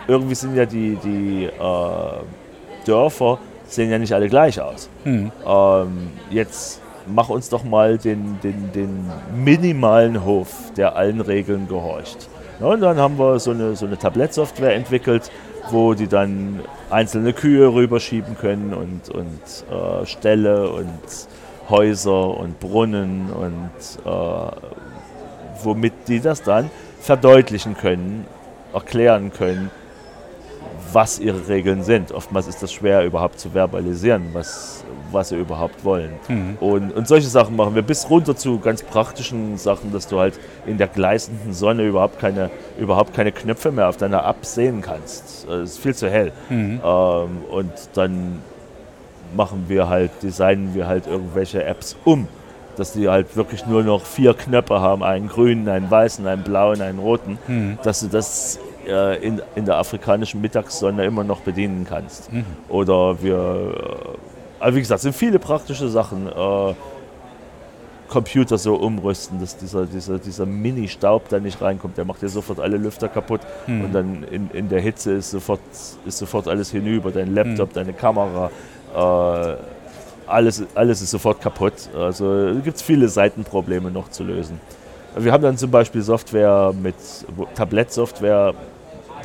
[0.08, 2.20] irgendwie sind ja die, die äh,
[2.88, 4.90] Dörfer sehen ja nicht alle gleich aus.
[5.04, 5.32] Hm.
[5.46, 12.30] Ähm, jetzt mach uns doch mal den, den, den minimalen Hof, der allen Regeln gehorcht.
[12.60, 15.30] Ja, und dann haben wir so eine, so eine Tablettsoftware entwickelt,
[15.72, 21.00] wo die dann einzelne Kühe rüberschieben können und, und äh, Ställe und
[21.70, 24.52] Häuser und Brunnen und äh,
[25.64, 26.70] womit die das dann
[27.02, 28.26] verdeutlichen können,
[28.74, 29.72] erklären können,
[30.94, 32.12] was ihre Regeln sind.
[32.12, 36.12] Oftmals ist das schwer überhaupt zu verbalisieren, was, was sie überhaupt wollen.
[36.28, 36.58] Mhm.
[36.60, 40.40] Und, und solche Sachen machen wir bis runter zu ganz praktischen Sachen, dass du halt
[40.66, 42.50] in der gleißenden Sonne überhaupt keine,
[42.80, 45.48] überhaupt keine Knöpfe mehr auf deiner App sehen kannst.
[45.48, 46.32] Es ist viel zu hell.
[46.50, 46.82] Mhm.
[46.84, 48.42] Ähm, und dann
[49.36, 52.28] machen wir halt, designen wir halt irgendwelche Apps um,
[52.78, 56.82] dass die halt wirklich nur noch vier Knöpfe haben, einen grünen, einen weißen, einen blauen,
[56.82, 57.78] einen roten, Mhm.
[57.84, 62.32] dass du das äh, in, in der afrikanischen Mittagssonne immer noch bedienen kannst.
[62.32, 62.46] Mhm.
[62.70, 63.76] Oder wir,
[64.60, 66.28] aber wie gesagt, es sind viele praktische Sachen.
[66.28, 66.74] Äh,
[68.08, 71.98] Computer so umrüsten, dass dieser, dieser, dieser Mini-Staub da nicht reinkommt.
[71.98, 73.84] Der macht dir sofort alle Lüfter kaputt Mhm.
[73.84, 75.60] und dann in, in der Hitze ist sofort,
[76.06, 77.10] ist sofort alles hinüber.
[77.12, 78.52] Dein Laptop, deine Kamera,
[78.96, 79.56] äh,
[80.28, 81.74] alles, alles ist sofort kaputt.
[81.98, 84.62] Also gibt es viele Seitenprobleme noch zu lösen.
[85.18, 86.96] Wir haben dann zum Beispiel Software mit
[87.56, 88.54] Tablettsoftware,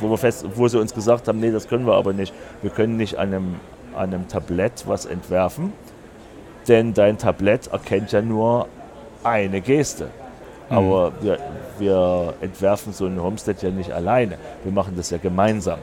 [0.01, 2.33] wo, wir fest, wo sie uns gesagt haben, nee, das können wir aber nicht.
[2.61, 3.55] Wir können nicht an einem,
[3.95, 5.73] an einem Tablett was entwerfen,
[6.67, 8.67] denn dein Tablett erkennt ja nur
[9.23, 10.09] eine Geste.
[10.69, 11.37] Aber wir,
[11.79, 14.37] wir entwerfen so einen Homestead ja nicht alleine.
[14.63, 15.79] Wir machen das ja gemeinsam.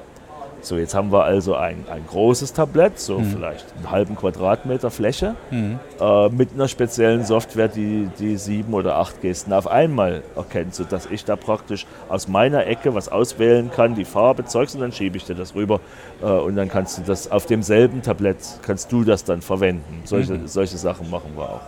[0.61, 5.35] So, jetzt haben wir also ein, ein großes Tablett, so vielleicht einen halben Quadratmeter Fläche,
[5.53, 5.79] Mhm.
[6.01, 11.07] äh, mit einer speziellen Software, die die sieben oder acht Gesten auf einmal erkennt, sodass
[11.07, 15.17] ich da praktisch aus meiner Ecke was auswählen kann, die Farbe, Zeugs, und dann schiebe
[15.17, 15.79] ich dir das rüber
[16.23, 20.03] äh, und dann kannst du das auf demselben Tablett, kannst du das dann verwenden.
[20.05, 20.49] Solche, Mhm.
[20.49, 21.61] solche Sachen machen wir auch.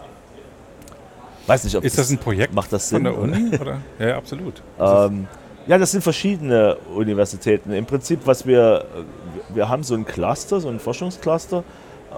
[1.47, 3.05] Weiß nicht, ob Ist das ein Projekt macht das von Sinn?
[3.05, 3.57] der Uni?
[3.61, 3.79] Oder?
[3.99, 4.63] Ja, ja, absolut.
[4.81, 5.27] Ähm,
[5.71, 7.71] ja, das sind verschiedene Universitäten.
[7.73, 8.87] Im Prinzip, was wir,
[9.55, 11.63] wir haben so ein Cluster, so ein Forschungscluster,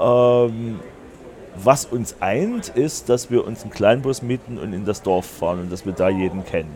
[0.00, 0.80] ähm,
[1.62, 5.60] was uns eint, ist, dass wir uns einen Kleinbus mieten und in das Dorf fahren
[5.60, 6.74] und dass wir da jeden kennen.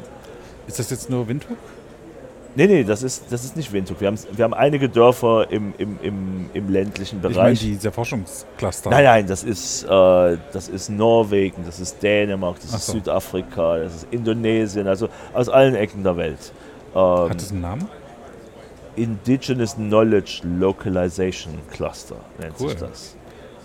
[0.67, 1.57] Ist das jetzt nur Windhoek?
[2.57, 3.99] Nee, nee, das ist, das ist nicht Windhoek.
[4.01, 7.61] Wir haben, wir haben einige Dörfer im, im, im, im ländlichen Ich meine Bereich.
[7.61, 8.91] dieser Forschungscluster.
[8.91, 9.89] nein, nein, das ist, äh,
[10.53, 12.93] das ist Norwegen, das ist Dänemark, das Ach ist so.
[12.93, 16.53] Südafrika, das ist Indonesien, also aus allen Ecken der Welt.
[16.97, 17.89] Ähm, Hat das einen Namen?
[18.97, 22.71] Indigenous Knowledge Localization Cluster nennt Cool.
[22.71, 23.17] sich das.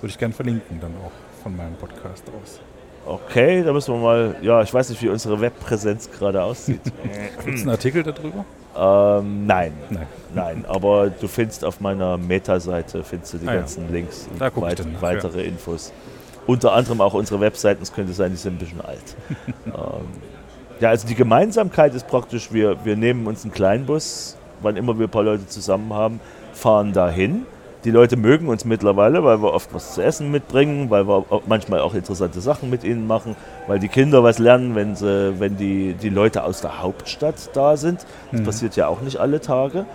[0.02, 1.12] Würde ich gerne verlinken dann auch
[1.42, 2.60] von meinem Podcast aus.
[3.06, 6.82] Okay, da müssen wir mal, ja, ich weiß nicht, wie unsere Webpräsenz gerade aussieht.
[7.46, 8.46] Gibt es einen Artikel darüber?
[8.78, 10.08] ähm, nein, Nein.
[10.36, 13.60] nein, aber du findest auf meiner Meta-Seite findest du die Ah ja.
[13.62, 15.92] ganzen Links und weit, weitere Infos.
[16.48, 19.16] Unter anderem auch unsere Webseiten, es könnte sein, die sind ein bisschen alt.
[19.66, 19.74] ähm,
[20.82, 25.08] ja, also die Gemeinsamkeit ist praktisch, wir, wir nehmen uns einen Kleinbus, wann immer wir
[25.08, 26.20] ein paar Leute zusammen haben,
[26.54, 27.46] fahren dahin.
[27.84, 31.80] Die Leute mögen uns mittlerweile, weil wir oft was zu essen mitbringen, weil wir manchmal
[31.80, 33.36] auch interessante Sachen mit ihnen machen,
[33.68, 37.78] weil die Kinder was lernen, wenn, sie, wenn die, die Leute aus der Hauptstadt da
[37.78, 38.06] sind.
[38.32, 38.46] Das Mhm.
[38.46, 39.86] passiert ja auch nicht alle Tage.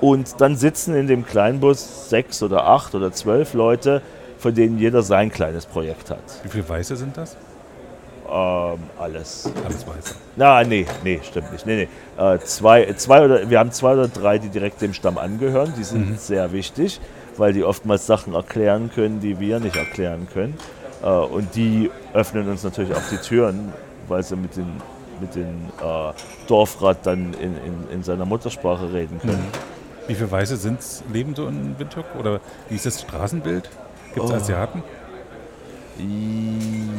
[0.00, 4.00] Und dann sitzen in dem Kleinbus sechs oder acht oder zwölf Leute,
[4.38, 6.18] von denen jeder sein kleines Projekt hat.
[6.44, 7.36] Wie viele Weiße sind das?
[8.26, 9.50] Ähm, alles.
[9.64, 10.14] Alles Weiße.
[10.36, 11.66] Na, nee, nee, stimmt nicht.
[11.66, 12.22] Nee, nee.
[12.22, 15.74] Äh, zwei, zwei oder, wir haben zwei oder drei, die direkt dem Stamm angehören.
[15.78, 16.16] Die sind Mhm.
[16.16, 17.00] sehr wichtig,
[17.36, 20.56] weil die oftmals Sachen erklären können, die wir nicht erklären können.
[21.02, 23.72] Äh, und die öffnen uns natürlich auch die Türen,
[24.08, 24.66] weil sie mit dem
[25.20, 26.12] mit den äh,
[26.48, 29.44] Dorfrat dann in, in, in seiner Muttersprache reden können.
[30.08, 32.04] Wie viele Weiße sind's, leben so in Windhoek?
[32.18, 33.70] Oder wie ist das Straßenbild?
[34.12, 34.34] Gibt es Oh.
[34.34, 34.82] Asiaten?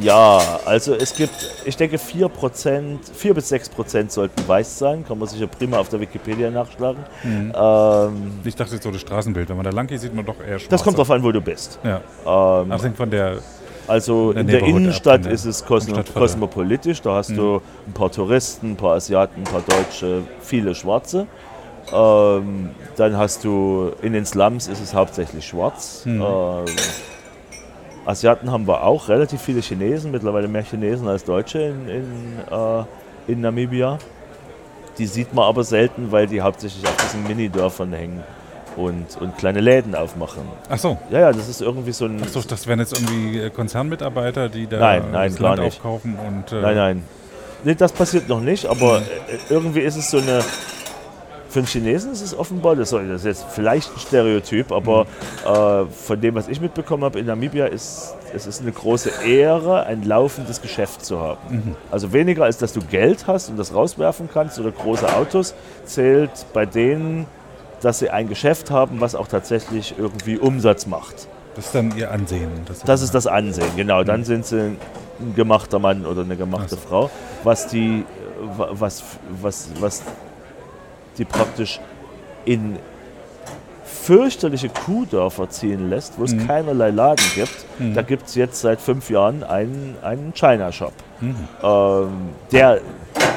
[0.00, 1.34] Ja, also es gibt,
[1.64, 6.00] ich denke 4%, 4 bis 6% sollten weiß sein, kann man sicher prima auf der
[6.00, 7.04] Wikipedia nachschlagen.
[7.24, 7.52] Mhm.
[7.54, 9.48] Ähm, Ich dachte jetzt so das Straßenbild.
[9.48, 10.68] Wenn man da lang geht, sieht man doch eher schwarze.
[10.70, 11.78] das kommt darauf an, wo du bist.
[11.84, 12.00] Ja.
[12.62, 13.38] Ähm, Das hängt von der.
[13.88, 17.02] Also der in der Neighborhood ab, Innenstadt von der- ist es kosmo kosmopolitisch.
[17.02, 21.26] Da hast du ein paar Touristen, ein paar Asiaten, ein paar Deutsche, viele Schwarze.
[21.92, 26.02] Ähm, dann hast du in den Slums ist es hauptsächlich schwarz.
[26.04, 26.20] Mhm.
[26.20, 26.64] Ähm,
[28.06, 32.04] Asiaten haben wir auch, relativ viele Chinesen, mittlerweile mehr Chinesen als Deutsche in, in,
[32.50, 32.84] äh,
[33.32, 33.98] in Namibia.
[34.98, 38.22] Die sieht man aber selten, weil die hauptsächlich auf diesen Minidörfern hängen
[38.76, 40.42] und, und kleine Läden aufmachen.
[40.70, 40.96] Ach so.
[41.10, 42.22] Ja, ja, das ist irgendwie so ein.
[42.24, 45.76] Ach so, das wären jetzt irgendwie äh, Konzernmitarbeiter, die da Nein, nein, das Land nicht.
[45.78, 46.52] aufkaufen und.
[46.52, 47.02] Äh, Nein, nein.
[47.64, 49.02] Nee, das passiert noch nicht, aber äh,
[49.50, 50.40] irgendwie ist es so eine.
[51.56, 55.06] Für einen Chinesen ist es offenbar, das ist jetzt vielleicht ein Stereotyp, aber
[55.46, 59.86] äh, von dem, was ich mitbekommen habe, in Namibia ist es ist eine große Ehre,
[59.86, 61.74] ein laufendes Geschäft zu haben.
[61.90, 65.54] Also weniger als dass du Geld hast und das rauswerfen kannst oder große Autos,
[65.86, 67.24] zählt bei denen,
[67.80, 71.26] dass sie ein Geschäft haben, was auch tatsächlich irgendwie Umsatz macht.
[71.54, 72.50] Das ist dann ihr Ansehen.
[72.66, 74.04] Das, Das ist das Ansehen, genau.
[74.04, 74.60] Dann sind sie
[75.20, 76.88] ein gemachter Mann oder eine gemachte Ach so.
[76.88, 77.10] Frau,
[77.44, 78.04] was die,
[78.58, 79.02] wa- was,
[79.40, 80.02] was, was
[81.18, 81.80] die praktisch
[82.44, 82.76] in
[83.84, 86.46] fürchterliche Kuhdörfer ziehen lässt, wo es Mhm.
[86.46, 87.54] keinerlei Laden gibt.
[87.78, 87.94] Mhm.
[87.94, 91.34] Da gibt es jetzt seit fünf Jahren einen, einen China-Shop, Mhm.
[91.62, 92.08] ähm,
[92.52, 92.80] der,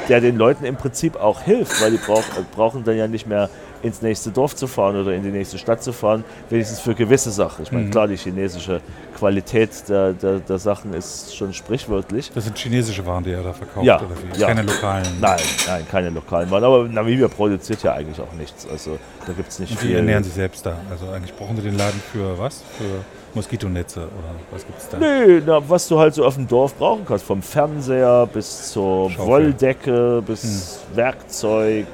[0.09, 2.23] der den Leuten im Prinzip auch hilft, weil die brauch,
[2.55, 3.49] brauchen dann ja nicht mehr
[3.81, 7.31] ins nächste Dorf zu fahren oder in die nächste Stadt zu fahren, wenigstens für gewisse
[7.31, 7.63] Sachen.
[7.63, 7.91] Ich meine, Mhm.
[7.91, 8.81] klar, die chinesische
[9.17, 12.31] Qualität der, der, der Sachen ist schon sprichwörtlich.
[12.33, 14.39] Das sind chinesische Waren, die er da verkauft, Ja, oder wie?
[14.39, 14.47] ja.
[14.47, 15.05] Keine lokalen.
[15.21, 16.63] Nein, nein, keine lokalen Waren.
[16.63, 18.67] Aber Namibia produziert ja eigentlich auch nichts.
[18.69, 19.95] Also da gibt es nicht Und die viel.
[19.95, 20.77] ernähren sich selbst da.
[20.91, 22.63] Also eigentlich brauchen sie den Laden für was?
[22.77, 23.03] Für
[23.33, 24.97] Moskitonetze oder was gibt es da?
[24.97, 27.23] Nee, na, was du halt so auf dem Dorf brauchen kannst.
[27.25, 29.27] Vom Fernseher bis zur Schaufel.
[29.27, 31.85] Wolldecke, bis Werkzeug,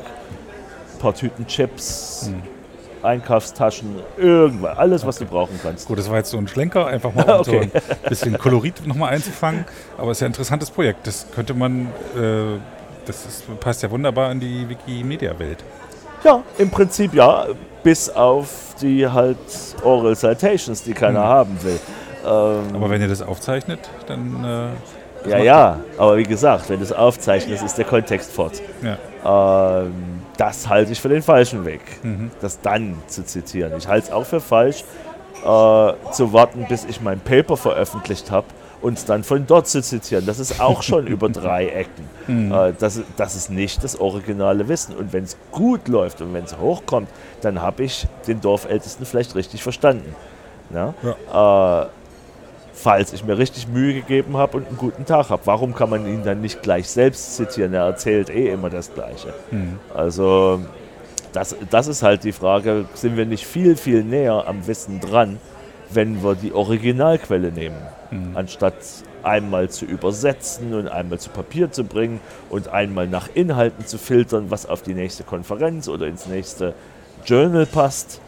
[0.96, 2.42] paar Tüten Chips, Hm.
[3.04, 4.78] Einkaufstaschen, irgendwas.
[4.78, 5.88] Alles, was du brauchen kannst.
[5.88, 7.70] Gut, das war jetzt so ein Schlenker, einfach mal um Okay.
[7.72, 9.66] so ein bisschen Kolorit nochmal einzufangen.
[9.98, 11.06] Aber es ist ja ein interessantes Projekt.
[11.06, 12.58] Das könnte man, äh,
[13.06, 15.64] das ist, passt ja wunderbar in die Wikimedia-Welt.
[16.24, 17.46] Ja, im Prinzip ja,
[17.84, 19.38] bis auf die halt
[19.84, 21.28] Oral Citations, die keiner Hm.
[21.28, 21.80] haben will.
[22.26, 24.44] Ähm, Aber wenn ihr das aufzeichnet, dann.
[24.44, 24.68] Äh,
[25.26, 28.62] das ja, ja, aber wie gesagt, wenn du es aufzeichnest, ist der Kontext fort.
[28.82, 28.98] ja.
[29.84, 29.94] Ähm,
[30.38, 32.30] das halte ich für den falschen Weg, Mhm.
[32.42, 33.74] das dann zu zitieren.
[33.78, 34.84] Ich halte es auch für falsch,
[35.44, 38.48] äh, zu warten, bis ich mein Paper veröffentlicht habe
[38.82, 40.26] und es dann von dort zu zitieren.
[40.26, 42.10] Das ist auch schon über drei Ecken.
[42.28, 42.52] Mhm.
[42.52, 44.94] Äh, das, ist- das ist nicht das originale Wissen.
[44.96, 47.08] Und wenn es gut läuft und wenn es hochkommt,
[47.42, 50.14] dann habe ich den Dorfältesten vielleicht richtig verstanden.
[50.74, 50.94] Ja?
[51.84, 51.88] Äh,
[52.76, 55.42] falls ich mir richtig Mühe gegeben habe und einen guten Tag habe.
[55.46, 57.74] Warum kann man ihn dann nicht gleich selbst zitieren?
[57.74, 59.34] Er erzählt eh immer das Gleiche.
[59.50, 59.80] Mhm.
[59.94, 60.62] Also
[61.32, 65.40] das, das ist halt die Frage, sind wir nicht viel, viel näher am Wissen dran,
[65.90, 67.78] wenn wir die Originalquelle nehmen,
[68.12, 68.36] mhm.
[68.36, 68.76] anstatt
[69.24, 72.20] einmal zu übersetzen und einmal zu Papier zu bringen
[72.50, 76.74] und einmal nach Inhalten zu filtern, was auf die nächste Konferenz oder ins nächste
[77.26, 78.22] Journal passt.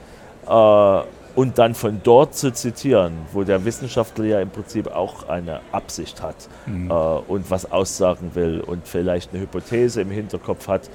[0.49, 1.01] Äh,
[1.37, 6.23] und dann von dort zu zitieren, wo der Wissenschaftler ja im Prinzip auch eine Absicht
[6.23, 6.35] hat
[6.65, 6.89] mhm.
[6.89, 10.89] äh, und was aussagen will und vielleicht eine Hypothese im Hinterkopf hat,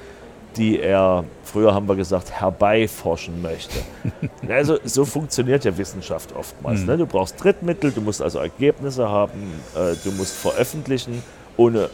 [0.57, 3.79] die er, früher haben wir gesagt, herbeiforschen möchte.
[4.49, 6.81] also so funktioniert ja Wissenschaft oftmals.
[6.81, 6.87] Mhm.
[6.87, 6.97] Ne?
[6.99, 11.23] Du brauchst Drittmittel, du musst also Ergebnisse haben, äh, du musst veröffentlichen.
[11.57, 11.89] Ohne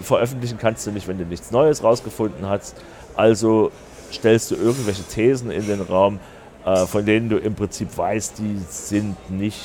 [0.00, 2.76] veröffentlichen kannst du nicht, wenn du nichts Neues rausgefunden hast.
[3.14, 3.72] Also
[4.10, 6.18] stellst du irgendwelche Thesen in den Raum,
[6.64, 9.60] äh, von denen du im Prinzip weißt, die sind nicht,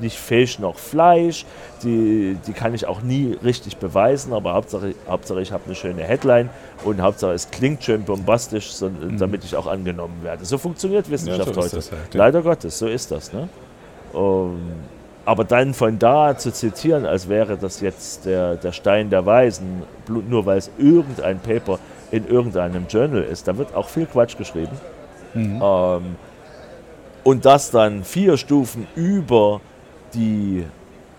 [0.00, 1.44] nicht Fisch noch Fleisch,
[1.82, 6.02] die, die kann ich auch nie richtig beweisen, aber Hauptsache, Hauptsache ich habe eine schöne
[6.02, 6.50] Headline
[6.84, 9.18] und Hauptsache es klingt schön bombastisch, so, mhm.
[9.18, 10.44] damit ich auch angenommen werde.
[10.44, 11.76] So funktioniert Wissenschaft ja, so heute.
[11.76, 12.18] Halt, ja.
[12.18, 13.32] Leider Gottes, so ist das.
[13.32, 13.48] Ne?
[14.12, 14.60] Um,
[15.24, 19.84] aber dann von da zu zitieren, als wäre das jetzt der, der Stein der Weisen,
[20.08, 21.78] nur weil es irgendein Paper
[22.10, 24.72] in irgendeinem Journal ist, da wird auch viel Quatsch geschrieben.
[25.34, 25.60] Mhm.
[25.62, 26.16] Ähm,
[27.24, 29.60] und das dann vier Stufen über
[30.14, 30.64] die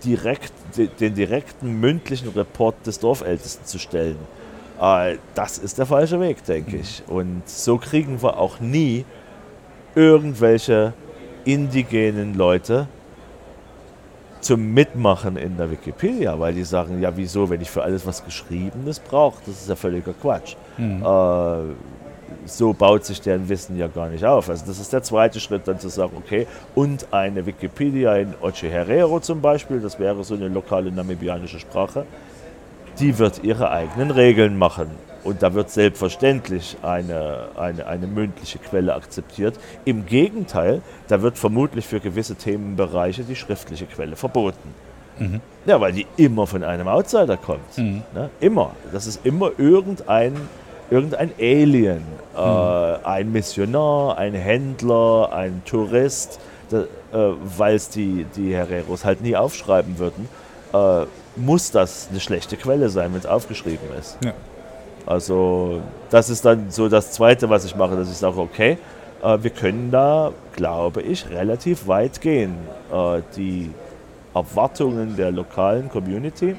[0.04, 0.54] direkt,
[1.00, 4.18] den direkten mündlichen Report des Dorfältesten zu stellen.
[4.82, 7.04] Äh, das ist der falsche Weg, denke ich.
[7.08, 9.06] Und so kriegen wir auch nie
[9.96, 10.94] irgendwelche
[11.46, 12.88] indigenen Leute
[14.42, 18.26] zum Mitmachen in der Wikipedia, weil die sagen, ja wieso, wenn ich für alles was
[18.26, 20.56] Geschriebenes brauche, das ist ja völliger Quatsch.
[20.78, 21.02] Mhm.
[21.02, 22.03] Äh,
[22.46, 24.50] so baut sich deren Wissen ja gar nicht auf.
[24.50, 28.70] Also das ist der zweite Schritt, dann zu sagen, okay, und eine Wikipedia in Oche
[28.70, 32.06] Herero zum Beispiel, das wäre so eine lokale namibianische Sprache,
[33.00, 34.88] die wird ihre eigenen Regeln machen.
[35.24, 39.58] Und da wird selbstverständlich eine, eine, eine mündliche Quelle akzeptiert.
[39.86, 44.74] Im Gegenteil, da wird vermutlich für gewisse Themenbereiche die schriftliche Quelle verboten.
[45.20, 45.40] Mhm.
[45.66, 47.78] Ja, weil die immer von einem Outsider kommt.
[47.78, 48.04] Mhm.
[48.14, 48.30] Ne?
[48.42, 48.72] Immer.
[48.92, 50.36] Das ist immer irgendein
[50.94, 52.04] irgendein Alien,
[52.36, 56.40] äh, ein Missionar, ein Händler, ein Tourist,
[56.72, 56.78] äh,
[57.12, 60.28] weil es die, die Herreros halt nie aufschreiben würden,
[60.74, 61.06] äh,
[61.36, 64.18] muss das eine schlechte Quelle sein, wenn es aufgeschrieben ist.
[64.24, 64.34] Ja.
[65.06, 68.78] Also das ist dann so das Zweite, was ich mache, dass ich sage, okay,
[69.22, 72.56] äh, wir können da, glaube ich, relativ weit gehen.
[72.92, 73.72] Äh, die
[74.34, 76.56] Erwartungen der lokalen Community,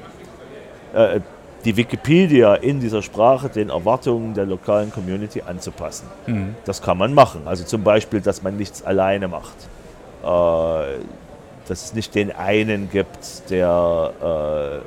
[0.93, 1.19] äh,
[1.65, 6.07] die Wikipedia in dieser Sprache den Erwartungen der lokalen Community anzupassen.
[6.27, 6.55] Mhm.
[6.63, 7.41] Das kann man machen.
[7.45, 9.55] Also zum Beispiel, dass man nichts alleine macht.
[10.23, 10.99] Äh,
[11.67, 14.81] dass es nicht den einen gibt, der, äh, äh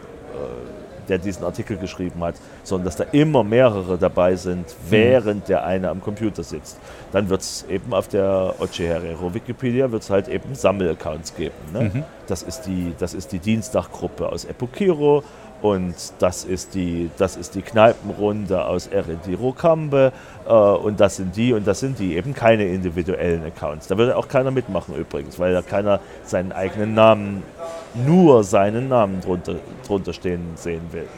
[1.08, 2.34] der diesen Artikel geschrieben hat,
[2.64, 4.90] sondern dass da immer mehrere dabei sind, mhm.
[4.90, 5.46] während mhm.
[5.48, 6.78] der eine am Computer sitzt.
[7.12, 11.54] Dann wird es eben auf der Oche Herrero Wikipedia wird halt eben Sammelaccounts geben.
[11.72, 11.90] Ne?
[11.92, 12.04] Mhm.
[12.26, 15.24] Das, ist die, das ist die Dienstaggruppe aus Epokiro
[15.60, 20.12] und das ist die, das ist die Kneipenrunde aus Erediro Cambe
[20.46, 23.88] äh, und das sind die und das sind die, eben keine individuellen Accounts.
[23.88, 27.42] Da würde auch keiner mitmachen übrigens, weil da keiner seinen eigenen Namen,
[27.94, 29.56] nur seinen Namen drunter,
[29.86, 31.08] drunter stehen sehen will.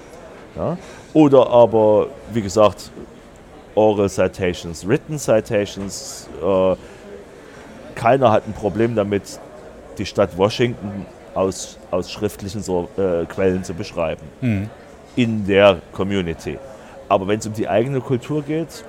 [0.56, 0.78] Ja?
[1.12, 2.90] Oder aber, wie gesagt,
[3.74, 6.28] Oral Citations, Written Citations.
[6.42, 6.76] Äh,
[7.94, 9.38] keiner hat ein Problem damit,
[9.98, 11.06] die Stadt Washington
[11.40, 14.70] aus, aus schriftlichen so, äh, Quellen zu beschreiben mhm.
[15.16, 16.58] in der Community.
[17.08, 18.84] Aber wenn es um die eigene Kultur geht,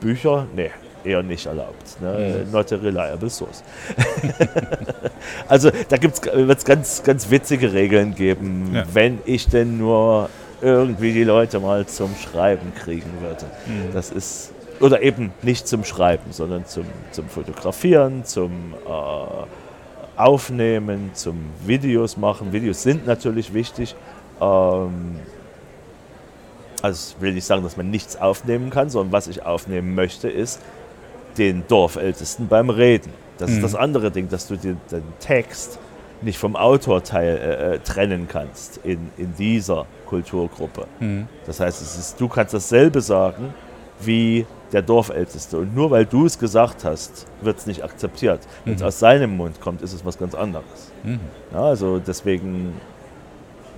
[0.00, 0.70] Bücher, nee,
[1.04, 2.00] eher nicht erlaubt.
[2.00, 2.44] Ne?
[2.46, 2.52] Mhm.
[2.52, 3.62] Not a reliable source.
[5.48, 8.84] also da wird es ganz, ganz witzige Regeln geben, ja.
[8.92, 10.28] wenn ich denn nur
[10.60, 13.44] irgendwie die Leute mal zum Schreiben kriegen würde.
[13.66, 13.92] Mhm.
[13.92, 19.65] Das ist, oder eben nicht zum Schreiben, sondern zum, zum Fotografieren, zum äh,
[20.16, 22.52] Aufnehmen, zum Videos machen.
[22.52, 23.94] Videos sind natürlich wichtig.
[24.40, 25.20] Ähm,
[26.82, 30.28] also ich will nicht sagen, dass man nichts aufnehmen kann, sondern was ich aufnehmen möchte,
[30.28, 30.60] ist
[31.38, 33.12] den Dorfältesten beim Reden.
[33.38, 33.56] Das mhm.
[33.56, 35.78] ist das andere Ding, dass du den, den Text
[36.22, 40.86] nicht vom Autorteil äh, äh, trennen kannst in, in dieser Kulturgruppe.
[41.00, 41.28] Mhm.
[41.46, 43.52] Das heißt, es ist, du kannst dasselbe sagen
[44.00, 45.58] wie der Dorfälteste.
[45.58, 48.40] Und nur weil du es gesagt hast, wird es nicht akzeptiert.
[48.64, 48.86] Wenn es mhm.
[48.86, 50.92] aus seinem Mund kommt, ist es was ganz anderes.
[51.04, 51.20] Mhm.
[51.52, 52.74] Ja, also deswegen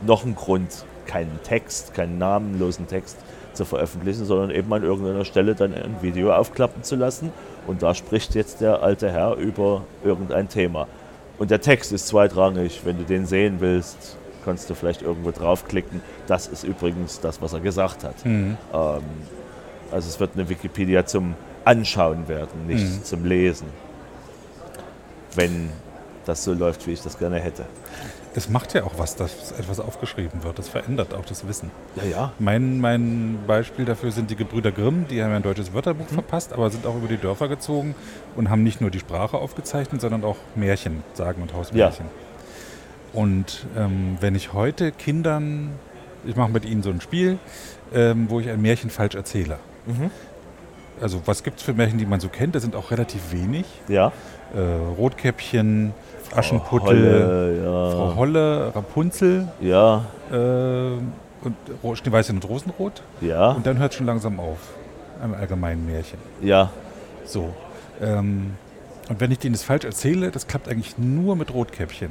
[0.07, 3.19] noch ein Grund, keinen Text, keinen namenlosen Text
[3.53, 7.33] zu veröffentlichen, sondern eben an irgendeiner Stelle dann ein Video aufklappen zu lassen.
[7.67, 10.87] Und da spricht jetzt der alte Herr über irgendein Thema.
[11.39, 12.81] Und der Text ist zweitrangig.
[12.85, 16.01] Wenn du den sehen willst, kannst du vielleicht irgendwo draufklicken.
[16.27, 18.25] Das ist übrigens das, was er gesagt hat.
[18.25, 18.57] Mhm.
[18.73, 19.03] Ähm,
[19.91, 21.35] also es wird eine Wikipedia zum
[21.65, 23.05] Anschauen werden, nicht mhm.
[23.05, 23.69] zum Lesen.
[25.35, 25.71] Wenn
[26.25, 27.65] das so läuft, wie ich das gerne hätte.
[28.35, 30.59] Es macht ja auch was, dass etwas aufgeschrieben wird.
[30.59, 31.71] Das verändert auch das Wissen.
[31.97, 32.33] Ja, ja.
[32.39, 36.53] Mein, mein Beispiel dafür sind die Gebrüder Grimm, die haben ja ein deutsches Wörterbuch verpasst,
[36.53, 37.95] aber sind auch über die Dörfer gezogen
[38.37, 42.07] und haben nicht nur die Sprache aufgezeichnet, sondern auch Märchen, Sagen und Hausmärchen.
[43.13, 45.73] Und ähm, wenn ich heute Kindern,
[46.27, 47.39] ich mache mit ihnen so ein Spiel,
[47.95, 49.59] ähm, wo ich ein Märchen falsch erzähle.
[49.89, 50.11] Mhm.
[51.01, 52.55] Also was gibt es für Märchen, die man so kennt?
[52.55, 53.67] Das sind auch relativ wenig.
[53.89, 54.13] Ja.
[54.55, 54.61] Äh,
[54.97, 55.93] Rotkäppchen,
[56.35, 57.91] Aschenputtel, Holle, ja.
[57.97, 60.37] Frau Holle, Rapunzel Ja, äh,
[61.43, 61.55] und
[61.99, 63.03] Schneeweißchen und Rosenrot.
[63.21, 64.59] ja, Und dann hört es schon langsam auf.
[65.23, 66.19] Am allgemeinen Märchen.
[66.41, 66.71] ja.
[67.25, 67.53] So.
[68.01, 68.53] Ähm,
[69.09, 72.11] und wenn ich denen das falsch erzähle, das klappt eigentlich nur mit Rotkäppchen.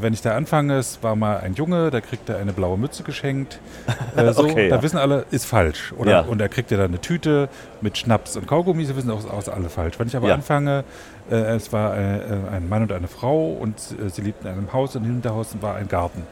[0.00, 3.02] Wenn ich da anfange, es war mal ein Junge, der kriegt er eine blaue Mütze
[3.02, 3.58] geschenkt.
[4.16, 4.82] Äh, so, Okay, da ja.
[4.82, 5.92] wissen alle, ist falsch.
[5.96, 6.20] Oder, Ja.
[6.20, 7.48] Und er kriegt ja dann eine Tüte
[7.80, 9.98] mit Schnaps und Kaugummi, sie wissen auch, auch alle falsch.
[9.98, 10.34] Wenn ich aber Ja.
[10.34, 10.84] anfange,
[11.30, 14.52] äh, es war äh, äh, ein Mann und eine Frau und äh, sie lebten in
[14.52, 16.22] einem Haus und im Hinterhaus war ein Garten.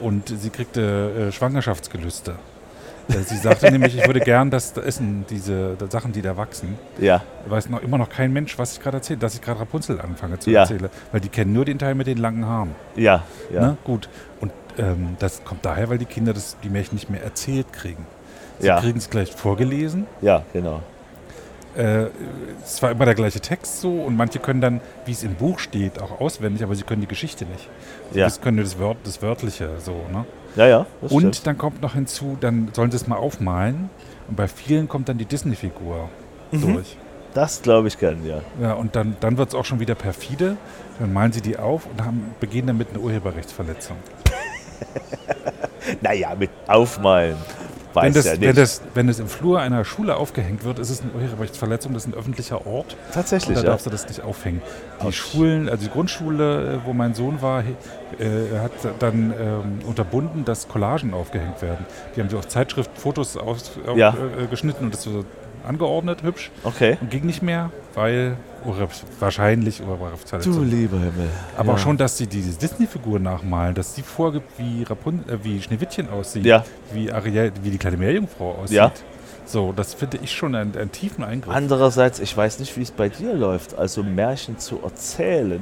[0.00, 2.34] Und sie kriegte äh, Schwangerschaftsgelüste.
[3.08, 7.22] Äh, Sie sagte nämlich, ich würde gern das essen, diese Sachen, die da wachsen Ja,
[7.46, 10.38] weiß noch immer noch kein Mensch, was ich gerade erzähle, dass ich gerade Rapunzel anfange
[10.38, 10.60] zu Ja.
[10.60, 10.88] erzählen.
[11.12, 12.74] Weil die kennen nur den Teil mit den langen Haaren.
[12.96, 13.22] ja,
[13.52, 13.60] ja.
[13.60, 13.76] Ne?
[13.84, 14.08] Gut.
[14.40, 18.06] Und ähm, das kommt daher, weil die Kinder das, die Märchen nicht mehr erzählt kriegen.
[18.60, 18.80] Sie Ja.
[18.80, 20.06] kriegen es gleich vorgelesen.
[20.20, 20.82] Ja, genau.
[21.76, 22.06] Äh,
[22.64, 25.58] es war immer der gleiche Text so und manche können dann, wie es im Buch
[25.60, 27.68] steht, auch auswendig, aber sie können die Geschichte nicht.
[28.12, 28.26] Sie Ja.
[28.26, 29.92] wissen- können nur das, Wort, das Wörtliche so.
[30.12, 30.24] Ne?
[30.56, 30.86] Ja, ja.
[31.02, 31.46] Und stimmt.
[31.46, 33.90] dann kommt noch hinzu, dann sollen sie es mal aufmalen.
[34.28, 36.08] Und bei vielen kommt dann die Disney-Figur
[36.50, 36.74] Mhm.
[36.74, 36.96] durch.
[37.34, 38.40] Das glaube ich gern, ja.
[38.60, 40.56] Ja, und dann, dann wird es auch schon wieder perfide.
[40.98, 43.96] Dann malen sie die auf und haben, begehen damit eine Urheberrechtsverletzung.
[46.02, 47.36] Naja, mit Aufmalen
[47.98, 48.42] weiß Wenn das, ja nicht.
[48.42, 51.92] wenn, das, wenn das im Flur einer Schule aufgehängt wird, ist es eine Urheberrechtsverletzung.
[51.94, 52.94] Das ist ein öffentlicher Ort.
[52.94, 53.70] Und Tatsächlich, da ja.
[53.70, 54.62] darfst du das nicht aufhängen.
[55.00, 55.16] Die Autsch.
[55.16, 60.68] Schulen, also die Grundschule, äh, wo mein Sohn war, äh, hat dann ähm, unterbunden, dass
[60.68, 61.84] Collagen aufgehängt werden.
[62.16, 63.58] Die haben sie auf Zeitschrift Fotos auf,
[63.96, 64.10] Ja.
[64.42, 65.24] äh, geschnitten und das so
[65.68, 66.50] angeordnet, hübsch.
[66.64, 66.96] Okay.
[67.00, 68.36] Und ging nicht mehr, weil
[69.20, 70.68] wahrscheinlich Urheberrechtsverletzung.
[70.68, 71.28] lieber Himmel.
[71.56, 71.74] Aber ja.
[71.74, 76.10] auch schon, dass sie diese Disney-Figur nachmalen, dass sie vorgibt, wie, Rapun äh, wie Schneewittchen
[76.10, 76.64] aussieht, Ja.
[76.92, 78.76] wie, Ariel, wie die kleine Meerjungfrau aussieht.
[78.76, 78.92] Ja.
[79.46, 81.54] So, das finde ich schon einen, einen tiefen Eingriff.
[81.54, 83.78] Andererseits, ich weiß nicht, wie es bei dir läuft.
[83.78, 85.60] Also Märchen zu erzählen,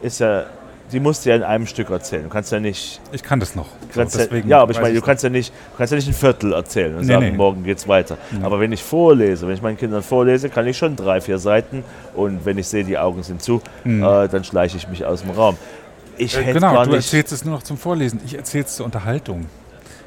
[0.00, 0.46] ist ja,
[0.92, 2.22] die musst du ja in einem Stück erzählen.
[2.24, 3.66] Du kannst ja nicht, ich kann das noch.
[3.66, 5.92] du kannst so, ja, deswegen ja, aber ich meine, du kannst ja nicht, du kannst
[5.92, 7.36] ja nicht ein Viertel erzählen und Nee, sagen, nee.
[7.36, 8.16] morgen geht's weiter.
[8.30, 8.44] Mhm.
[8.44, 11.84] Aber wenn ich vorlese, wenn ich meinen Kindern vorlese, kann ich schon drei, vier Seiten
[12.14, 14.02] und wenn ich sehe, die Augen sind zu, Mhm.
[14.02, 15.56] äh, dann schleiche ich mich aus dem Raum.
[16.16, 17.04] Ich Äh, hätte genau, gar du nicht.
[17.06, 18.20] erzählst es nur noch zum Vorlesen.
[18.24, 19.46] Ich erzähle es zur Unterhaltung.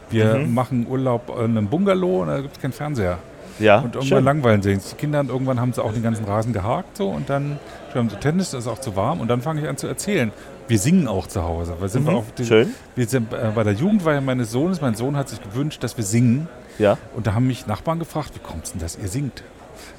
[0.09, 0.53] Wir Mhm.
[0.53, 3.17] machen Urlaub in einem Bungalow und da gibt es keinen Fernseher.
[3.59, 4.23] ja, Und irgendwann schön.
[4.25, 4.89] langweilen sie sich.
[4.91, 7.59] Die Kinder irgendwann haben sie auch den ganzen Rasen gehakt so und dann
[7.93, 10.31] haben so Tennis, das ist auch zu warm und dann fange ich an zu erzählen.
[10.67, 11.75] Wir singen auch zu Hause.
[11.79, 12.73] Weil sind wir, Mhm, auf die, schön.
[12.95, 14.79] wir sind äh, bei der Jugendweihe meines Sohnes.
[14.81, 16.47] Mein Sohn hat sich gewünscht, dass wir singen.
[16.79, 19.43] Ja, Und da haben mich Nachbarn gefragt, wie kommt es denn, dass ihr singt?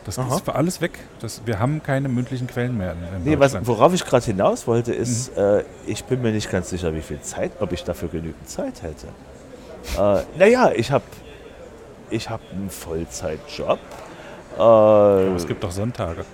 [0.05, 0.35] Das Aha.
[0.37, 0.99] ist für alles weg.
[1.21, 2.95] Das, wir haben keine mündlichen Quellen mehr
[3.25, 5.43] Nee, was, worauf ich gerade hinaus wollte, ist, Mhm.
[5.43, 8.83] äh, ich bin mir nicht ganz sicher, wie viel Zeit, ob ich dafür genügend Zeit
[8.83, 9.07] hätte.
[9.99, 11.05] Äh, naja, ich habe
[12.11, 13.79] ich hab einen Vollzeitjob.
[14.57, 16.25] Äh, Aber es gibt doch Sonntage.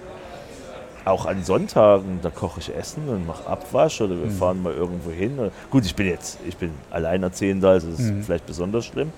[1.09, 4.30] Auch an Sonntagen, da koche ich Essen und mache Abwasch oder wir Mhm.
[4.32, 5.39] fahren mal irgendwo hin.
[5.70, 8.22] Gut, ich bin jetzt, ich bin Alleinerziehender, also das ist Mhm.
[8.22, 9.12] vielleicht besonders schlimm.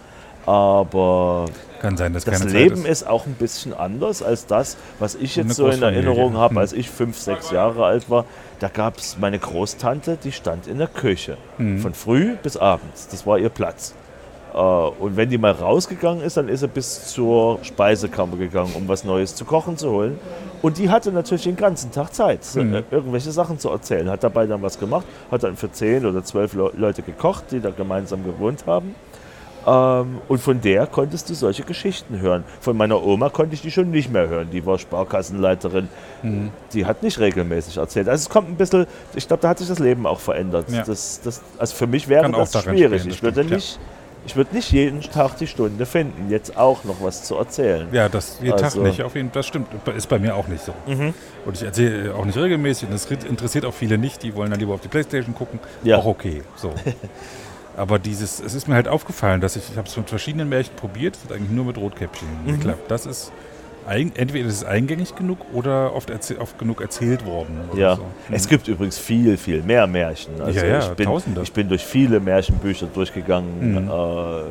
[0.47, 1.47] Aber
[1.81, 3.07] Kann sein, das Leben Zeit ist.
[3.07, 5.83] auch ein bisschen anders als das, was ich jetzt so in.
[5.83, 8.25] Erinnerung habe, als ich fünf, sechs Jahre alt war.
[8.59, 11.37] Da gab es meine Großtante, die stand in der Küche.
[11.59, 11.79] Mhm.
[11.81, 13.09] Von früh bis abends.
[13.09, 13.95] Das war ihr Platz.
[14.53, 18.89] Äh, Und wenn die mal rausgegangen ist, dann ist sie bis zur Speisekammer gegangen, um
[18.89, 20.19] was Neues zu kochen zu holen.
[20.63, 22.75] Und die hatte natürlich den ganzen Tag Zeit, Mhm.
[22.75, 24.11] äh, irgendwelche Sachen zu erzählen.
[24.11, 27.61] Hat dabei dann was gemacht, hat dann für zehn oder zwölf Le Leute gekocht, die
[27.61, 28.95] da gemeinsam gewohnt haben.
[29.67, 32.45] Ähm, und von der konntest du solche Geschichten hören.
[32.61, 34.49] Von meiner Oma konnte ich die schon nicht mehr hören.
[34.51, 35.89] Die war Sparkassenleiterin.
[36.23, 36.51] Mhm.
[36.73, 38.09] Die hat nicht regelmäßig erzählt.
[38.09, 40.65] Also es kommt ein bisschen, ich glaube, da hat sich das Leben auch verändert.
[40.71, 40.83] Ja.
[40.83, 43.05] Das, das, also für mich wäre Kann auch das schwierig.
[43.05, 43.79] das ich würde stimmt, ja.
[44.31, 47.89] Ich würde nicht jeden Tag die Stunde finden, jetzt auch noch was zu erzählen.
[47.93, 49.03] Ja, das jeden Also- Tag nicht.
[49.03, 49.67] Auf jeden, das stimmt.
[49.97, 50.73] Ist bei mir auch nicht so.
[50.87, 51.15] Mhm.
[51.45, 52.89] Und ich erzähle auch nicht regelmäßig.
[52.89, 54.23] Und das interessiert auch viele nicht.
[54.23, 55.59] Die wollen dann lieber auf die Playstation gucken.
[55.83, 55.97] Ja.
[55.99, 56.43] Auch okay.
[56.57, 56.73] So.
[57.77, 60.77] Aber dieses, es ist mir halt aufgefallen, dass ich, ich habe es mit verschiedenen Märchen
[60.77, 61.17] probiert.
[61.17, 62.53] Es hat eigentlich nur mit Rotkäppchen Mhm.
[62.53, 62.91] geklappt.
[62.91, 63.33] Das ist
[63.87, 67.59] ein, entweder ist es eingängig genug oder oft, oft genug erzählt worden.
[67.75, 68.03] Ja, so.
[68.31, 70.41] es gibt übrigens viel, viel mehr Märchen.
[70.41, 71.43] Also Ja, ja, ich, bin, Tausende.
[71.43, 73.89] ich bin durch viele Märchenbücher durchgegangen Mhm.
[73.89, 74.43] äh,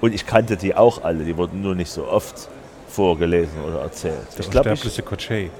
[0.00, 2.48] und ich kannte die auch alle, die wurden nur nicht so oft
[2.88, 4.14] vorgelesen oder erzählt.
[4.36, 5.50] Der ich glaube, unsterbliche Kochei.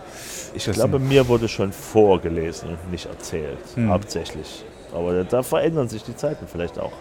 [0.55, 3.91] ich dessen- glaube, mir wurde schon vorgelesen und nicht erzählt, Hm.
[3.91, 4.65] hauptsächlich.
[4.95, 6.93] Aber da verändern sich die Zeiten vielleicht auch.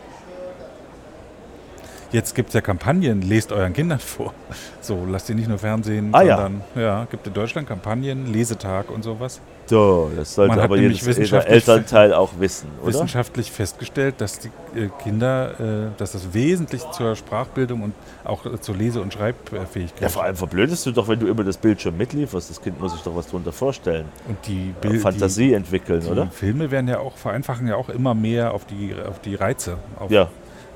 [2.12, 4.34] Jetzt gibt es ja Kampagnen, lest euren Kindern vor.
[4.82, 6.38] So, lasst ihr nicht nur Fernsehen, Ah, ja.
[6.38, 7.06] sondern ja.
[7.12, 9.42] gibt in Deutschland Kampagnen, Lesetag und sowas.
[9.66, 12.88] So, das sollte Man aber jedes, Elternteil auch wissen, oder?
[12.94, 14.48] Wissenschaftlich festgestellt, dass die
[14.80, 17.94] äh, Kinder, äh, dass das wesentlich zur Sprachbildung und
[18.24, 21.44] auch äh, zur Lese- und Schreibfähigkeit Ja, vor allem verblödest du doch, wenn du immer
[21.44, 22.50] das Bildschirm mitlieferst.
[22.50, 24.06] Das Kind muss sich doch was drunter vorstellen.
[24.30, 26.28] und die Bild, Fantasie entwickeln, die, die oder?
[26.28, 30.10] Filme werden ja auch vereinfachen ja auch immer mehr auf die auf die Reize, auf,
[30.10, 30.30] Ja,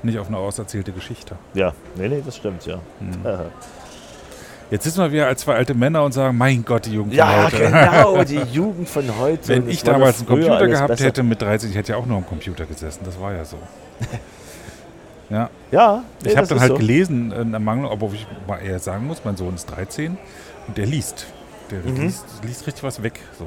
[0.04, 1.36] nicht auf eine auserzählte Geschichte.
[1.54, 1.72] ja.
[1.96, 2.78] Nee, nee, das stimmt, ja.
[3.00, 3.26] Hm.
[3.26, 3.44] Aha.
[4.70, 7.18] Jetzt sitzen wir wieder als zwei alte Männer und sagen, mein Gott, die Jugend von
[7.18, 7.58] Ja, heute.
[7.58, 9.48] genau, die Jugend von heute.
[9.48, 11.04] Wenn ich damals einen Computer gehabt besser.
[11.04, 13.00] hätte mit 13, ich hätte ja auch nur am Computer gesessen.
[13.04, 13.58] Das war ja so.
[15.30, 16.78] ja, Ja, nee, ich habe dann halt so.
[16.78, 20.16] gelesen, am Mangel, obwohl ich mal eher sagen muss, mein Sohn ist 13
[20.68, 21.26] und der liest.
[21.70, 22.00] Der Mhm.
[22.02, 23.20] liest, liest richtig was weg.
[23.38, 23.46] So.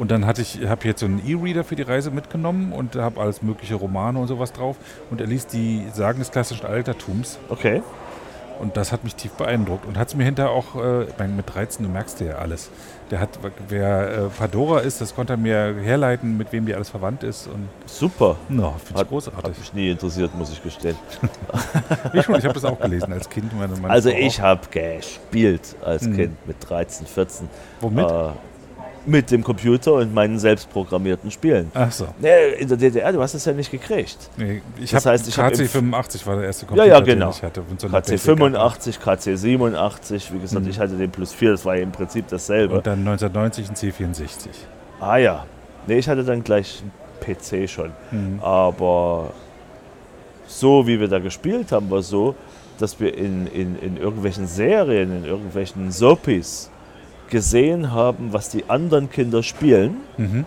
[0.00, 3.20] Und dann hatte ich, habe jetzt so einen E-Reader für die Reise mitgenommen und habe
[3.20, 4.76] alles mögliche Romane und sowas drauf.
[5.10, 7.38] Und er liest die Sagen des klassischen Altertums.
[7.50, 7.82] Okay.
[8.58, 11.34] Und das hat mich tief beeindruckt und hat es mir hinterher auch, äh, ich meine,
[11.34, 12.70] mit 13, du merkst ja alles.
[13.10, 16.88] Der hat, wer äh, Padora ist, das konnte er mir herleiten, mit wem die alles
[16.90, 17.46] verwandt ist.
[17.46, 18.36] Und Super.
[18.48, 19.44] no, finde ich großartig.
[19.44, 20.96] hat mich nie interessiert, muss ich gestehen.
[22.14, 23.52] Ich schon, ich habe das auch gelesen als Kind.
[23.58, 26.16] Meine, meine Also Frau ich habe gespielt als Mhm.
[26.16, 27.46] Kind mit 13, 14.
[27.46, 27.82] auch.
[27.82, 28.10] Womit?
[28.10, 28.28] Äh,
[29.06, 31.70] mit dem Computer und meinen selbstprogrammierten Spielen.
[31.74, 32.08] Ach so.
[32.20, 34.18] Nee, in der DDR, du hast es ja nicht gekriegt.
[34.36, 35.58] Nee, ich Das heißt, ich hab im-
[35.94, 37.26] KC85 war der erste Ja, Computer, ja, genau.
[37.26, 37.62] den ich hatte.
[37.78, 40.70] so einer KC Basic 85, KC 87, wie gesagt, Mhm.
[40.70, 42.76] ich hatte den Plus 4, das war ja im Prinzip dasselbe.
[42.76, 44.48] Und dann 1990 ein C64.
[45.00, 45.46] ah ja.
[45.86, 47.90] Nee, ich hatte dann gleich einen PC schon.
[48.10, 48.38] Mhm.
[48.42, 49.30] Aber
[50.46, 52.34] so wie wir da gespielt haben, war so,
[52.78, 56.70] dass wir in, in, in irgendwelchen Serien, in irgendwelchen Soapies
[57.30, 59.98] gesehen haben, was die anderen Kinder spielen.
[60.16, 60.44] Mhm.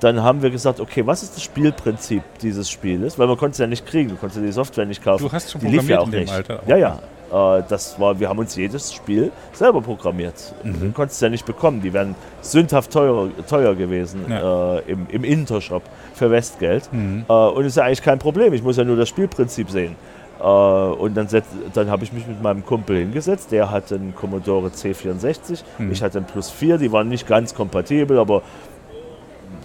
[0.00, 3.18] Dann haben wir gesagt, okay, was ist das Spielprinzip dieses Spieles?
[3.18, 5.24] Weil man konnte es ja nicht kriegen, du konntest ja die Software nicht kaufen.
[5.24, 6.32] Du hast schon die lief ja auch in dem nicht.
[6.32, 6.62] Alter.
[6.68, 6.98] Ja, ja.
[7.58, 10.54] Äh, das war, wir haben uns jedes Spiel selber programmiert.
[10.62, 10.80] Mhm.
[10.80, 11.82] Du konntest es ja nicht bekommen.
[11.82, 14.76] Die wären sündhaft teuer, teuer gewesen Ja.
[14.76, 15.82] äh, im, im Intershop
[16.14, 16.88] für Westgeld.
[16.92, 17.24] Mhm.
[17.28, 18.52] Äh, und ist ja eigentlich kein Problem.
[18.54, 19.96] Ich muss ja nur das Spielprinzip sehen.
[20.40, 21.28] Äh, und dann,
[21.74, 23.52] dann habe ich mich mit meinem Kumpel hingesetzt.
[23.52, 25.62] Der hatte einen Commodore C64.
[25.78, 25.92] Mhm.
[25.92, 26.78] Ich hatte einen Plus 4.
[26.78, 28.42] Die waren nicht ganz kompatibel, aber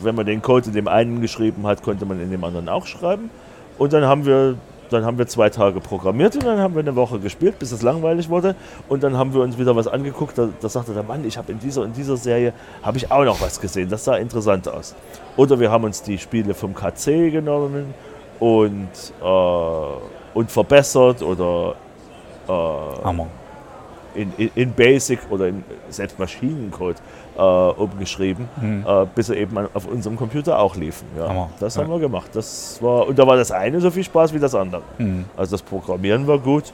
[0.02, 2.86] wenn man den Code in dem einen geschrieben hat, konnte man in dem anderen auch
[2.86, 3.30] schreiben.
[3.78, 4.56] Und dann haben wir,
[4.90, 7.82] dann haben wir zwei Tage programmiert und dann haben wir eine Woche gespielt, bis es
[7.82, 8.56] langweilig wurde.
[8.90, 10.38] Und dann haben wir uns wieder was angeguckt.
[10.38, 13.24] Da, da sagte der Mann, ich habe in dieser und dieser Serie habe ich auch
[13.24, 13.90] noch was gesehen.
[13.90, 14.95] Das sah interessant aus.
[15.38, 17.94] Oder wir haben uns die Spiele vom KC genommen
[18.40, 18.90] und,
[19.22, 21.76] äh, und verbessert oder
[22.47, 26.97] äh, in, in, in Basic oder in selbst Maschinencode
[27.35, 28.85] äh, umgeschrieben, Mhm.
[28.88, 31.07] äh, bis sie eben auf unserem Computer auch liefen.
[31.18, 31.30] Ja.
[31.30, 31.49] Hammer.
[31.60, 31.81] Das Ja.
[31.84, 32.30] haben wir gemacht.
[32.34, 34.84] Das war, und da war das eine so viel Spaß wie das andere.
[34.99, 35.26] Mhm.
[35.35, 36.73] Also das Programmieren war gut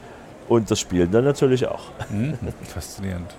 [0.49, 1.83] und das Spielen dann natürlich auch.
[2.09, 2.37] Mhm.
[2.65, 3.33] Faszinierend.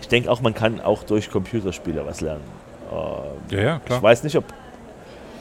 [0.00, 2.44] Ich denke auch, man kann auch durch Computerspiele was lernen.
[3.50, 4.02] Äh, Ja, ja, ich klar.
[4.02, 4.44] weiß nicht, ob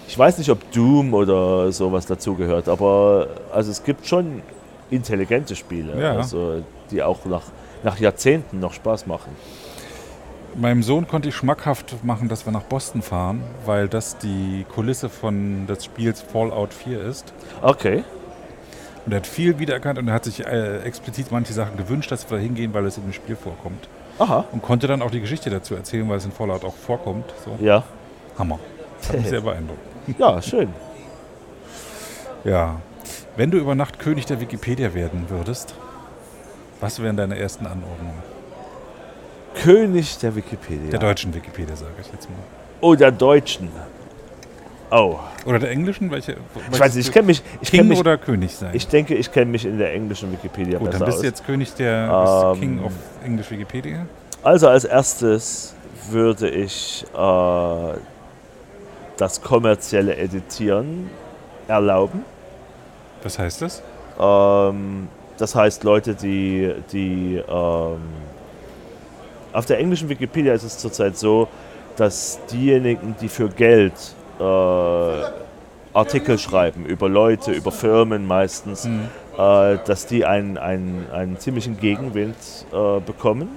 [0.08, 4.42] ich weiß nicht, ob Doom oder sowas dazugehört, aber also es gibt schon
[4.90, 6.14] intelligente Spiele, Ja.
[6.18, 7.44] also, die auch nach,
[7.84, 9.32] nach Jahrzehnten noch Spaß machen.
[10.58, 15.10] Meinem Sohn konnte ich schmackhaft machen, dass wir nach Boston fahren, weil das die Kulisse
[15.10, 17.34] von des Spiels Fallout 4 ist.
[17.62, 18.04] Okay.
[19.06, 22.30] Und er hat viel wiedererkannt und er hat sich äh, explizit manche Sachen gewünscht, dass
[22.30, 23.90] wir da hingehen, weil es in dem Spiel vorkommt.
[24.18, 24.46] Aha.
[24.54, 27.26] Und konnte dann auch die Geschichte dazu erzählen, weil es in Fallout auch vorkommt.
[27.44, 27.58] So.
[27.64, 27.84] Ja.
[28.40, 28.60] Hammer.
[29.10, 29.80] Hat mich sehr beeindruckt.
[30.18, 30.70] Ja, schön.
[32.44, 32.80] Ja.
[33.36, 35.76] Wenn du über Nacht König der Wikipedia werden würdest,
[36.80, 38.24] was wären deine ersten Anordnungen?
[39.56, 40.90] König der Wikipedia.
[40.92, 42.38] Der deutschen Wikipedia, sage ich jetzt mal.
[42.82, 43.70] oh, der Deutschen.
[44.92, 45.18] Oh.
[45.46, 46.12] Oder der englischen?
[46.12, 46.38] Welche?
[46.72, 48.70] Ich weiß nicht, ich kenne mich, ich King mich, oder König sein?
[48.74, 51.22] ich denke, ich kenne mich in der englischen Wikipedia Gut, besser dann bist aus.
[51.22, 52.92] du jetzt König der Ähm, King of
[53.24, 54.06] English Wikipedia.
[54.44, 55.74] Also als erstes
[56.12, 57.94] würde ich äh,
[59.18, 61.10] das kommerzielle Editieren
[61.68, 62.24] erlauben.
[63.24, 63.82] Was heißt das?
[64.20, 68.00] Ähm, das heißt, Leute, die, die ähm,
[69.52, 71.48] auf der englischen Wikipedia ist es zurzeit so,
[71.96, 73.94] dass diejenigen, die für Geld
[74.40, 74.44] äh,
[75.94, 79.08] Artikel schreiben über Leute, über Firmen meistens, Hm.
[79.38, 82.36] äh, dass die einen, einen, einen ziemlichen Gegenwind
[82.74, 83.50] äh, bekommen.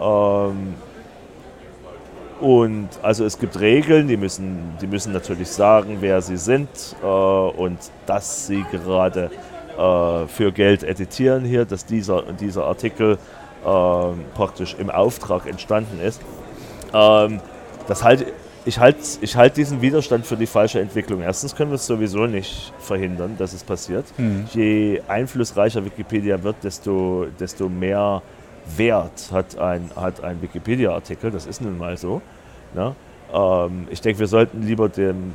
[0.00, 0.74] Ähm,
[2.40, 6.68] und also es gibt Regeln, die müssen, die müssen natürlich sagen, wer sie sind
[7.02, 9.30] äh, und dass sie gerade
[9.76, 13.18] äh, für Geld editieren hier, dass dieser, dieser Artikel
[13.66, 16.20] ähm, praktisch im Auftrag entstanden ist.
[16.92, 17.40] Ähm,
[17.86, 18.26] das halte
[18.64, 21.22] ich halte ich halt diesen Widerstand für die falsche Entwicklung.
[21.22, 24.04] Erstens können wir es sowieso nicht verhindern, dass es passiert.
[24.18, 24.46] Mhm.
[24.52, 28.22] Je einflussreicher Wikipedia wird, desto, desto mehr
[28.76, 31.30] Wert hat ein, hat ein Wikipedia-Artikel.
[31.30, 32.22] Das ist nun mal so.
[32.74, 32.94] Ne?
[33.32, 35.32] Ähm, ich denke, wir sollten lieber dem,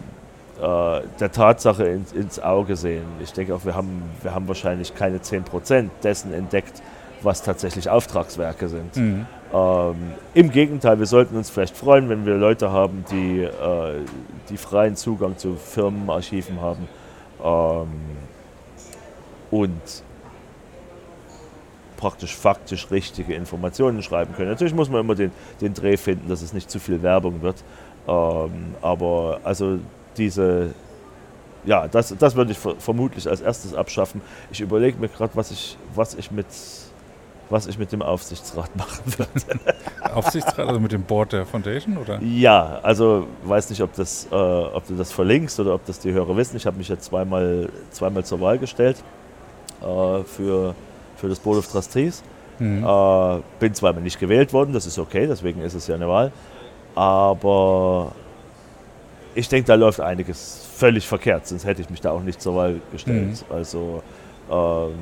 [0.62, 3.06] äh, der Tatsache ins, ins Auge sehen.
[3.22, 6.82] Ich denke auch, wir haben, wir haben wahrscheinlich keine 10% dessen entdeckt,
[7.22, 8.96] was tatsächlich Auftragswerke sind.
[8.96, 9.26] Mhm.
[9.54, 9.96] Ähm,
[10.34, 13.50] Im Gegenteil, wir sollten uns vielleicht freuen, wenn wir Leute haben, die, äh,
[14.50, 16.88] die freien Zugang zu Firmenarchiven haben
[17.44, 17.88] ähm,
[19.52, 20.04] und
[22.04, 24.50] praktisch faktisch richtige Informationen schreiben können.
[24.50, 25.32] Natürlich muss man immer den,
[25.62, 27.64] den Dreh finden, dass es nicht zu viel Werbung wird.
[28.10, 29.80] Ähm, aber also
[30.18, 30.74] diese,
[31.64, 34.20] ja, das, das würde ich vermutlich als erstes abschaffen.
[34.52, 36.48] Ich überlege mir gerade, was ich, was ich mit
[37.50, 39.60] was ich mit dem Aufsichtsrat machen würde.
[40.14, 42.20] Aufsichtsrat, also mit dem Board der Foundation, oder?
[42.22, 46.12] Ja, also weiß nicht, ob, das, äh, ob du das verlinkst oder ob das die
[46.12, 46.58] Hörer wissen.
[46.58, 48.98] Ich habe mich jetzt zweimal, zweimal zur Wahl gestellt
[49.82, 50.74] äh, für,
[51.24, 52.22] für das Board of Trustees.
[52.60, 52.84] Mhm.
[52.84, 56.34] Äh, bin zweimal nicht gewählt worden, das ist okay, deswegen ist es ja eine Wahl.
[56.96, 58.12] Aber
[59.34, 62.58] ich denke, da läuft einiges völlig verkehrt, sonst hätte ich mich da auch nicht zur
[62.58, 63.42] Wahl gestellt.
[63.50, 63.56] Mhm.
[63.56, 64.04] Also
[64.52, 64.96] ähm,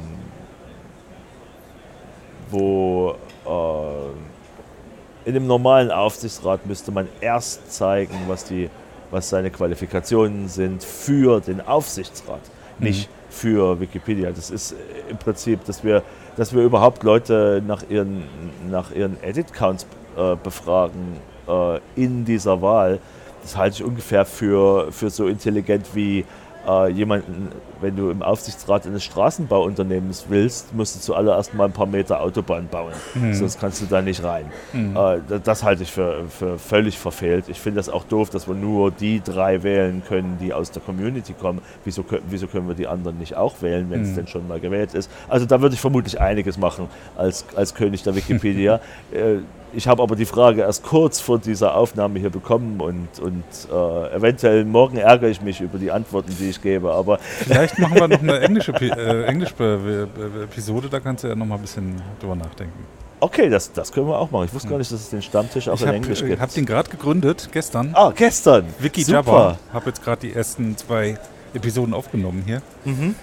[2.51, 3.15] wo
[3.47, 8.69] äh, in dem normalen Aufsichtsrat müsste man erst zeigen, was, die,
[9.09, 12.41] was seine Qualifikationen sind für den Aufsichtsrat,
[12.77, 12.85] mhm.
[13.31, 14.29] Für Wikipedia.
[14.31, 14.75] Das ist
[15.09, 16.03] im Prinzip, dass wir,
[16.35, 18.23] dass wir überhaupt Leute nach ihren,
[18.69, 19.87] nach ihren Edit-Counts
[20.17, 21.17] äh, befragen
[21.47, 22.99] äh, in dieser Wahl.
[23.41, 26.25] Das halte ich ungefähr für, für so intelligent wie
[26.67, 27.49] äh, jemanden,
[27.81, 32.67] wenn du im Aufsichtsrat eines Straßenbauunternehmens willst, musst du zuallererst mal ein paar Meter Autobahn
[32.67, 32.93] bauen.
[33.15, 33.33] Mhm.
[33.33, 34.45] Sonst kannst du da nicht rein.
[34.73, 34.95] Mhm.
[34.95, 37.45] Äh, das, halte ich für, für völlig verfehlt.
[37.47, 40.81] Ich finde das auch doof, dass wir nur die drei wählen können, die aus der
[40.81, 41.61] Community kommen.
[41.83, 44.15] Wieso, wieso können wir die anderen nicht auch wählen, wenn es mhm.
[44.15, 45.09] denn schon mal gewählt ist?
[45.27, 48.79] Also da würde ich vermutlich einiges machen als, als König der Wikipedia.
[49.11, 49.39] äh,
[49.73, 54.15] ich habe aber die Frage erst kurz vor dieser Aufnahme hier bekommen und, und äh,
[54.15, 56.91] eventuell morgen ärgere ich mich über die Antworten, die ich gebe.
[56.91, 61.45] Aber Vielleicht machen wir noch eine englische äh, Englisch Episode, da kannst du ja noch
[61.45, 62.85] mal ein bisschen drüber nachdenken.
[63.19, 64.45] Okay, das, das können wir auch machen.
[64.45, 66.33] Ich wusste gar nicht, dass es den Stammtisch auch ich in hab, Englisch gibt.
[66.33, 67.91] Ich habe den gerade gegründet, gestern.
[67.93, 68.65] Ah, gestern.
[68.79, 69.57] Wiki Jabba.
[69.67, 71.17] Ich habe jetzt gerade die ersten zwei
[71.53, 72.61] Episoden aufgenommen hier.
[72.83, 73.15] Mhm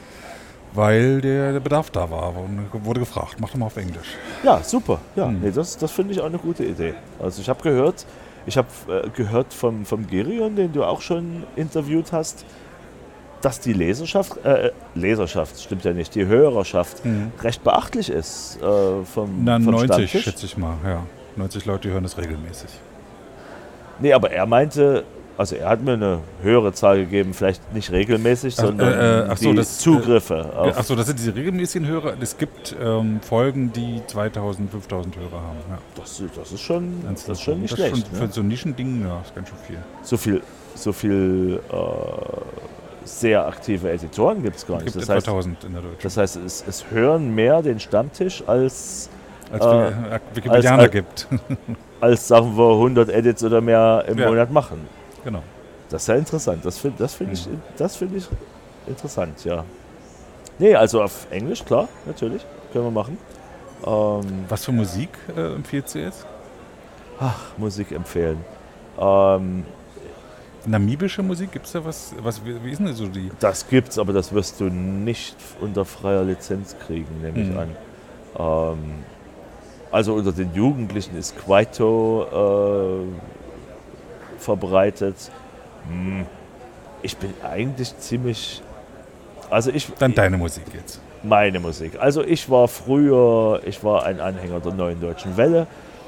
[0.74, 4.16] weil der, Bedarf da war und wurde gefragt, mach doch mal auf Englisch.
[4.42, 5.00] Ja, super.
[5.16, 5.40] Ja, hm.
[5.40, 6.94] nee, das, das finde ich auch eine gute Idee.
[7.18, 8.06] Also ich habe gehört,
[8.46, 12.44] ich habe äh, gehört vom, vom Gerion, den du auch schon interviewt hast,
[13.40, 17.32] dass die Leserschaft, äh, Leserschaft stimmt ja nicht, die Hörerschaft mhm.
[17.42, 20.22] recht beachtlich ist äh, vom, Na, vom 90 Stammtisch.
[20.24, 21.04] schätze ich mal, ja.
[21.36, 22.70] 90 Leute hören das regelmäßig.
[24.00, 25.04] Nee, aber er meinte,
[25.38, 29.34] also er hat mir eine höhere Zahl gegeben, vielleicht nicht regelmäßig, ach, sondern äh, äh,
[29.36, 30.50] die so, das, Zugriffe.
[30.52, 32.14] Äh, Achso, das sind diese regelmäßigen Hörer.
[32.20, 35.58] Es gibt ähm, Folgen, die 2000, 5000 Hörer haben.
[35.70, 35.78] Ja.
[35.94, 37.98] Das, das, ist schon, das, das ist schon nicht schlecht.
[37.98, 38.26] Schon, ne?
[38.26, 39.78] Für so ein Nischending, ja, ist ganz schön viel.
[40.02, 40.42] So viel,
[40.74, 41.76] so viel äh,
[43.04, 44.86] sehr aktive Editoren gibt es gar nicht.
[44.86, 45.98] Gibt das heißt, 1000 in der Deutschen.
[46.02, 49.08] Das heißt, es, es hören mehr den Stammtisch als
[49.52, 51.28] als äh, Wikipedianer als, gibt.
[52.00, 54.28] als, sagen wir, 100 Edits oder mehr im ja.
[54.28, 54.97] Monat machen.
[55.28, 55.42] Genau.
[55.90, 56.64] Das ist ja interessant.
[56.64, 58.26] Das finde das find ich, find ich
[58.86, 59.62] interessant, ja.
[60.58, 62.46] Nee, also auf Englisch, klar, natürlich.
[62.72, 63.18] Können wir machen.
[63.86, 66.24] Ähm, Was für Musik äh, empfiehlst du jetzt?
[67.20, 68.42] Ach, Musik empfehlen.
[68.98, 69.64] Ähm,
[70.64, 72.40] Namibische Musik, gibt es da was, was?
[72.42, 73.30] Wie ist denn so die?
[73.38, 77.58] Das gibt's, aber das wirst du nicht unter freier Lizenz kriegen, nehme ich mhm.
[77.58, 77.76] an.
[78.38, 78.94] Ähm,
[79.90, 83.37] also unter den Jugendlichen ist Kwaito äh,
[84.38, 85.30] verbreitet.
[85.88, 86.26] Hm,
[87.02, 88.62] ich bin eigentlich ziemlich.
[89.50, 89.90] Also ich.
[89.98, 91.00] Dann deine Musik jetzt.
[91.22, 91.92] Meine Musik.
[91.98, 95.66] Also ich war früher, ich war ein Anhänger der neuen deutschen Welle.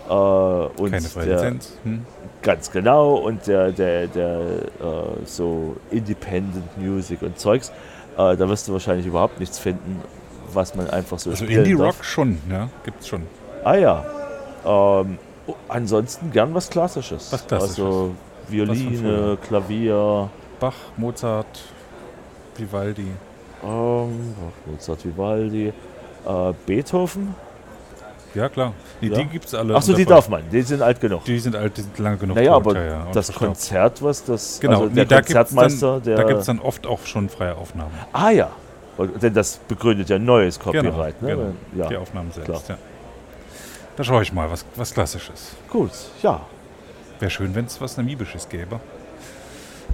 [0.09, 1.77] Äh, und Keine freie Lizenz.
[1.85, 2.05] Hm.
[2.43, 3.16] Ganz genau.
[3.16, 7.70] Und der, der, der äh, so Independent Music und Zeugs.
[8.16, 10.01] Äh, da wirst du wahrscheinlich überhaupt nichts finden,
[10.52, 13.23] was man einfach so Also Indie Rock schon, ja, gibt's schon.
[13.65, 14.05] Ah ja.
[14.65, 15.19] Ähm,
[15.68, 17.32] ansonsten gern was Klassisches.
[17.32, 17.78] Was Klassisches.
[17.78, 18.14] Also
[18.48, 20.28] Violine, Klavier.
[20.58, 21.62] Bach, Mozart,
[22.56, 23.06] Vivaldi.
[23.64, 24.34] Ähm,
[24.66, 25.68] Mozart, Vivaldi.
[25.68, 27.34] Äh, Beethoven.
[28.34, 28.74] Ja, klar.
[29.00, 29.16] Die, ja.
[29.16, 29.74] die gibt es alle.
[29.74, 30.42] Achso, die darf man.
[30.52, 31.24] Die sind alt genug.
[31.24, 32.36] Die sind alt, die sind lange genug.
[32.36, 33.06] Naja, aber ja, ja.
[33.12, 34.60] das Konzert, was das.
[34.60, 36.16] Genau, also der nee, Konzertmeister, dann, der.
[36.16, 37.92] Da gibt es dann oft auch schon freie Aufnahmen.
[38.12, 38.50] Ah ja.
[39.20, 41.14] Denn das begründet ja neues Copyright.
[41.20, 41.54] genau, ne?
[41.72, 41.82] genau.
[41.84, 41.88] Ja.
[41.88, 42.62] Die Aufnahmen selbst, klar.
[42.68, 42.89] ja.
[44.01, 45.51] Da schaue ich mal, was, was Klassisches.
[45.68, 45.90] Gut,
[46.22, 46.40] ja.
[47.18, 48.81] Wäre schön, wenn es was Namibisches gäbe.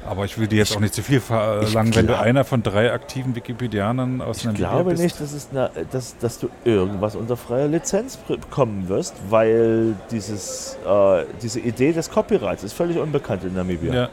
[0.06, 2.62] Aber ich will dir jetzt auch nicht zu viel ich verlangen, wenn du einer von
[2.62, 5.02] drei aktiven Wikipedianern aus Ich Namibia glaube bist.
[5.02, 10.78] nicht, dass, es na, dass, dass du irgendwas unter freier Lizenz bekommen wirst, weil dieses,
[10.86, 13.92] äh, diese Idee des Copyrights ist völlig unbekannt in Namibia.
[13.92, 14.08] Ja,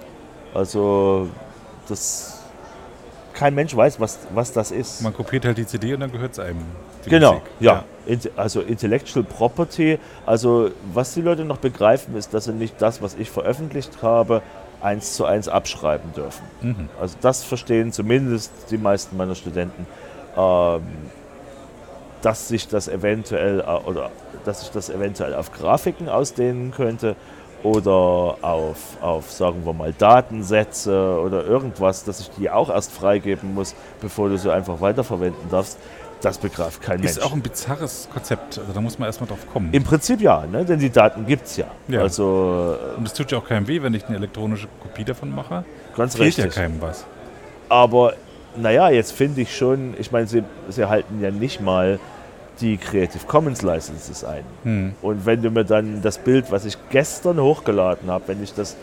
[0.55, 1.29] Also
[1.87, 2.41] das
[3.35, 5.03] kein Mensch weiß, was, was das ist.
[5.03, 6.65] man kopiert halt die CD und dann gehört es einem.
[7.05, 7.47] Die genau, Musik.
[7.59, 7.83] ja.
[8.05, 9.97] Int- Also Intellectual Property.
[10.25, 14.41] Also was die Leute noch begreifen, ist, dass sie nicht das, was ich veröffentlicht habe,
[14.81, 16.43] eins zu eins abschreiben dürfen.
[16.61, 16.89] Mhm.
[16.99, 19.87] Also das verstehen zumindest die meisten meiner Studenten,
[20.37, 20.81] ähm,
[22.21, 24.11] dass sich das eventuell äh, oder
[24.45, 27.15] dass sich das eventuell auf Grafiken ausdehnen könnte
[27.63, 33.53] oder auf, auf sagen wir mal Datensätze oder irgendwas, dass ich die auch erst freigeben
[33.53, 35.77] muss, bevor du sie einfach weiterverwenden darfst.
[36.23, 37.27] Das begreift kein Ist Mensch.
[37.29, 38.57] auch ein bizarres Konzept.
[38.57, 39.69] Also da muss man erstmal drauf kommen.
[39.73, 40.63] Im Prinzip ja, ne?
[40.65, 41.65] denn die Daten gibt es ja.
[41.89, 41.99] Ja.
[42.01, 45.65] Also und es tut ja auch keinem weh, wenn ich eine elektronische Kopie davon mache.
[45.93, 46.45] äh, ganz Fehlt richtig.
[46.45, 47.05] ja keinem was.
[47.69, 48.13] Aber
[48.55, 51.99] naja, jetzt finde ich schon, ich meine, sie, sie halten ja nicht mal
[52.61, 54.43] die Creative Commons Licenses ein.
[54.63, 54.93] Hm.
[55.01, 58.77] Und wenn du mir dann das Bild, was ich gestern hochgeladen habe, wenn ich das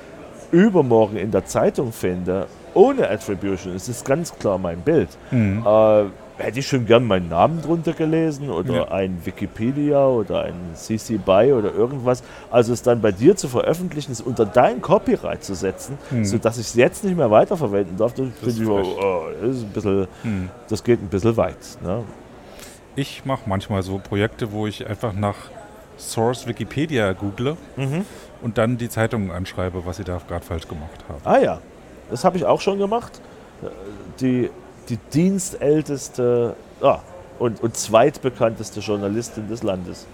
[0.53, 5.65] übermorgen in der Zeitung finde, ohne Attribution, es ist ganz klar mein Bild, Hm.
[5.67, 6.05] äh,
[6.41, 8.89] hätte ich schon gern meinen Namen drunter gelesen oder Ja.
[8.89, 12.23] ein Wikipedia oder ein CC BY oder irgendwas.
[12.51, 16.25] Also es dann bei dir zu veröffentlichen, es unter dein Copyright zu setzen, Hm.
[16.25, 18.87] sodass ich es jetzt nicht mehr weiterverwenden darf, das finde ist ich, frech.
[19.01, 20.51] oh, das, ist ein bisschen, Hm.
[20.69, 21.57] das geht ein bisschen weit.
[21.83, 22.03] Ne?
[22.97, 25.37] Ich mache manchmal so Projekte, wo ich einfach nach
[25.99, 28.05] Source Wikipedia google Mhm.
[28.43, 31.21] und dann die Zeitungen anschreibe, was sie da gerade falsch gemacht haben.
[31.25, 31.59] Ah ja,
[32.11, 33.21] das habe ich auch schon gemacht.
[34.21, 34.51] Die,
[34.91, 36.99] die dienstälteste ah,
[37.39, 40.07] und, und zweitbekannteste Journalistin des Landes.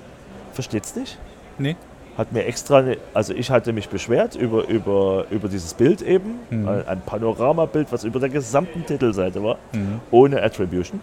[0.52, 1.18] Versteht's nicht?
[1.58, 1.76] Nee?
[2.16, 6.38] Hat mir extra, ne, also ich hatte mich beschwert über, über, über dieses Bild eben,
[6.50, 6.68] Mhm.
[6.86, 10.00] ein, Panoramabild, was über der gesamten Titelseite war, Mhm.
[10.10, 11.00] ohne Attribution.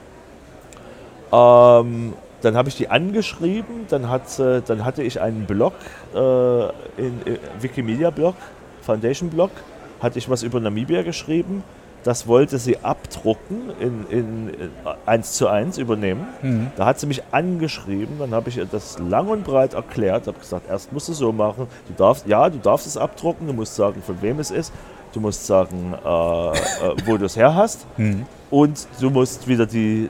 [1.31, 5.73] Ähm, dann habe ich die angeschrieben, dann, hat, dann hatte ich einen Blog,
[6.13, 6.63] äh,
[6.97, 8.35] in, in Wikimedia-Blog,
[8.81, 9.51] Foundation-Blog,
[10.01, 11.63] hatte ich was über Namibia geschrieben.
[12.03, 14.69] Das wollte sie abdrucken, in, in, in
[15.05, 16.27] 1 zu 1 übernehmen.
[16.41, 16.71] Mhm.
[16.75, 20.37] Da hat sie mich angeschrieben, dann habe ich ihr das lang und breit erklärt, habe
[20.39, 23.75] gesagt, erst musst du so machen, du darfst, ja, du darfst es abdrucken, du musst
[23.75, 24.73] sagen, von wem es ist,
[25.13, 26.51] du musst sagen, äh, äh,
[27.05, 28.25] wo du es her hast Mhm.
[28.51, 30.09] und du musst wieder die,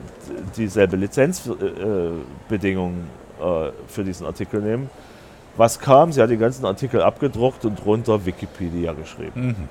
[0.56, 2.94] dieselbe Lizenzbedingung
[3.40, 4.90] äh, für diesen Artikel nehmen.
[5.56, 6.10] Was kam?
[6.10, 9.46] Sie hat die ganzen Artikel abgedruckt und drunter Wikipedia geschrieben.
[9.48, 9.68] Mhm.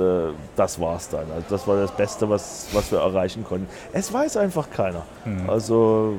[0.00, 1.30] Äh, Das war's dann.
[1.34, 3.68] Also das war das Beste, was, was wir erreichen konnten.
[3.92, 5.02] Es weiß einfach keiner.
[5.24, 5.48] Mhm.
[5.48, 6.14] Also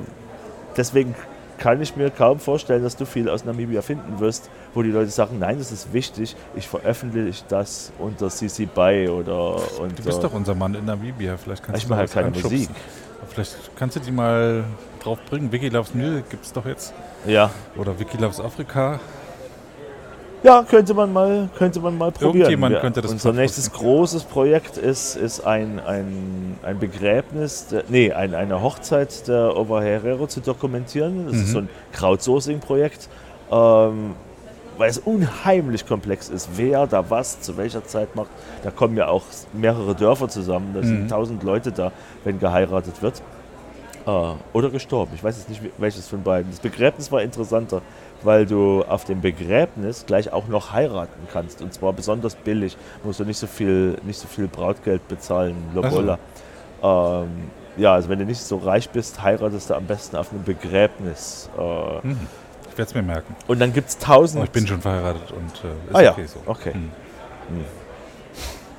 [0.76, 1.14] deswegen
[1.58, 5.10] kann ich mir kaum vorstellen, dass du viel aus Namibia finden wirst, wo die Leute
[5.10, 9.94] sagen, nein, das ist wichtig, ich veröffentliche das unter CC BY oder unter...
[9.96, 11.36] Du bist doch unser Mann in Namibia.
[11.36, 12.30] Vielleicht kannst ich du halt keine.
[12.30, 12.70] Musik.
[13.30, 14.64] Vielleicht kannst du die mal
[15.02, 15.50] drauf bringen.
[15.50, 16.94] Wiki Loves Music gibt es doch jetzt.
[17.26, 17.50] Ja.
[17.76, 19.00] Oder Wiki Loves Afrika.
[20.44, 22.36] Ja, könnte man mal, könnte man mal probieren.
[22.36, 27.82] Irgendjemand Wir- könnte das Unser nächstes großes Projekt ist, ist ein, ein, ein Begräbnis, der,
[27.88, 31.26] nee, ein, eine Hochzeit der Ova Herrero zu dokumentieren.
[31.26, 31.52] Das ist Mhm.
[31.52, 33.08] so ein Crowdsourcing-Projekt,
[33.50, 34.14] ähm,
[34.76, 38.28] weil es unheimlich komplex ist, wer da was zu welcher Zeit macht.
[38.62, 41.08] Da kommen ja auch mehrere Dörfer zusammen, da sind Mhm.
[41.08, 41.90] tausend Leute da,
[42.22, 43.20] wenn geheiratet wird.
[44.06, 44.10] Äh,
[44.52, 45.10] oder gestorben.
[45.16, 46.48] Ich weiß jetzt nicht, welches von beiden.
[46.52, 47.82] Das Begräbnis war interessanter,
[48.22, 51.62] weil du auf dem Begräbnis gleich auch noch heiraten kannst.
[51.62, 52.76] Und zwar besonders billig.
[53.04, 55.56] Musst du nicht so viel, nicht so viel Brautgeld bezahlen.
[55.74, 56.18] Lobola.
[56.82, 57.28] Ähm,
[57.76, 61.48] ja, also wenn du nicht so reich bist, heiratest du am besten auf einem Begräbnis.
[61.56, 62.18] Äh, Mhm.
[62.70, 63.34] Ich werde es mir merken.
[63.48, 64.38] und dann gibt es tausend.
[64.38, 66.38] Aber ich bin schon verheiratet und äh, ist Ah ja, okay so.
[66.46, 66.72] okay.
[66.74, 66.90] Mhm.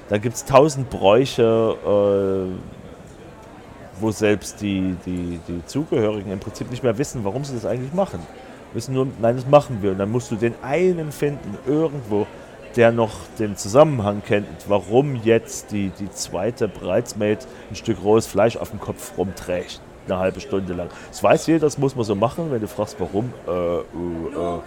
[0.10, 6.84] Da gibt es tausend Bräuche, äh, wo selbst die, die, die Zugehörigen im Prinzip nicht
[6.84, 8.26] mehr wissen, warum sie das eigentlich machen.
[8.74, 9.92] Wissen nur, nein, das machen wir.
[9.92, 12.28] Und dann musst du den einen finden, irgendwo,
[12.76, 18.58] der noch den Zusammenhang kennt, warum jetzt die, die zweite Bridesmaid ein Stück rohes Fleisch
[18.58, 19.82] auf dem Kopf rumträgt.
[20.06, 20.90] Eine halbe Stunde lang.
[21.10, 22.52] Das weiß jeder, das muss man so machen.
[22.52, 23.84] Wenn du fragst, warum, äh, uh,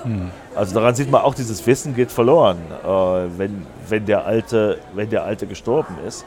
[0.05, 0.09] äh.
[0.09, 0.31] Mhm.
[0.55, 2.59] Also daran sieht man auch, dieses Wissen geht verloren.
[2.85, 2.89] Äh,
[3.39, 6.25] wenn, wenn, der Alte, wenn der Alte gestorben ist,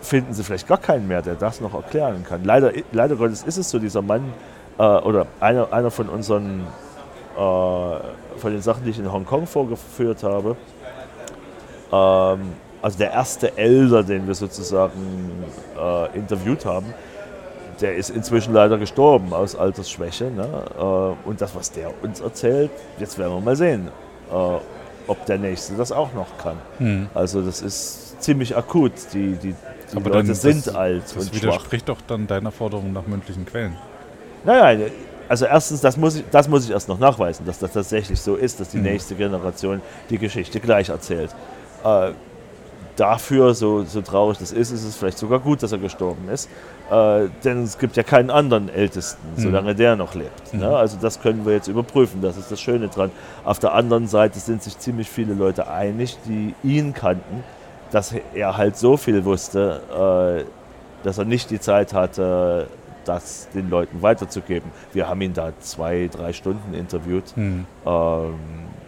[0.00, 2.44] finden sie vielleicht gar keinen mehr, der das noch erklären kann.
[2.44, 4.32] Leider, leider Gottes ist es so, dieser Mann
[4.78, 6.60] äh, oder einer, einer von unseren,
[7.36, 10.56] äh, von den Sachen, die ich in Hongkong vorgeführt habe,
[11.92, 12.52] ähm,
[12.82, 15.44] also der erste Elder, den wir sozusagen
[15.78, 16.92] äh, interviewt haben,
[17.80, 20.30] der ist inzwischen leider gestorben aus Altersschwäche.
[20.30, 20.46] Ne?
[20.78, 23.88] Äh, und das, was der uns erzählt, jetzt werden wir mal sehen,
[24.30, 24.34] äh,
[25.06, 26.56] ob der Nächste das auch noch kann.
[26.78, 27.08] Hm.
[27.14, 28.92] Also das ist ziemlich akut.
[29.12, 29.54] Die, die,
[29.92, 31.42] die Leute dann, sind das, alt Das und schwach.
[31.42, 33.76] widerspricht doch dann deiner Forderung nach mündlichen Quellen.
[34.44, 34.82] Nein,
[35.28, 38.34] also erstens, das muss, ich, das muss ich erst noch nachweisen, dass das tatsächlich so
[38.36, 38.82] ist, dass die Mhm.
[38.84, 39.80] nächste Generation
[40.10, 41.34] die Geschichte gleich erzählt.
[41.84, 42.10] Äh,
[42.96, 46.48] dafür, so, so traurig das ist, ist es vielleicht sogar gut, dass er gestorben ist.
[46.90, 49.40] Äh, denn es gibt ja keinen anderen Ältesten, Mhm.
[49.42, 50.52] solange der noch lebt.
[50.54, 50.68] Ne?
[50.76, 53.10] Also das können wir jetzt überprüfen, das ist das Schöne dran.
[53.44, 57.42] Auf der anderen Seite sind sich ziemlich viele Leute einig, die ihn kannten,
[57.90, 62.68] dass er halt so viel wusste, äh, dass er nicht die Zeit hatte,
[63.04, 64.70] das den Leuten weiterzugeben.
[64.92, 67.34] Wir haben ihn da zwei, drei Stunden interviewt.
[67.34, 67.66] Hm.
[67.86, 68.34] Ähm,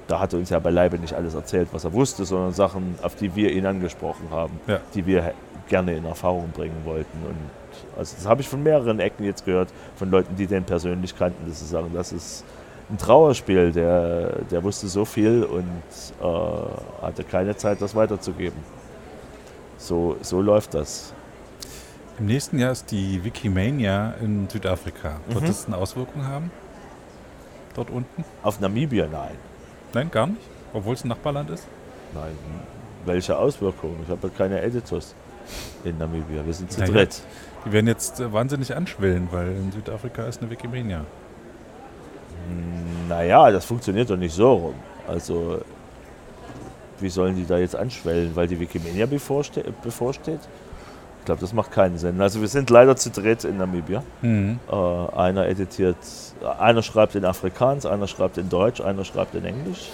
[0.09, 3.16] da hat er uns ja beileibe nicht alles erzählt, was er wusste, sondern Sachen, auf
[3.16, 4.78] die wir ihn angesprochen haben, Ja.
[4.94, 5.32] die wir
[5.68, 7.18] gerne in Erfahrung bringen wollten.
[7.26, 7.36] Und
[7.98, 11.48] also das habe ich von mehreren Ecken jetzt gehört, von Leuten, die den persönlich kannten,
[11.48, 12.44] dass sie sagen, das ist
[12.88, 15.64] ein Trauerspiel, der, der wusste so viel und
[16.22, 18.59] äh, hatte keine Zeit, das weiterzugeben.
[19.76, 21.12] So, so läuft das.
[22.18, 25.20] Im nächsten Jahr ist die Wikimania in Südafrika.
[25.28, 25.47] Wird Mhm.
[25.47, 26.51] das eine Auswirkung haben?
[27.74, 28.24] Dort unten?
[28.43, 29.34] Auf Namibia, nein.
[29.93, 30.40] Nein, gar nicht?
[30.72, 31.66] Obwohl es ein Nachbarland ist?
[32.14, 32.32] Nein,
[33.05, 33.98] welche Auswirkungen?
[34.05, 35.14] Ich habe ja keine Editors
[35.84, 36.44] in Namibia.
[36.44, 36.93] Wir sind zu Naja.
[36.93, 37.20] dritt.
[37.66, 41.05] Die werden jetzt äh, wahnsinnig anschwellen, weil in Südafrika ist eine Wikimania.
[43.09, 44.74] Naja, das funktioniert doch nicht so rum.
[45.06, 45.60] Also,
[47.01, 50.40] wie sollen die da jetzt anschwellen, weil die Wikimedia bevorste bevorsteht?
[51.27, 52.20] Ich glaube, das macht keinen Sinn.
[52.20, 54.05] Also, wir sind leider zu dritt in Namibia.
[54.23, 54.61] Mhm.
[54.70, 55.97] Äh, einer editiert,
[56.61, 59.90] einer schreibt in Afrikaans, einer schreibt in Deutsch, einer schreibt in Englisch.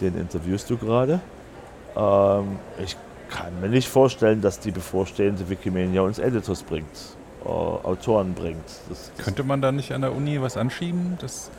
[0.00, 1.18] Den interviewst du gerade.
[1.96, 2.96] Ähm, ich
[3.28, 6.86] kann mir nicht vorstellen, dass die bevorstehende Wikimania uns Editors bringt,
[7.44, 8.64] äh, Autoren bringt.
[8.88, 11.18] Das, das Könnte man da nicht an der Uni was anschieben?
[11.20, 11.50] Das,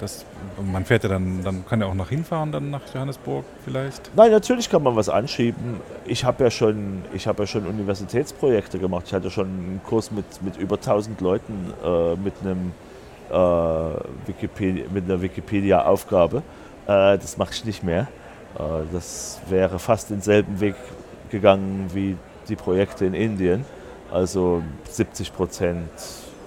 [0.00, 0.24] das,
[0.72, 4.10] man fährt ja dann, dann kann ja auch nach hinfahren, dann nach Johannesburg vielleicht.
[4.16, 5.80] Nein, natürlich kann man was anschieben.
[6.06, 9.04] Ich habe ja schon, ja schon Universitätsprojekte gemacht.
[9.06, 12.72] Ich hatte schon einen Kurs mit, mit über 1000 Leuten äh, mit einem
[13.30, 13.34] äh,
[14.26, 16.38] Wikipedia, mit einer Wikipedia-Aufgabe.
[16.86, 18.08] Äh, das mache ich nicht mehr.
[18.58, 18.62] Äh,
[18.92, 20.76] das wäre fast denselben Weg
[21.30, 22.16] gegangen wie
[22.48, 23.66] die Projekte in Indien.
[24.10, 25.90] Also 70 Prozent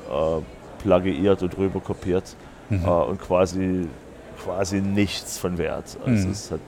[0.09, 0.41] äh,
[0.81, 2.35] plagiiert und rüber kopiert
[2.79, 2.85] Mhm.
[2.85, 3.87] äh, und quasi,
[4.43, 5.97] quasi nichts von Wert.
[6.05, 6.31] Also Mhm.
[6.31, 6.59] es hat,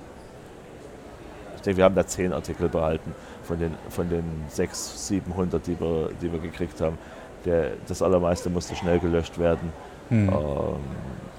[1.56, 3.14] ich denke, wir haben da zehn Artikel behalten
[3.44, 6.98] von den, von den 600, 700, die wir, die wir gekriegt haben.
[7.46, 9.72] Der, das allermeiste musste schnell gelöscht werden.
[10.10, 10.30] Mhm.
[10.30, 10.36] Ähm,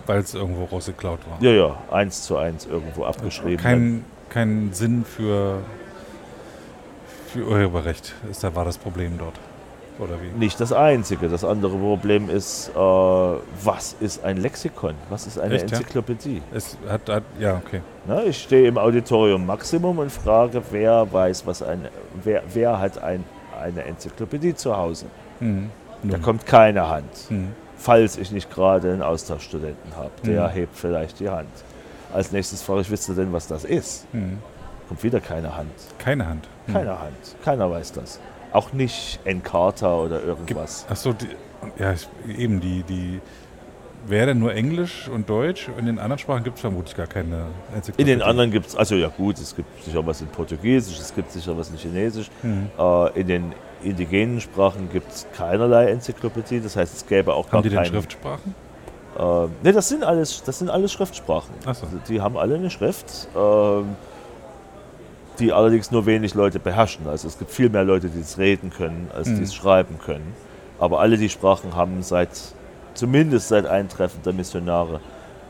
[0.06, 1.38] Weil es irgendwo rausgeklaut war.
[1.42, 3.56] ja, ja, eins zu eins irgendwo abgeschrieben.
[3.62, 5.58] Kein, kein Sinn für,
[7.28, 9.34] für Urheberrecht ist, da war das Problem dort.
[9.98, 10.28] Oder wie?
[10.38, 11.28] Nicht das einzige.
[11.28, 14.94] Das andere Problem ist, äh, was ist ein Lexikon?
[15.08, 15.78] Was ist eine Echt, ja?
[15.78, 16.42] Enzyklopädie?
[16.52, 17.80] Es hat, hat ja, okay.
[18.06, 21.88] Na, ich stehe im Auditorium Maximum und frage, wer weiß, was ein,
[22.22, 23.24] wer, wer hat ein,
[23.60, 25.06] eine Enzyklopädie zu Hause?
[25.40, 25.70] Mhm.
[26.02, 27.30] Da kommt keine Hand.
[27.30, 27.52] Mhm.
[27.78, 30.52] Falls ich nicht gerade einen Austauschstudenten habe, der Mhm.
[30.52, 31.48] hebt vielleicht die Hand.
[32.12, 34.12] Als nächstes frage ich, wisst ihr denn, was das ist?
[34.14, 34.38] Mhm.
[34.88, 35.72] Kommt wieder keine Hand.
[35.98, 36.46] Keine Hand.
[36.66, 36.72] Mhm.
[36.74, 37.16] Keine Hand.
[37.44, 38.20] Keiner weiß das.
[38.52, 40.86] Auch nicht Encarta oder irgendwas.
[40.88, 41.14] Achso,
[41.78, 41.94] ja,
[42.36, 43.20] eben die, die.
[44.08, 45.68] Wäre nur Englisch und Deutsch?
[45.76, 48.04] In den anderen Sprachen gibt es vermutlich gar keine In Enzyklopädie.
[48.12, 51.32] den anderen gibt es, also ja gut, es gibt sicher was in Portugiesisch, es gibt
[51.32, 52.30] sicher was in Chinesisch.
[52.44, 52.70] Mhm.
[52.78, 53.52] Äh, in den
[53.82, 57.78] indigenen Sprachen gibt es keinerlei Enzyklopädie, das heißt, es gäbe auch gar Haben die denn
[57.78, 57.88] keine.
[57.88, 58.54] Schriftsprachen?
[59.18, 61.54] Äh, ne, das sind alles, das sind alles Schriftsprachen.
[61.64, 61.86] Achso.
[61.86, 63.96] Also die haben alle eine Schrift, ähm,
[65.38, 67.06] die allerdings nur wenig Leute beherrschen.
[67.08, 69.42] Also es gibt viel mehr Leute, die es reden können, als die Mhm.
[69.42, 70.34] es schreiben können.
[70.78, 72.30] Aber alle die Sprachen haben seit,
[72.94, 75.00] zumindest seit Eintreffen der Missionare,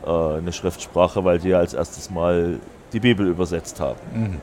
[0.05, 2.59] äh, eine Schriftsprache, weil die ja als erstes Mal
[2.93, 3.99] die Bibel übersetzt haben.
[4.13, 4.41] Mhm.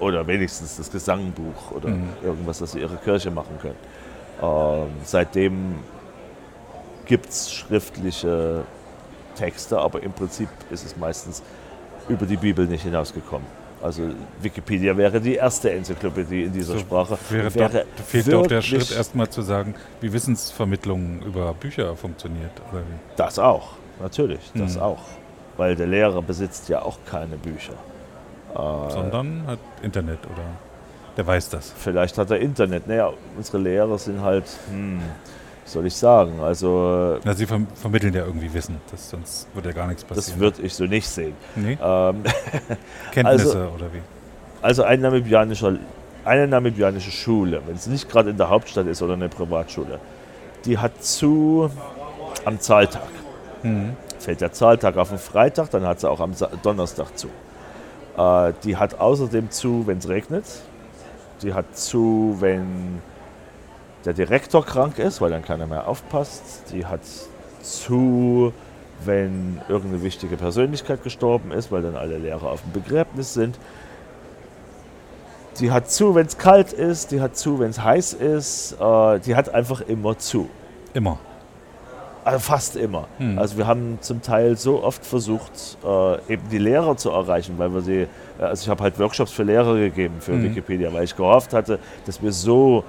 [0.00, 2.08] Oder wenigstens das Gesangbuch oder Mhm.
[2.22, 3.76] irgendwas, das sie ihre Kirche machen können.
[4.42, 5.76] Ähm, seitdem
[7.06, 8.62] gibt es schriftliche
[9.36, 11.42] Texte, aber im Prinzip ist es meistens
[12.08, 13.46] über die Bibel nicht hinausgekommen.
[13.84, 14.02] Also
[14.40, 17.18] Wikipedia wäre die erste Enzyklopädie in dieser So, Sprache.
[17.28, 22.50] Wäre wäre dort, fehlt dort der Schritt erstmal zu sagen, wie Wissensvermittlung über Bücher funktioniert.
[22.72, 22.94] Oder wie?
[23.16, 24.80] Das auch, natürlich, das Mhm.
[24.82, 25.02] auch.
[25.58, 27.74] Weil der Lehrer besitzt ja auch keine Bücher.
[28.54, 30.44] Äh, Sondern hat Internet oder
[31.18, 31.70] der weiß das.
[31.76, 32.86] Vielleicht hat er Internet.
[32.88, 35.02] Naja, unsere Lehrer sind halt, hm,
[35.64, 39.74] soll ich sagen, also Na, sie verm vermitteln ja irgendwie Wissen, das, sonst würde ja
[39.74, 40.40] gar nichts das passieren.
[40.40, 41.34] würde ich so nicht sehen.
[41.56, 41.78] nee?
[41.82, 42.22] Ähm,
[43.12, 44.00] Kenntnisse oder wie?
[44.62, 45.76] also ein namibianischer,
[46.24, 49.98] eine namibianische Schule, wenn es nicht gerade in der Hauptstadt ist oder eine Privatschule,
[50.64, 51.70] die hat zu
[52.44, 53.02] am Zahltag.
[53.62, 53.96] Mhm.
[54.18, 57.28] Fällt der Zahltag auf den Freitag, dann hat sie auch am Sa- Donnerstag zu.
[58.16, 60.44] Äh, die hat außerdem zu, wenn es regnet.
[61.42, 63.02] Die hat zu, wenn
[64.04, 66.64] der Direktor krank ist, weil dann keiner mehr aufpasst.
[66.72, 67.00] Die hat
[67.62, 68.52] zu,
[69.04, 73.56] wenn irgendeine wichtige Persönlichkeit gestorben ist, weil dann alle Lehrer auf dem Begräbnis sind.
[75.60, 77.12] Die hat zu, wenn es kalt ist.
[77.12, 78.72] Die hat zu, wenn es heiß ist.
[78.80, 80.48] Äh, die hat einfach immer zu.
[80.94, 81.18] Immer.
[82.24, 83.06] Also fast immer.
[83.18, 83.38] Hm.
[83.38, 87.72] Also wir haben zum Teil so oft versucht, äh, eben die Lehrer zu erreichen, weil
[87.72, 88.00] wir sie,
[88.38, 90.44] äh, also ich habe halt Workshops für Lehrer gegeben für Mhm.
[90.44, 92.82] Wikipedia, weil ich gehofft hatte, dass wir so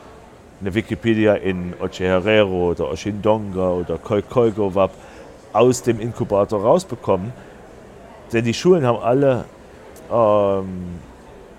[0.65, 4.89] eine Wikipedia in Ocheherero oder Oshindonga oder Kolkolgowab
[5.53, 7.31] aus dem Inkubator rausbekommen.
[8.33, 9.45] Denn die Schulen haben alle,
[10.11, 10.95] ähm,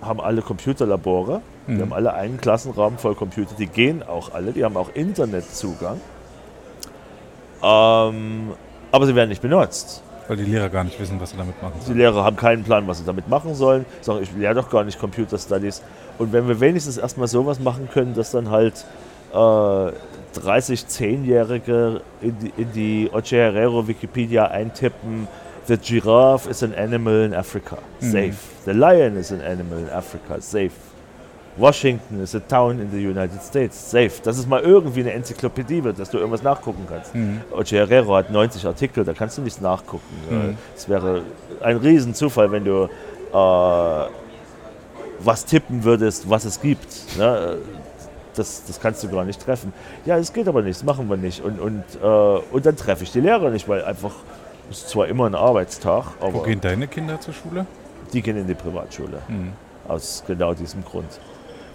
[0.02, 1.80] haben alle Computerlabore, die Mhm.
[1.82, 6.00] haben alle einen Klassenraum voll Computer, die gehen auch alle, die haben auch Internetzugang.
[7.62, 8.50] Ähm,
[8.90, 10.02] aber sie werden nicht benutzt.
[10.28, 11.98] Weil die Lehrer gar nicht wissen, was sie damit machen Die sollen.
[11.98, 14.98] Lehrer haben keinen Plan, was sie damit machen sollen, sagen, ich lehre doch gar nicht
[14.98, 15.82] Computer Studies.
[16.18, 18.84] Und wenn wir wenigstens erstmal sowas machen können, dass dann halt
[19.32, 19.92] äh,
[20.34, 25.28] 30 10-Jährige in die, in die Oche Herrero Wikipedia eintippen,
[25.66, 27.78] The giraffe is an animal in Africa.
[28.00, 28.10] Mhm.
[28.12, 28.36] Safe.
[28.64, 30.40] The lion is an animal in Africa.
[30.40, 30.70] Safe.
[31.56, 33.90] Washington is a town in the United States.
[33.90, 34.10] Safe.
[34.22, 37.14] Dass es mal irgendwie eine Enzyklopädie wird, dass du irgendwas nachgucken kannst.
[37.14, 37.40] Mhm.
[37.50, 40.04] Oche Herrero hat 90 Artikel, da kannst du nichts nachgucken.
[40.30, 40.58] Mhm.
[40.76, 41.22] Es wäre
[41.60, 42.84] ein Riesenzufall, wenn du
[43.32, 44.10] äh,
[45.20, 47.16] was tippen würdest, was es gibt.
[47.16, 47.56] Ne?
[48.34, 49.72] Das, das kannst du gar nicht treffen.
[50.04, 51.42] Ja, es geht aber nicht, das machen wir nicht.
[51.42, 54.12] Und, und, äh, und dann treffe ich die Lehrer nicht, weil einfach,
[54.70, 57.64] es ist zwar immer ein Arbeitstag, Wo aber gehen deine Kinder zur Schule?
[58.12, 59.18] die gehen in die Privatschule.
[59.26, 59.52] Mhm.
[59.88, 61.18] Aus genau diesem Grund.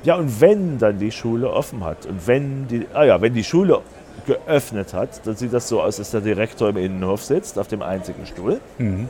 [0.04, 3.44] Ja, und wenn dann die Schule offen hat und wenn die, ah ja, wenn die
[3.44, 3.82] Schule
[4.26, 7.82] geöffnet hat, dann sieht das so aus, dass der Direktor im Innenhof sitzt, auf dem
[7.82, 8.60] einzigen Stuhl.
[8.78, 9.10] Mhm.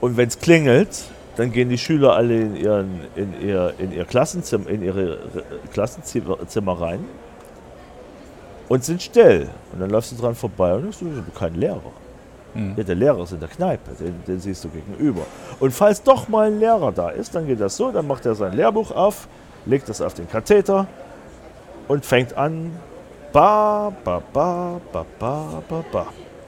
[0.00, 1.04] Und wenn es klingelt,
[1.36, 5.44] dann gehen die Schüler alle in, ihren, in, ihr, in, ihr Klassenzimmer, in ihre Re-
[5.72, 7.04] Klassenzimmer Zimmer rein
[8.68, 9.48] und sind still.
[9.72, 11.80] Und dann läufst du dran vorbei und du bist kein Lehrer.
[12.56, 12.74] Mhm.
[12.76, 15.22] Ja, der Lehrer ist in der Kneipe, den, den siehst du gegenüber.
[15.60, 18.34] Und falls doch mal ein Lehrer da ist, dann geht das so, dann macht er
[18.34, 19.28] sein Lehrbuch auf,
[19.64, 20.86] legt das auf den Katheter
[21.88, 22.72] und fängt an,
[23.32, 26.06] ba, ba, ba, ba, ba, ba, ba.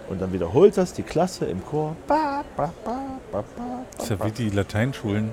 [0.08, 1.94] Und dann wiederholt das die Klasse im Chor.
[2.06, 2.98] Ba, ba, ba,
[3.30, 3.64] ba, ba,
[3.96, 5.32] Das ist ja wie die Lateinschulen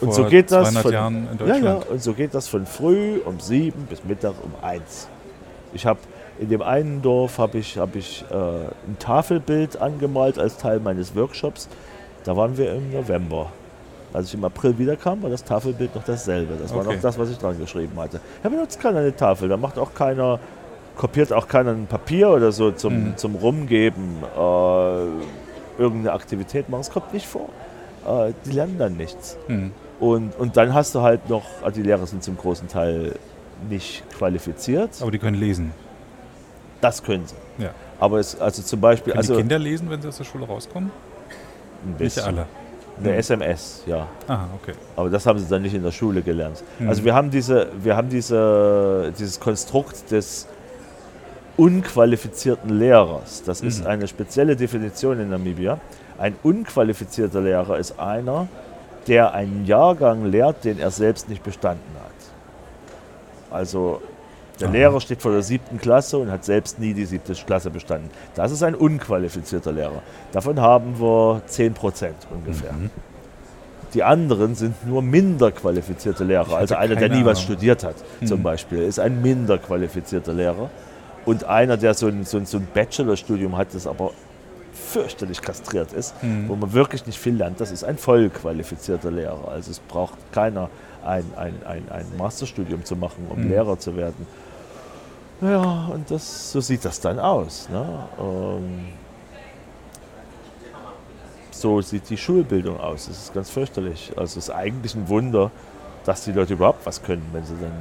[0.00, 1.88] und so geht das 200 von, Jahren in ja, ja, Deutschland.
[1.88, 5.08] und so geht das von früh um sieben bis Mittag um eins.
[5.72, 5.98] Ich habe
[6.38, 11.14] in dem einen Dorf habe ich, hab ich äh, ein Tafelbild angemalt als Teil meines
[11.16, 11.68] Workshops.
[12.24, 13.52] Da waren wir im November.
[14.12, 16.54] Als ich im April wiederkam, war das Tafelbild noch dasselbe.
[16.60, 16.94] Das war Okay.
[16.94, 18.20] noch das, was ich dran geschrieben hatte.
[18.42, 19.48] Da benutzt keiner eine Tafel.
[19.48, 20.38] Da macht auch keiner,
[20.96, 23.16] kopiert auch keiner ein Papier oder so zum, Mhm.
[23.16, 24.22] zum Rumgeben.
[24.36, 25.06] Äh,
[25.78, 26.80] irgendeine Aktivität machen.
[26.80, 27.48] Es kommt nicht vor.
[28.06, 29.36] Äh, die lernen dann nichts.
[29.48, 29.72] Mhm.
[30.00, 33.14] Und, und dann hast du halt noch, also die Lehrer sind zum großen Teil
[33.68, 34.90] nicht qualifiziert.
[35.00, 35.72] Aber die können lesen.
[36.80, 37.62] Das können sie.
[37.62, 37.70] Ja.
[37.98, 40.46] Aber es, also zum Beispiel, Können also die Kinder lesen, wenn sie aus der Schule
[40.46, 40.90] rauskommen?
[41.84, 42.24] ein Nicht bisschen.
[42.24, 42.46] alle.
[42.98, 43.18] Eine Mhm.
[43.18, 44.06] SMS, ja.
[44.26, 44.72] Aha, okay.
[44.96, 46.62] Aber das haben sie dann nicht in der Schule gelernt.
[46.78, 46.88] Mhm.
[46.88, 50.46] Also wir haben diese, wir haben diese, dieses Konstrukt des
[51.56, 53.42] unqualifizierten Lehrers.
[53.44, 53.86] Das ist Mhm.
[53.86, 55.78] eine spezielle Definition in Namibia.
[56.18, 58.48] Ein unqualifizierter Lehrer ist einer,
[59.06, 63.56] der einen Jahrgang lehrt, den er selbst nicht bestanden hat.
[63.58, 64.02] Also
[64.60, 64.70] der.
[64.70, 68.10] Lehrer steht vor der siebten Klasse und hat selbst nie die siebte Klasse bestanden.
[68.34, 70.02] Das ist ein unqualifizierter Lehrer.
[70.32, 72.72] Davon haben wir 10 Prozent ungefähr.
[72.72, 72.90] Mhm.
[73.94, 76.56] Die anderen sind nur minder qualifizierte Lehrer.
[76.56, 77.52] Also einer, der nie was Ahnung.
[77.52, 78.42] studiert hat, zum Mhm.
[78.44, 80.70] Beispiel, ist ein minder qualifizierter Lehrer.
[81.24, 84.10] Und einer, der so ein, so ein, so ein Bachelorstudium hat, das aber
[84.72, 86.48] fürchterlich kastriert ist, Mhm.
[86.48, 89.48] wo man wirklich nicht viel lernt, das ist ein voll qualifizierter Lehrer.
[89.50, 90.68] Also es braucht keiner
[91.04, 93.50] ein, ein, ein, ein Masterstudium zu machen, um Mhm.
[93.50, 94.26] Lehrer zu werden.
[95.40, 97.68] Ja, und das, so sieht das dann aus.
[97.70, 97.86] Ne?
[98.18, 98.86] Ähm,
[101.50, 103.06] so sieht die Schulbildung aus.
[103.08, 104.12] Das ist ganz fürchterlich.
[104.16, 105.50] Also es ist eigentlich ein Wunder,
[106.04, 107.72] dass die Leute überhaupt was können, wenn sie dann,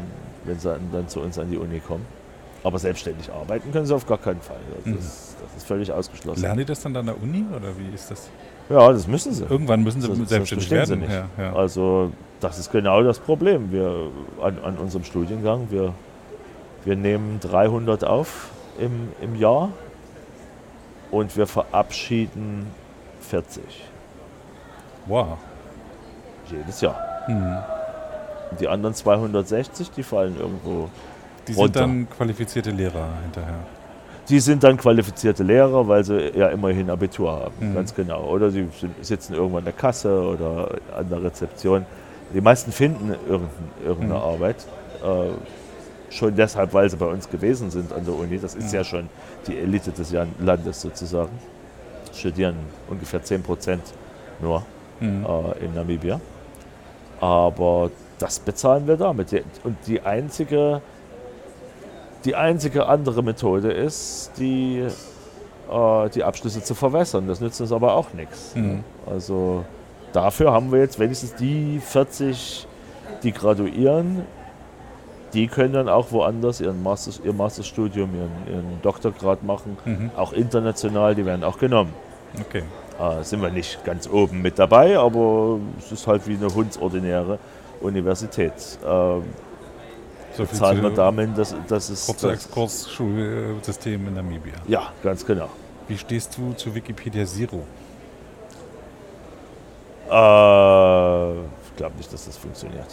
[0.45, 2.05] wenn sie dann zu uns an die Uni kommen.
[2.63, 4.57] Aber selbstständig arbeiten können sie auf gar keinen Fall.
[4.77, 4.97] Das, Mhm.
[4.97, 6.41] ist, das ist völlig ausgeschlossen.
[6.41, 8.27] Lernen die das dann an der Uni oder wie ist das?
[8.69, 9.43] Ja, das müssen sie.
[9.43, 10.99] Irgendwann müssen sie sonst selbstständig sie werden.
[11.01, 11.11] nicht.
[11.11, 11.53] Ja, ja.
[11.53, 13.71] Also das ist genau das Problem.
[13.71, 14.09] Wir
[14.41, 15.93] an, an unserem Studiengang, wir,
[16.85, 18.49] wir nehmen 300 auf
[18.79, 19.69] im, im Jahr
[21.11, 22.67] und wir verabschieden
[23.21, 23.63] 40
[25.07, 25.37] Wow.
[26.49, 26.95] jedes Jahr.
[27.27, 27.57] Mhm.
[28.59, 30.89] Die anderen 260, die fallen irgendwo
[31.47, 31.79] Die sind runter.
[31.81, 33.59] dann qualifizierte Lehrer hinterher.
[34.29, 37.75] Die sind dann qualifizierte Lehrer, weil sie ja immerhin Abitur haben, Mhm.
[37.75, 38.23] ganz genau.
[38.25, 38.67] Oder sie
[39.01, 41.85] sitzen irgendwo in der Kasse oder an der Rezeption.
[42.33, 43.49] Die meisten finden irgendein,
[43.85, 44.25] irgendeine Mhm.
[44.25, 44.55] Arbeit.
[45.03, 45.29] Äh,
[46.09, 48.39] schon deshalb, weil sie bei uns gewesen sind an der Uni.
[48.39, 49.09] Das ist ja schon
[49.47, 51.31] die Elite des Landes sozusagen.
[52.13, 52.55] Studieren
[52.89, 53.83] ungefähr 10 Prozent
[54.41, 54.63] nur
[54.99, 55.25] Mhm.
[55.25, 56.19] äh, in Namibia.
[57.19, 59.33] Aber das bezahlen wir damit.
[59.63, 60.81] Und die einzige,
[62.23, 64.79] die einzige andere Methode ist, die,
[65.69, 67.27] äh, die Abschlüsse zu verwässern.
[67.27, 68.55] Das nützt uns aber auch nichts.
[68.55, 68.83] Mhm.
[69.05, 69.65] Also
[70.13, 72.67] dafür haben wir jetzt wenigstens die 40,
[73.23, 74.23] die graduieren,
[75.35, 80.09] die können dann auch woanders ihren Master, ihr Masterstudium, ihren, ihren Doktorgrad machen, Mhm.
[80.17, 81.93] auch international, die werden auch genommen.
[82.39, 82.63] Okay.
[82.99, 87.37] Äh, sind wir nicht ganz oben mit dabei, aber es ist halt wie eine hundsordinäre
[87.81, 88.53] Universität.
[88.87, 89.23] Ähm,
[90.37, 92.05] So viel zahlen wir damit, dass, dass es.
[92.07, 94.53] kurzer Exkurs-Schulsystem in Namibia.
[94.67, 95.49] ja, ganz genau.
[95.87, 97.63] Wie stehst du zu Wikipedia Zero?
[100.09, 102.87] Äh, ich glaube nicht, dass das funktioniert.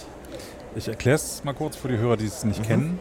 [0.74, 2.64] Ich erkläre es mal kurz für die Hörer, die es nicht Mhm.
[2.66, 3.00] kennen.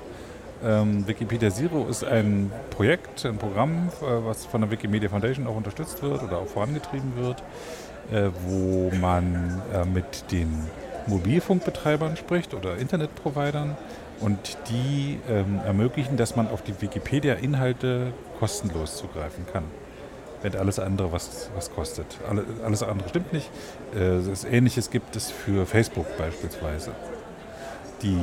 [0.64, 5.56] Ähm, Wikipedia Zero ist ein Projekt, ein Programm, äh, was von der Wikimedia Foundation auch
[5.56, 7.42] unterstützt wird oder auch vorangetrieben wird,
[8.12, 10.68] äh, wo man äh, mit den
[11.08, 13.76] Mobilfunkbetreibern spricht oder Internetprovidern
[14.20, 19.64] und die ähm, ermöglichen, dass man auf die Wikipedia-Inhalte kostenlos zugreifen kann.
[20.44, 22.06] Wenn alles andere was, was kostet.
[22.30, 23.50] Alle, alles andere stimmt nicht.
[23.96, 24.20] Äh,
[24.56, 26.92] Ähnliches gibt es für Facebook beispielsweise.
[28.04, 28.18] Die,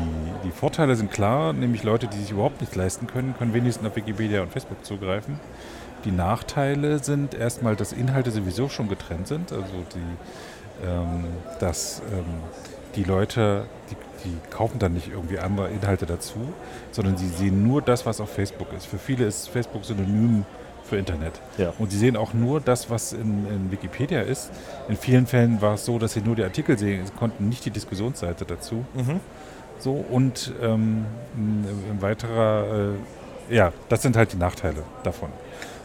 [0.45, 3.95] die Vorteile sind klar, nämlich Leute, die sich überhaupt nicht leisten können, können wenigstens auf
[3.97, 5.39] Wikipedia und Facebook zugreifen.
[6.05, 11.25] Die Nachteile sind erstmal, dass Inhalte sowieso schon getrennt sind, also die, ähm,
[11.61, 12.25] dass ähm,
[12.97, 13.97] die Leute, die,
[14.29, 16.39] die kaufen dann nicht irgendwie andere Inhalte dazu,
[16.91, 18.87] sondern sie sehen nur das, was auf Facebook ist.
[18.87, 20.45] Für viele ist Facebook synonym
[20.89, 21.41] für Internet.
[21.59, 21.73] Ja.
[21.79, 24.51] Und sie sehen auch nur das, was in, in Wikipedia ist.
[24.89, 27.71] In vielen Fällen war es so, dass sie nur die Artikel sehen, konnten nicht die
[27.71, 28.85] Diskussionsseite dazu.
[29.79, 31.05] So, und ähm,
[31.37, 32.95] ein, weiterer,
[33.51, 35.29] äh, ja, das sind halt die Nachteile davon.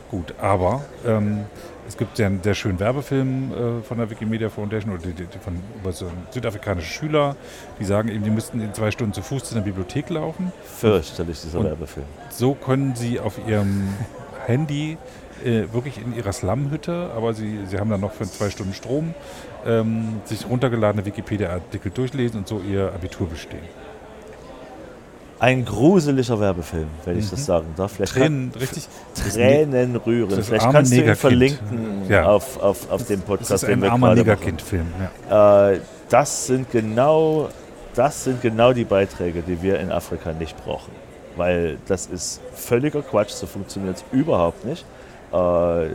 [0.10, 1.46] Gut, aber ähm,
[1.88, 5.40] es gibt ja einen sehr schönen Werbefilm äh, von der Wikimedia Foundation oder die, die,
[5.40, 7.36] von über so südafrikanische Schüler,
[7.80, 10.52] die sagen eben, die müssten in zwei Stunden zu Fuß zu einer Bibliothek laufen.
[10.64, 12.06] Fürchterlich, dieser Und- Werbefilm.
[12.30, 13.90] So können sie auf ihrem
[14.46, 14.98] Handy
[15.44, 19.14] äh, wirklich in ihrer Slum-Hütte, aber sie, sie haben dann noch für zwei Stunden Strom,
[19.66, 23.62] ähm, sich runtergeladene Wikipedia-Artikel durchlesen und so ihr Abitur bestehen.
[25.40, 27.30] Ein gruseliger Werbefilm, wenn ich Mhm.
[27.32, 27.92] das sagen darf.
[27.94, 28.88] Vielleicht Tränen, richtig?
[29.14, 30.30] Tränen rühren.
[30.30, 32.28] das Vielleicht kannst du ihn verlinken Ja.
[32.28, 34.28] auf, auf, auf dem Das Podcast, ist den ein wir armer gerade machen.
[34.40, 34.86] Negerkind-Film.
[35.30, 35.72] Ja.
[35.72, 37.50] Äh, das sind genau,
[37.94, 40.92] das sind genau die Beiträge, die wir in Afrika nicht brauchen.
[41.36, 44.86] Weil das ist völliger Quatsch, so funktioniert es überhaupt nicht.
[45.34, 45.88] Äh,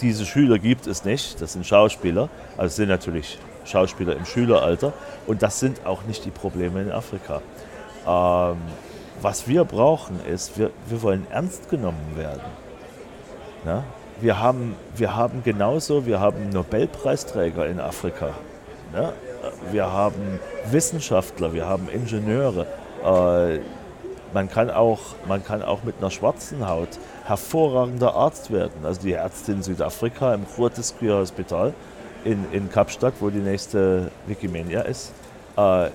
[0.00, 4.92] diese Schüler gibt es nicht, das sind Schauspieler, also es sind natürlich Schauspieler im Schüleralter
[5.26, 7.42] und das sind auch nicht die Probleme in Afrika.
[8.06, 8.58] Ähm,
[9.20, 12.42] was wir brauchen ist, wir, wir wollen ernst genommen werden.
[13.64, 13.84] Ja?
[14.20, 18.30] Wir, haben, wir haben genauso, wir haben Nobelpreisträger in Afrika.
[18.94, 19.12] Ja?
[19.72, 20.38] Wir haben
[20.70, 22.66] Wissenschaftler, wir haben Ingenieure.
[23.04, 23.60] Äh,
[24.32, 26.88] man, kann auch, man kann auch mit einer schwarzen Haut
[27.24, 28.84] hervorragender Arzt werden.
[28.84, 31.74] Also die Ärzte in Südafrika im Groote Hospital
[32.24, 35.12] in, in Kapstadt, wo die nächste Wikimania ist,
[35.56, 35.88] äh,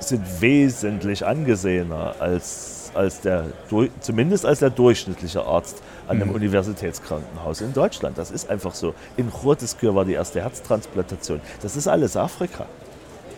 [0.00, 3.46] sind wesentlich angesehener als, als der,
[4.00, 6.36] zumindest als der durchschnittliche Arzt an einem Mhm.
[6.36, 8.16] Universitätskrankenhaus in Deutschland.
[8.16, 8.94] Das ist einfach so.
[9.16, 11.40] In Groteskür war die erste Herztransplantation.
[11.62, 12.66] Das ist alles Afrika.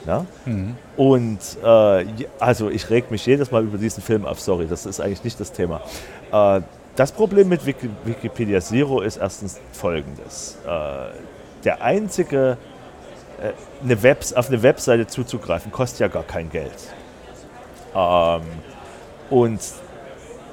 [0.06, 0.26] Ja?
[0.46, 0.76] Mhm.
[0.96, 2.04] Und äh,
[2.38, 5.40] also ich reg mich jedes Mal über diesen Film auf, sorry, das ist eigentlich nicht
[5.40, 5.80] das Thema.
[6.32, 6.60] Äh,
[6.96, 10.58] das Problem mit Wiki Wikipedia Zero ist erstens folgendes.
[10.66, 11.12] Äh,
[11.64, 12.56] der einzige,
[13.40, 13.52] äh,
[13.82, 16.72] eine Webs auf eine Webseite zuzugreifen, kostet ja gar kein Geld.
[17.94, 18.42] Ähm,
[19.30, 19.60] und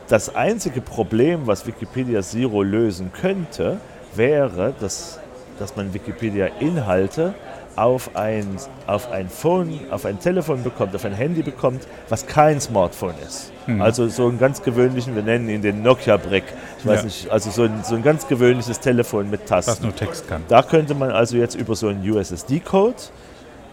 [0.08, 3.80] das einzige Problem, was Wikipedia Zero lösen könnte,
[4.16, 5.20] wäre, dass,
[5.60, 7.34] dass man Wikipedia-Inhalte
[7.78, 8.46] auf ein,
[8.88, 13.52] auf ein Phone, auf ein Telefon bekommt, auf ein Handy bekommt, was kein Smartphone ist.
[13.68, 13.82] Mhm.
[13.82, 16.44] Also so einen ganz gewöhnlichen, wir nennen ihn den Nokia-Brick.
[16.80, 17.06] Ich weiß Ja.
[17.06, 19.84] nicht, also so ein, so ein ganz gewöhnliches Telefon mit Was Tasten.
[19.86, 20.44] nur Text kann.
[20.48, 22.96] Da könnte man also jetzt über so einen USSD-Code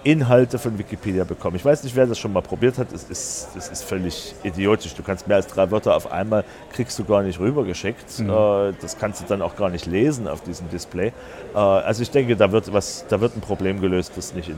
[0.04, 1.56] Inhalte von Wikipedia bekommen.
[1.56, 2.92] Ich weiß nicht, wer das schon mal probiert hat.
[2.92, 4.94] Es ist, es ist völlig idiotisch.
[4.94, 8.20] Du kannst mehr als drei Wörter auf einmal, kriegst du gar nicht rübergeschickt.
[8.20, 8.30] Mhm.
[8.30, 11.08] Äh, das kannst du dann auch gar nicht lesen auf diesem Display.
[11.54, 14.50] Äh, also ich denke, da wird, was, da wird ein Problem gelöst, das nicht,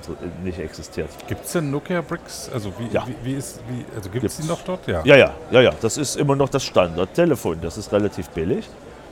[0.42, 1.08] nicht existiert.
[1.28, 2.50] Gibt es denn Nokia Bricks?
[2.52, 3.06] Also wie, ja.
[3.06, 4.86] wie, wie ist, wie, also gibt es die noch dort?
[4.86, 5.02] Ja.
[5.04, 5.72] ja, ja, ja, ja.
[5.80, 7.60] Das ist immer noch das Standardtelefon.
[7.62, 8.68] Das ist relativ billig.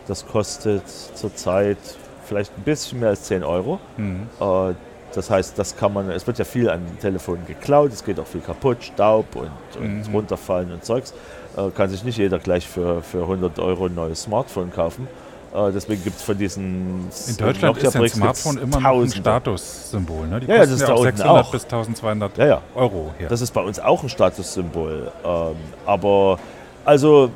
[0.08, 1.78] Das kostet zurzeit
[2.26, 3.78] vielleicht ein bisschen mehr als 10 Euro.
[3.96, 4.28] Mhm.
[4.40, 4.74] Äh,
[5.14, 8.26] das heißt, das kann man, es wird ja viel an Telefonen geklaut, es geht auch
[8.26, 10.14] viel kaputt, Staub und, und mhm.
[10.14, 11.14] runterfallen und Zeugs.
[11.56, 15.08] Äh, kann sich nicht jeder gleich für, für 100 Euro ein neues Smartphone kaufen.
[15.54, 20.26] Äh, deswegen gibt es von diesen In Deutschland ist ein Smartphone immer noch ein Statussymbol.
[20.26, 20.40] Ne?
[20.40, 21.50] Die ja, ja, das ist ja da auch 600 auch.
[21.52, 22.62] bis 1200 ja, ja.
[22.74, 23.14] Euro.
[23.18, 23.28] Hier.
[23.28, 25.12] Das ist bei uns auch ein Statussymbol.
[25.24, 26.40] Ähm, aber
[26.84, 27.30] also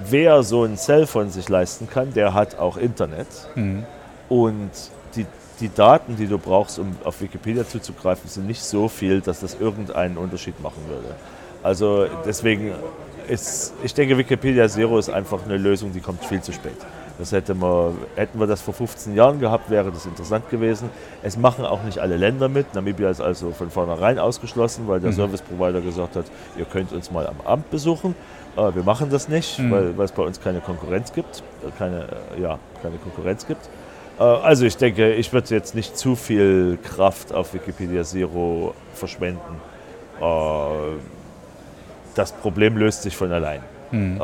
[0.00, 3.28] wer so ein Cellphone sich leisten kann, der hat auch Internet.
[3.54, 3.84] Mhm.
[4.30, 4.70] Und
[5.60, 9.54] die Daten, die du brauchst, um auf Wikipedia zuzugreifen, sind nicht so viel, dass das
[9.54, 11.14] irgendeinen Unterschied machen würde.
[11.62, 12.72] Also deswegen
[13.28, 16.76] ist, ich denke, Wikipedia Zero ist einfach eine Lösung, die kommt viel zu spät.
[17.18, 20.90] Das hätte man, hätten wir das vor 15 Jahren gehabt, wäre das interessant gewesen.
[21.22, 22.74] Es machen auch nicht alle Länder mit.
[22.74, 25.16] Namibia ist also von vornherein ausgeschlossen, weil der mhm.
[25.16, 26.24] Service Provider gesagt hat,
[26.58, 28.16] ihr könnt uns mal am Amt besuchen.
[28.56, 29.70] Äh, wir machen das nicht, mhm.
[29.70, 31.44] weil, weil es bei uns keine Konkurrenz gibt.
[31.78, 32.06] Keine,
[32.36, 33.68] äh, ja, keine Konkurrenz gibt.
[34.18, 39.60] Äh, also ich denke, ich würde jetzt nicht zu viel Kraft auf Wikipedia Zero verschwenden.
[40.20, 40.24] Äh,
[42.14, 43.60] das Problem löst sich von allein.
[43.90, 44.20] Mhm.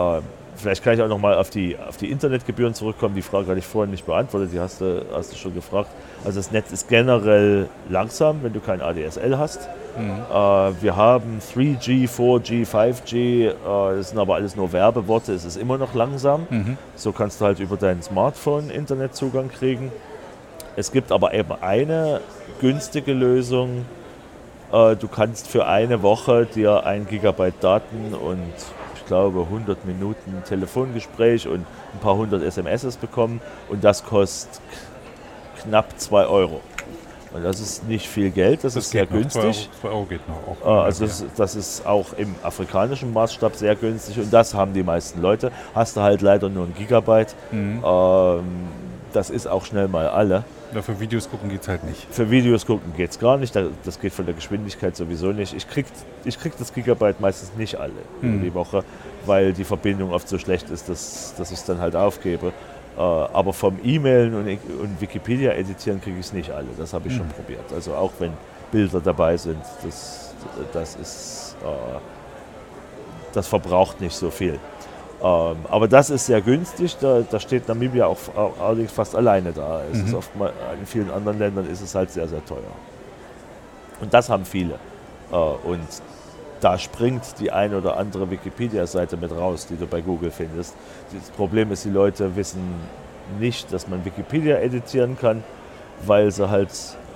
[0.57, 3.15] Vielleicht kann ich auch nochmal auf die, auf die Internetgebühren zurückkommen.
[3.15, 5.91] Die Frage hatte ich vorhin nicht beantwortet, die hast du, hast du schon gefragt.
[6.25, 9.69] Also das Netz ist generell langsam, wenn du kein ADSL hast.
[9.97, 10.11] Mhm.
[10.31, 13.55] Äh, wir haben 3G, 4G, 5G, äh,
[13.97, 16.47] das sind aber alles nur Werbeworte, es ist immer noch langsam.
[16.51, 16.79] Mhm.
[16.95, 19.91] So kannst du halt über dein Smartphone Internetzugang kriegen.
[20.77, 22.21] Es gibt aber eben eine
[22.61, 23.87] günstige Lösung.
[24.73, 28.53] Äh, du kannst für eine Woche dir ein Gigabyte Daten und
[29.11, 34.61] glaube, 100 Minuten Telefongespräch und ein paar hundert SMS bekommen und das kostet
[35.63, 36.61] knapp 2 Euro.
[37.33, 39.69] Und das ist nicht viel Geld, das, das ist sehr günstig.
[39.81, 40.67] 2 Euro, Euro, geht noch.
[40.67, 44.83] Auch also das, das, ist auch im afrikanischen Maßstab sehr günstig und das haben die
[44.83, 45.53] meisten Leute.
[45.73, 47.37] Hast du halt leider nur ein Gigabyte.
[47.53, 47.85] Mhm.
[47.85, 48.45] Ähm,
[49.13, 50.45] das ist auch schnell mal alle.
[50.75, 52.07] Ja, für Videos gucken geht es halt nicht.
[52.11, 53.57] Für Videos gucken geht es gar nicht.
[53.85, 55.53] Das geht von der Geschwindigkeit sowieso nicht.
[55.55, 55.89] Ich kriege
[56.25, 58.43] ich krieg das Gigabyte meistens nicht alle mhm.
[58.43, 58.85] die Woche,
[59.27, 62.53] weil die Verbindung oft so schlecht ist, dass, dass ich es dann halt aufgebe.
[63.01, 66.67] Äh, aber vom E-Mailen und, und Wikipedia editieren kriege ich es nicht alle.
[66.77, 67.19] Das habe ich mhm.
[67.19, 67.73] schon probiert.
[67.73, 68.33] Also auch wenn
[68.71, 70.35] Bilder dabei sind, das,
[70.73, 71.57] das ist.
[71.63, 71.99] Äh,
[73.33, 74.59] das verbraucht nicht so viel.
[75.23, 78.19] Ähm, aber das ist sehr günstig, da, da steht Namibia auch,
[78.61, 79.83] allerdings fast alleine da.
[79.93, 80.07] Es mhm.
[80.07, 82.59] ist oft mal, in vielen anderen Ländern ist es halt sehr, sehr teuer.
[84.01, 84.75] Und das haben viele.
[85.31, 85.87] Äh, und
[86.61, 90.75] da springt die eine oder andere Wikipedia-Seite mit raus, die du bei Google findest.
[91.13, 92.63] Das Problem ist, die Leute wissen
[93.39, 95.43] nicht, dass man Wikipedia editieren kann,
[96.05, 96.71] weil sie halt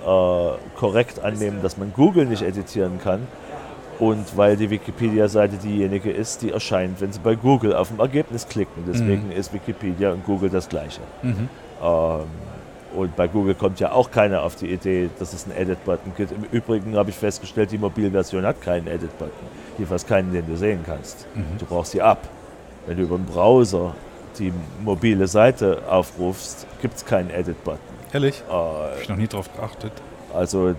[0.05, 3.27] äh, korrekt annehmen, dass man Google nicht editieren kann
[3.99, 8.47] und weil die Wikipedia-Seite diejenige ist, die erscheint, wenn Sie bei Google auf ein Ergebnis
[8.47, 8.83] klicken.
[8.87, 9.31] Deswegen mhm.
[9.31, 11.01] ist Wikipedia und Google das gleiche.
[11.21, 11.49] Mhm.
[11.81, 12.21] Ähm,
[12.95, 16.31] und bei Google kommt ja auch keiner auf die Idee, dass es einen Edit-Button gibt.
[16.31, 19.47] Im Übrigen habe ich festgestellt, die Mobilversion hat keinen Edit-Button.
[19.77, 21.27] Jedenfalls keinen, den du sehen kannst.
[21.35, 21.57] Mhm.
[21.59, 22.27] Du brauchst sie ab.
[22.87, 23.95] Wenn du über den Browser
[24.39, 24.53] die
[24.83, 27.79] mobile Seite aufrufst, gibt es keinen Edit-Button.
[28.13, 28.43] Ehrlich?
[28.47, 29.91] Äh, habe ich noch nie drauf geachtet.
[30.33, 30.75] Also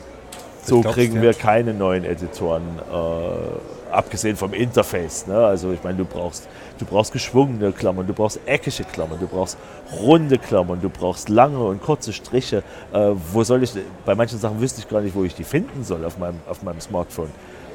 [0.62, 5.27] so kriegen wir keine neuen Editoren, äh, abgesehen vom Interface.
[5.27, 5.36] Ne?
[5.36, 6.48] Also ich meine, du brauchst,
[6.78, 9.56] du brauchst geschwungene Klammern, du brauchst eckige Klammern, du brauchst
[10.01, 12.62] runde Klammern, du brauchst lange und kurze Striche.
[12.93, 13.73] Äh, wo soll ich,
[14.05, 16.62] bei manchen Sachen wüsste ich gar nicht, wo ich die finden soll auf meinem, auf
[16.62, 17.31] meinem Smartphone.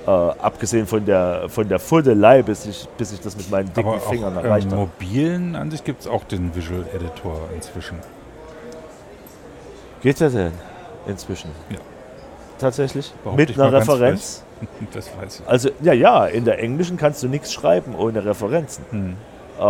[0.06, 3.90] Äh, abgesehen von der, von der Fuddelei, bis ich, bis ich das mit meinen dicken
[3.90, 4.90] Aber Fingern auch, erreicht ähm, habe.
[5.00, 7.98] mobilen Ansicht gibt es auch den Visual Editor inzwischen.
[10.02, 10.54] Geht der denn
[11.08, 11.52] inzwischen?
[11.70, 11.78] Ja
[12.62, 13.12] tatsächlich.
[13.24, 14.44] Behaupte mit einer Referenz.
[14.94, 15.48] Das weiß ich.
[15.48, 18.86] Also, ja, ja, in der englischen kannst du nichts schreiben ohne Referenzen.
[18.90, 19.18] Hm.
[19.60, 19.64] Äh,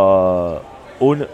[0.99, 1.27] ohne,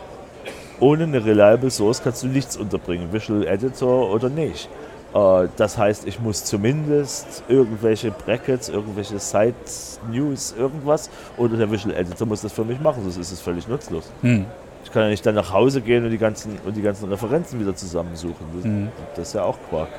[0.79, 4.69] ohne eine Reliable Source kannst du nichts unterbringen, Visual Editor oder nicht.
[5.13, 11.95] Äh, das heißt, ich muss zumindest irgendwelche Brackets, irgendwelche Sites, News, irgendwas oder der Visual
[11.95, 14.11] Editor muss das für mich machen, sonst ist es völlig nutzlos.
[14.21, 14.45] Hm.
[14.83, 17.59] Ich kann ja nicht dann nach Hause gehen und die ganzen, und die ganzen Referenzen
[17.59, 18.45] wieder zusammensuchen.
[18.55, 18.87] Das, hm.
[19.15, 19.89] das ist ja auch Quark.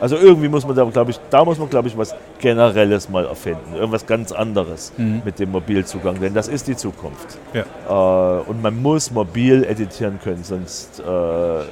[0.00, 3.26] Also irgendwie muss man da, glaube ich, da muss man, glaube ich, was Generelles mal
[3.26, 3.74] erfinden.
[3.74, 5.22] Irgendwas ganz anderes mhm.
[5.24, 7.38] mit dem Mobilzugang, denn das ist die Zukunft.
[7.52, 7.64] Ja.
[7.88, 11.62] Äh, und man muss mobil editieren können, sonst, äh,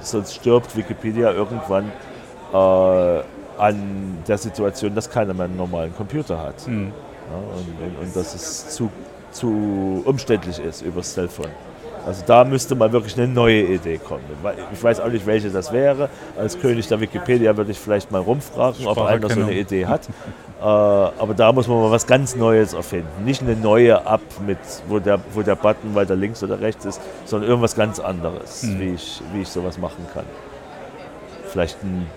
[0.00, 1.90] sonst stirbt Wikipedia irgendwann.
[2.52, 3.22] Äh,
[3.58, 6.64] an der Situation, dass keiner mehr einen normalen Computer hat.
[6.66, 6.92] Hm.
[7.30, 8.90] Ja, und, und dass es zu,
[9.32, 11.46] zu umständlich ist über das Telefon.
[12.08, 14.24] Also da müsste mal wirklich eine neue Idee kommen.
[14.72, 16.08] Ich weiß auch nicht, welche das wäre.
[16.38, 20.08] Als König der Wikipedia würde ich vielleicht mal rumfragen, ob einer so eine Idee hat.
[20.60, 23.24] Äh, aber da muss man mal was ganz Neues erfinden.
[23.24, 24.58] Nicht eine neue App, mit,
[24.88, 28.80] wo, der, wo der Button weiter links oder rechts ist, sondern irgendwas ganz anderes, hm.
[28.80, 30.24] wie, ich, wie ich sowas machen kann.
[31.46, 32.08] Vielleicht ein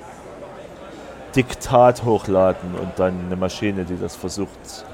[1.36, 4.88] Diktat hochladen und dann eine Maschine, die das versucht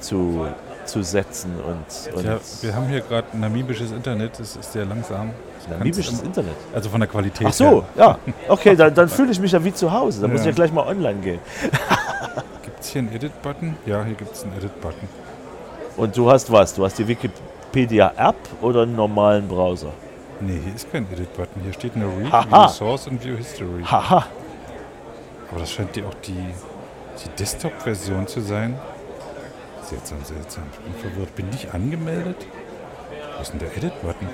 [0.00, 0.46] zu,
[0.86, 1.54] zu setzen.
[1.56, 5.30] Und, und ja, wir haben hier gerade namibisches Internet, das ist sehr langsam.
[5.68, 6.54] Namibisches Internet?
[6.74, 7.84] Also von der Qualität Ach so, her.
[7.96, 8.18] ja.
[8.48, 10.20] Okay, dann, dann fühle ich mich ja wie zu Hause.
[10.20, 10.34] Dann ja.
[10.34, 11.40] muss ich ja gleich mal online gehen.
[12.62, 13.76] gibt es hier einen Edit-Button?
[13.84, 15.08] Ja, hier gibt es einen Edit-Button.
[15.96, 16.74] Und du hast was?
[16.74, 19.92] Du hast die Wikipedia-App oder einen normalen Browser?
[20.40, 21.62] Nee, hier ist kein Edit-Button.
[21.62, 23.82] Hier steht nur Read, View Source und View History.
[23.84, 24.26] Haha.
[25.50, 28.78] Aber das scheint dir auch die, die Desktop-Version zu sein.
[29.88, 30.64] Seltsam, seltsam.
[30.72, 31.36] Ich bin verwirrt.
[31.36, 32.46] Bin ich angemeldet?
[33.36, 34.28] Wo ist denn der Edit-Button?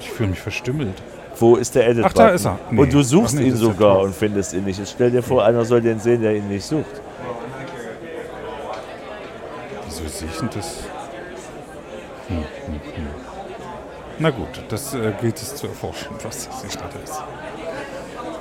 [0.00, 1.02] ich fühle mich verstümmelt.
[1.38, 2.10] Wo ist der Edit-Button?
[2.10, 2.58] Ach, da ist er.
[2.70, 2.82] Nee.
[2.82, 4.78] Und du suchst nee, ihn sogar und findest ihn nicht.
[4.78, 7.00] Jetzt stell dir vor, einer soll den sehen, der ihn nicht sucht.
[9.86, 10.84] Wieso sehe ich denn das?
[12.28, 13.06] Hm, hm, hm.
[14.18, 17.22] Na gut, das äh, gilt es zu erforschen, was das gerade ist.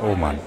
[0.04, 0.38] Oh Mann.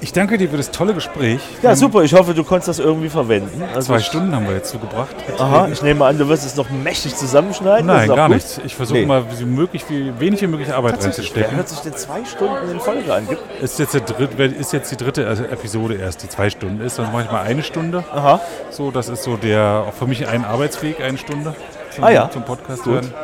[0.00, 1.40] Ich danke dir für das tolle Gespräch.
[1.62, 2.02] Ja, super.
[2.02, 3.62] Ich hoffe, du konntest das irgendwie verwenden.
[3.74, 5.14] Also zwei Stunden haben wir jetzt zugebracht.
[5.38, 7.86] Aha, ich nehme an, du wirst es noch mächtig zusammenschneiden.
[7.86, 8.60] Nein, gar nichts.
[8.64, 9.06] Ich versuche nee.
[9.06, 11.50] mal, wie möglich, wie wenig wie möglich Arbeit reinzustecken.
[11.50, 13.26] Wer hört sich denn zwei Stunden in Folge an?
[13.60, 16.98] Ist jetzt, der dritt, ist jetzt die dritte Episode erst, die zwei Stunden ist.
[16.98, 18.04] Dann mache ich mal eine Stunde.
[18.12, 18.40] Aha.
[18.70, 21.54] So, das ist so der, auch für mich ein Arbeitsweg, eine Stunde
[21.90, 22.30] zum, ah, ja.
[22.30, 22.92] zum Podcast Gut.
[22.92, 23.14] hören.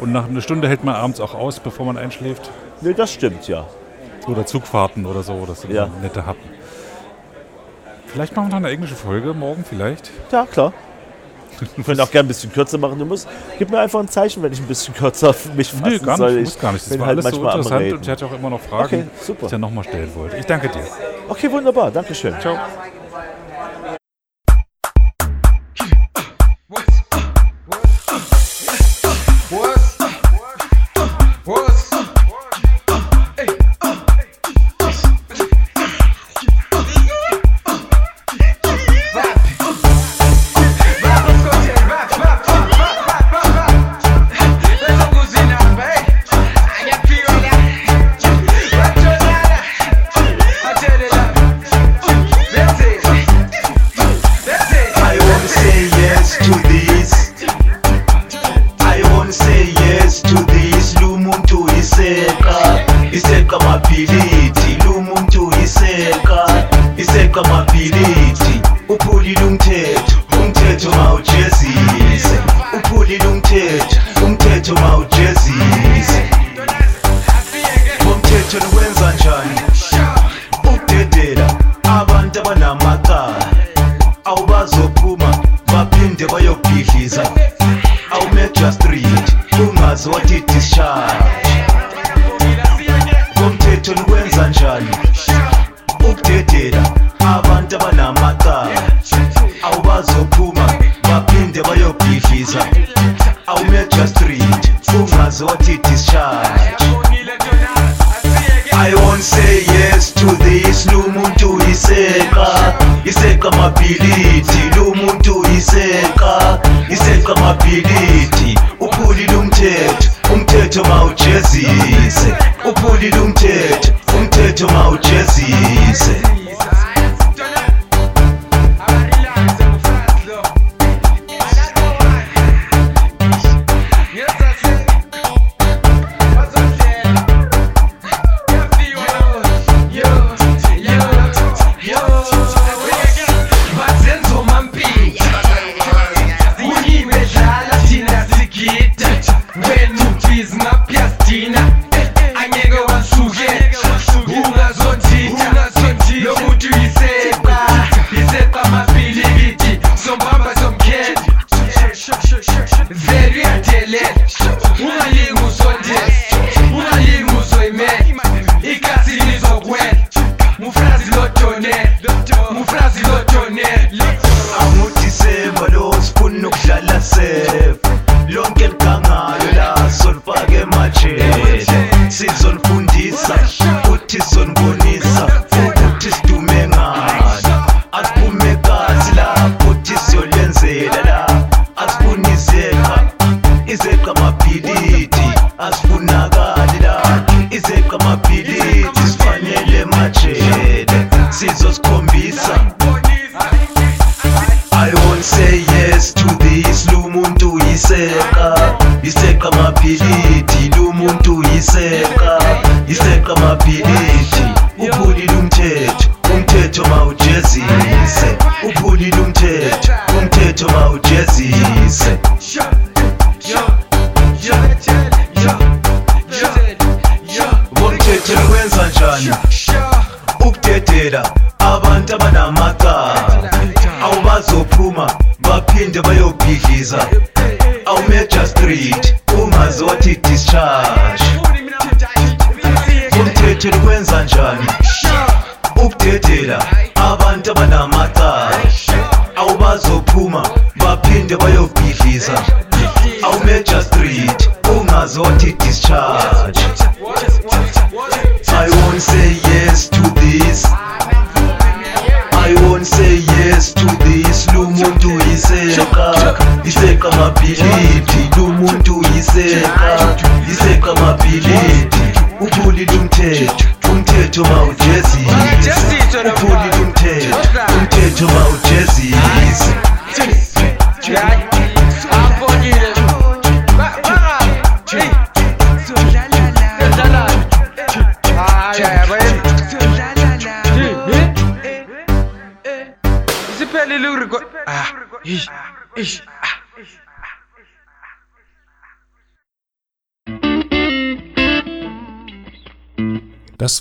[0.00, 2.50] Und nach einer Stunde hält man abends auch aus, bevor man einschläft.
[2.80, 3.64] Nee, das stimmt, ja.
[4.26, 5.88] Oder Zugfahrten oder so, das sind ja.
[6.02, 6.48] nette Happen.
[8.06, 10.10] Vielleicht machen wir noch eine englische Folge morgen vielleicht.
[10.30, 10.72] Ja, klar.
[11.76, 12.98] Wir können auch gerne ein bisschen kürzer machen.
[12.98, 13.28] Du musst,
[13.58, 16.18] gib mir einfach ein Zeichen, wenn ich ein bisschen kürzer mich fassen nee, gar nicht,
[16.18, 16.38] soll.
[16.38, 16.90] Ich muss gar nicht.
[16.90, 19.44] Das war halt alles so interessant und ich hatte auch immer noch Fragen, okay, die
[19.46, 20.36] ich ja nochmal stellen wollte.
[20.36, 20.84] Ich danke dir.
[21.28, 21.90] Okay, wunderbar.
[21.90, 22.34] Dankeschön.
[22.40, 22.56] Ciao.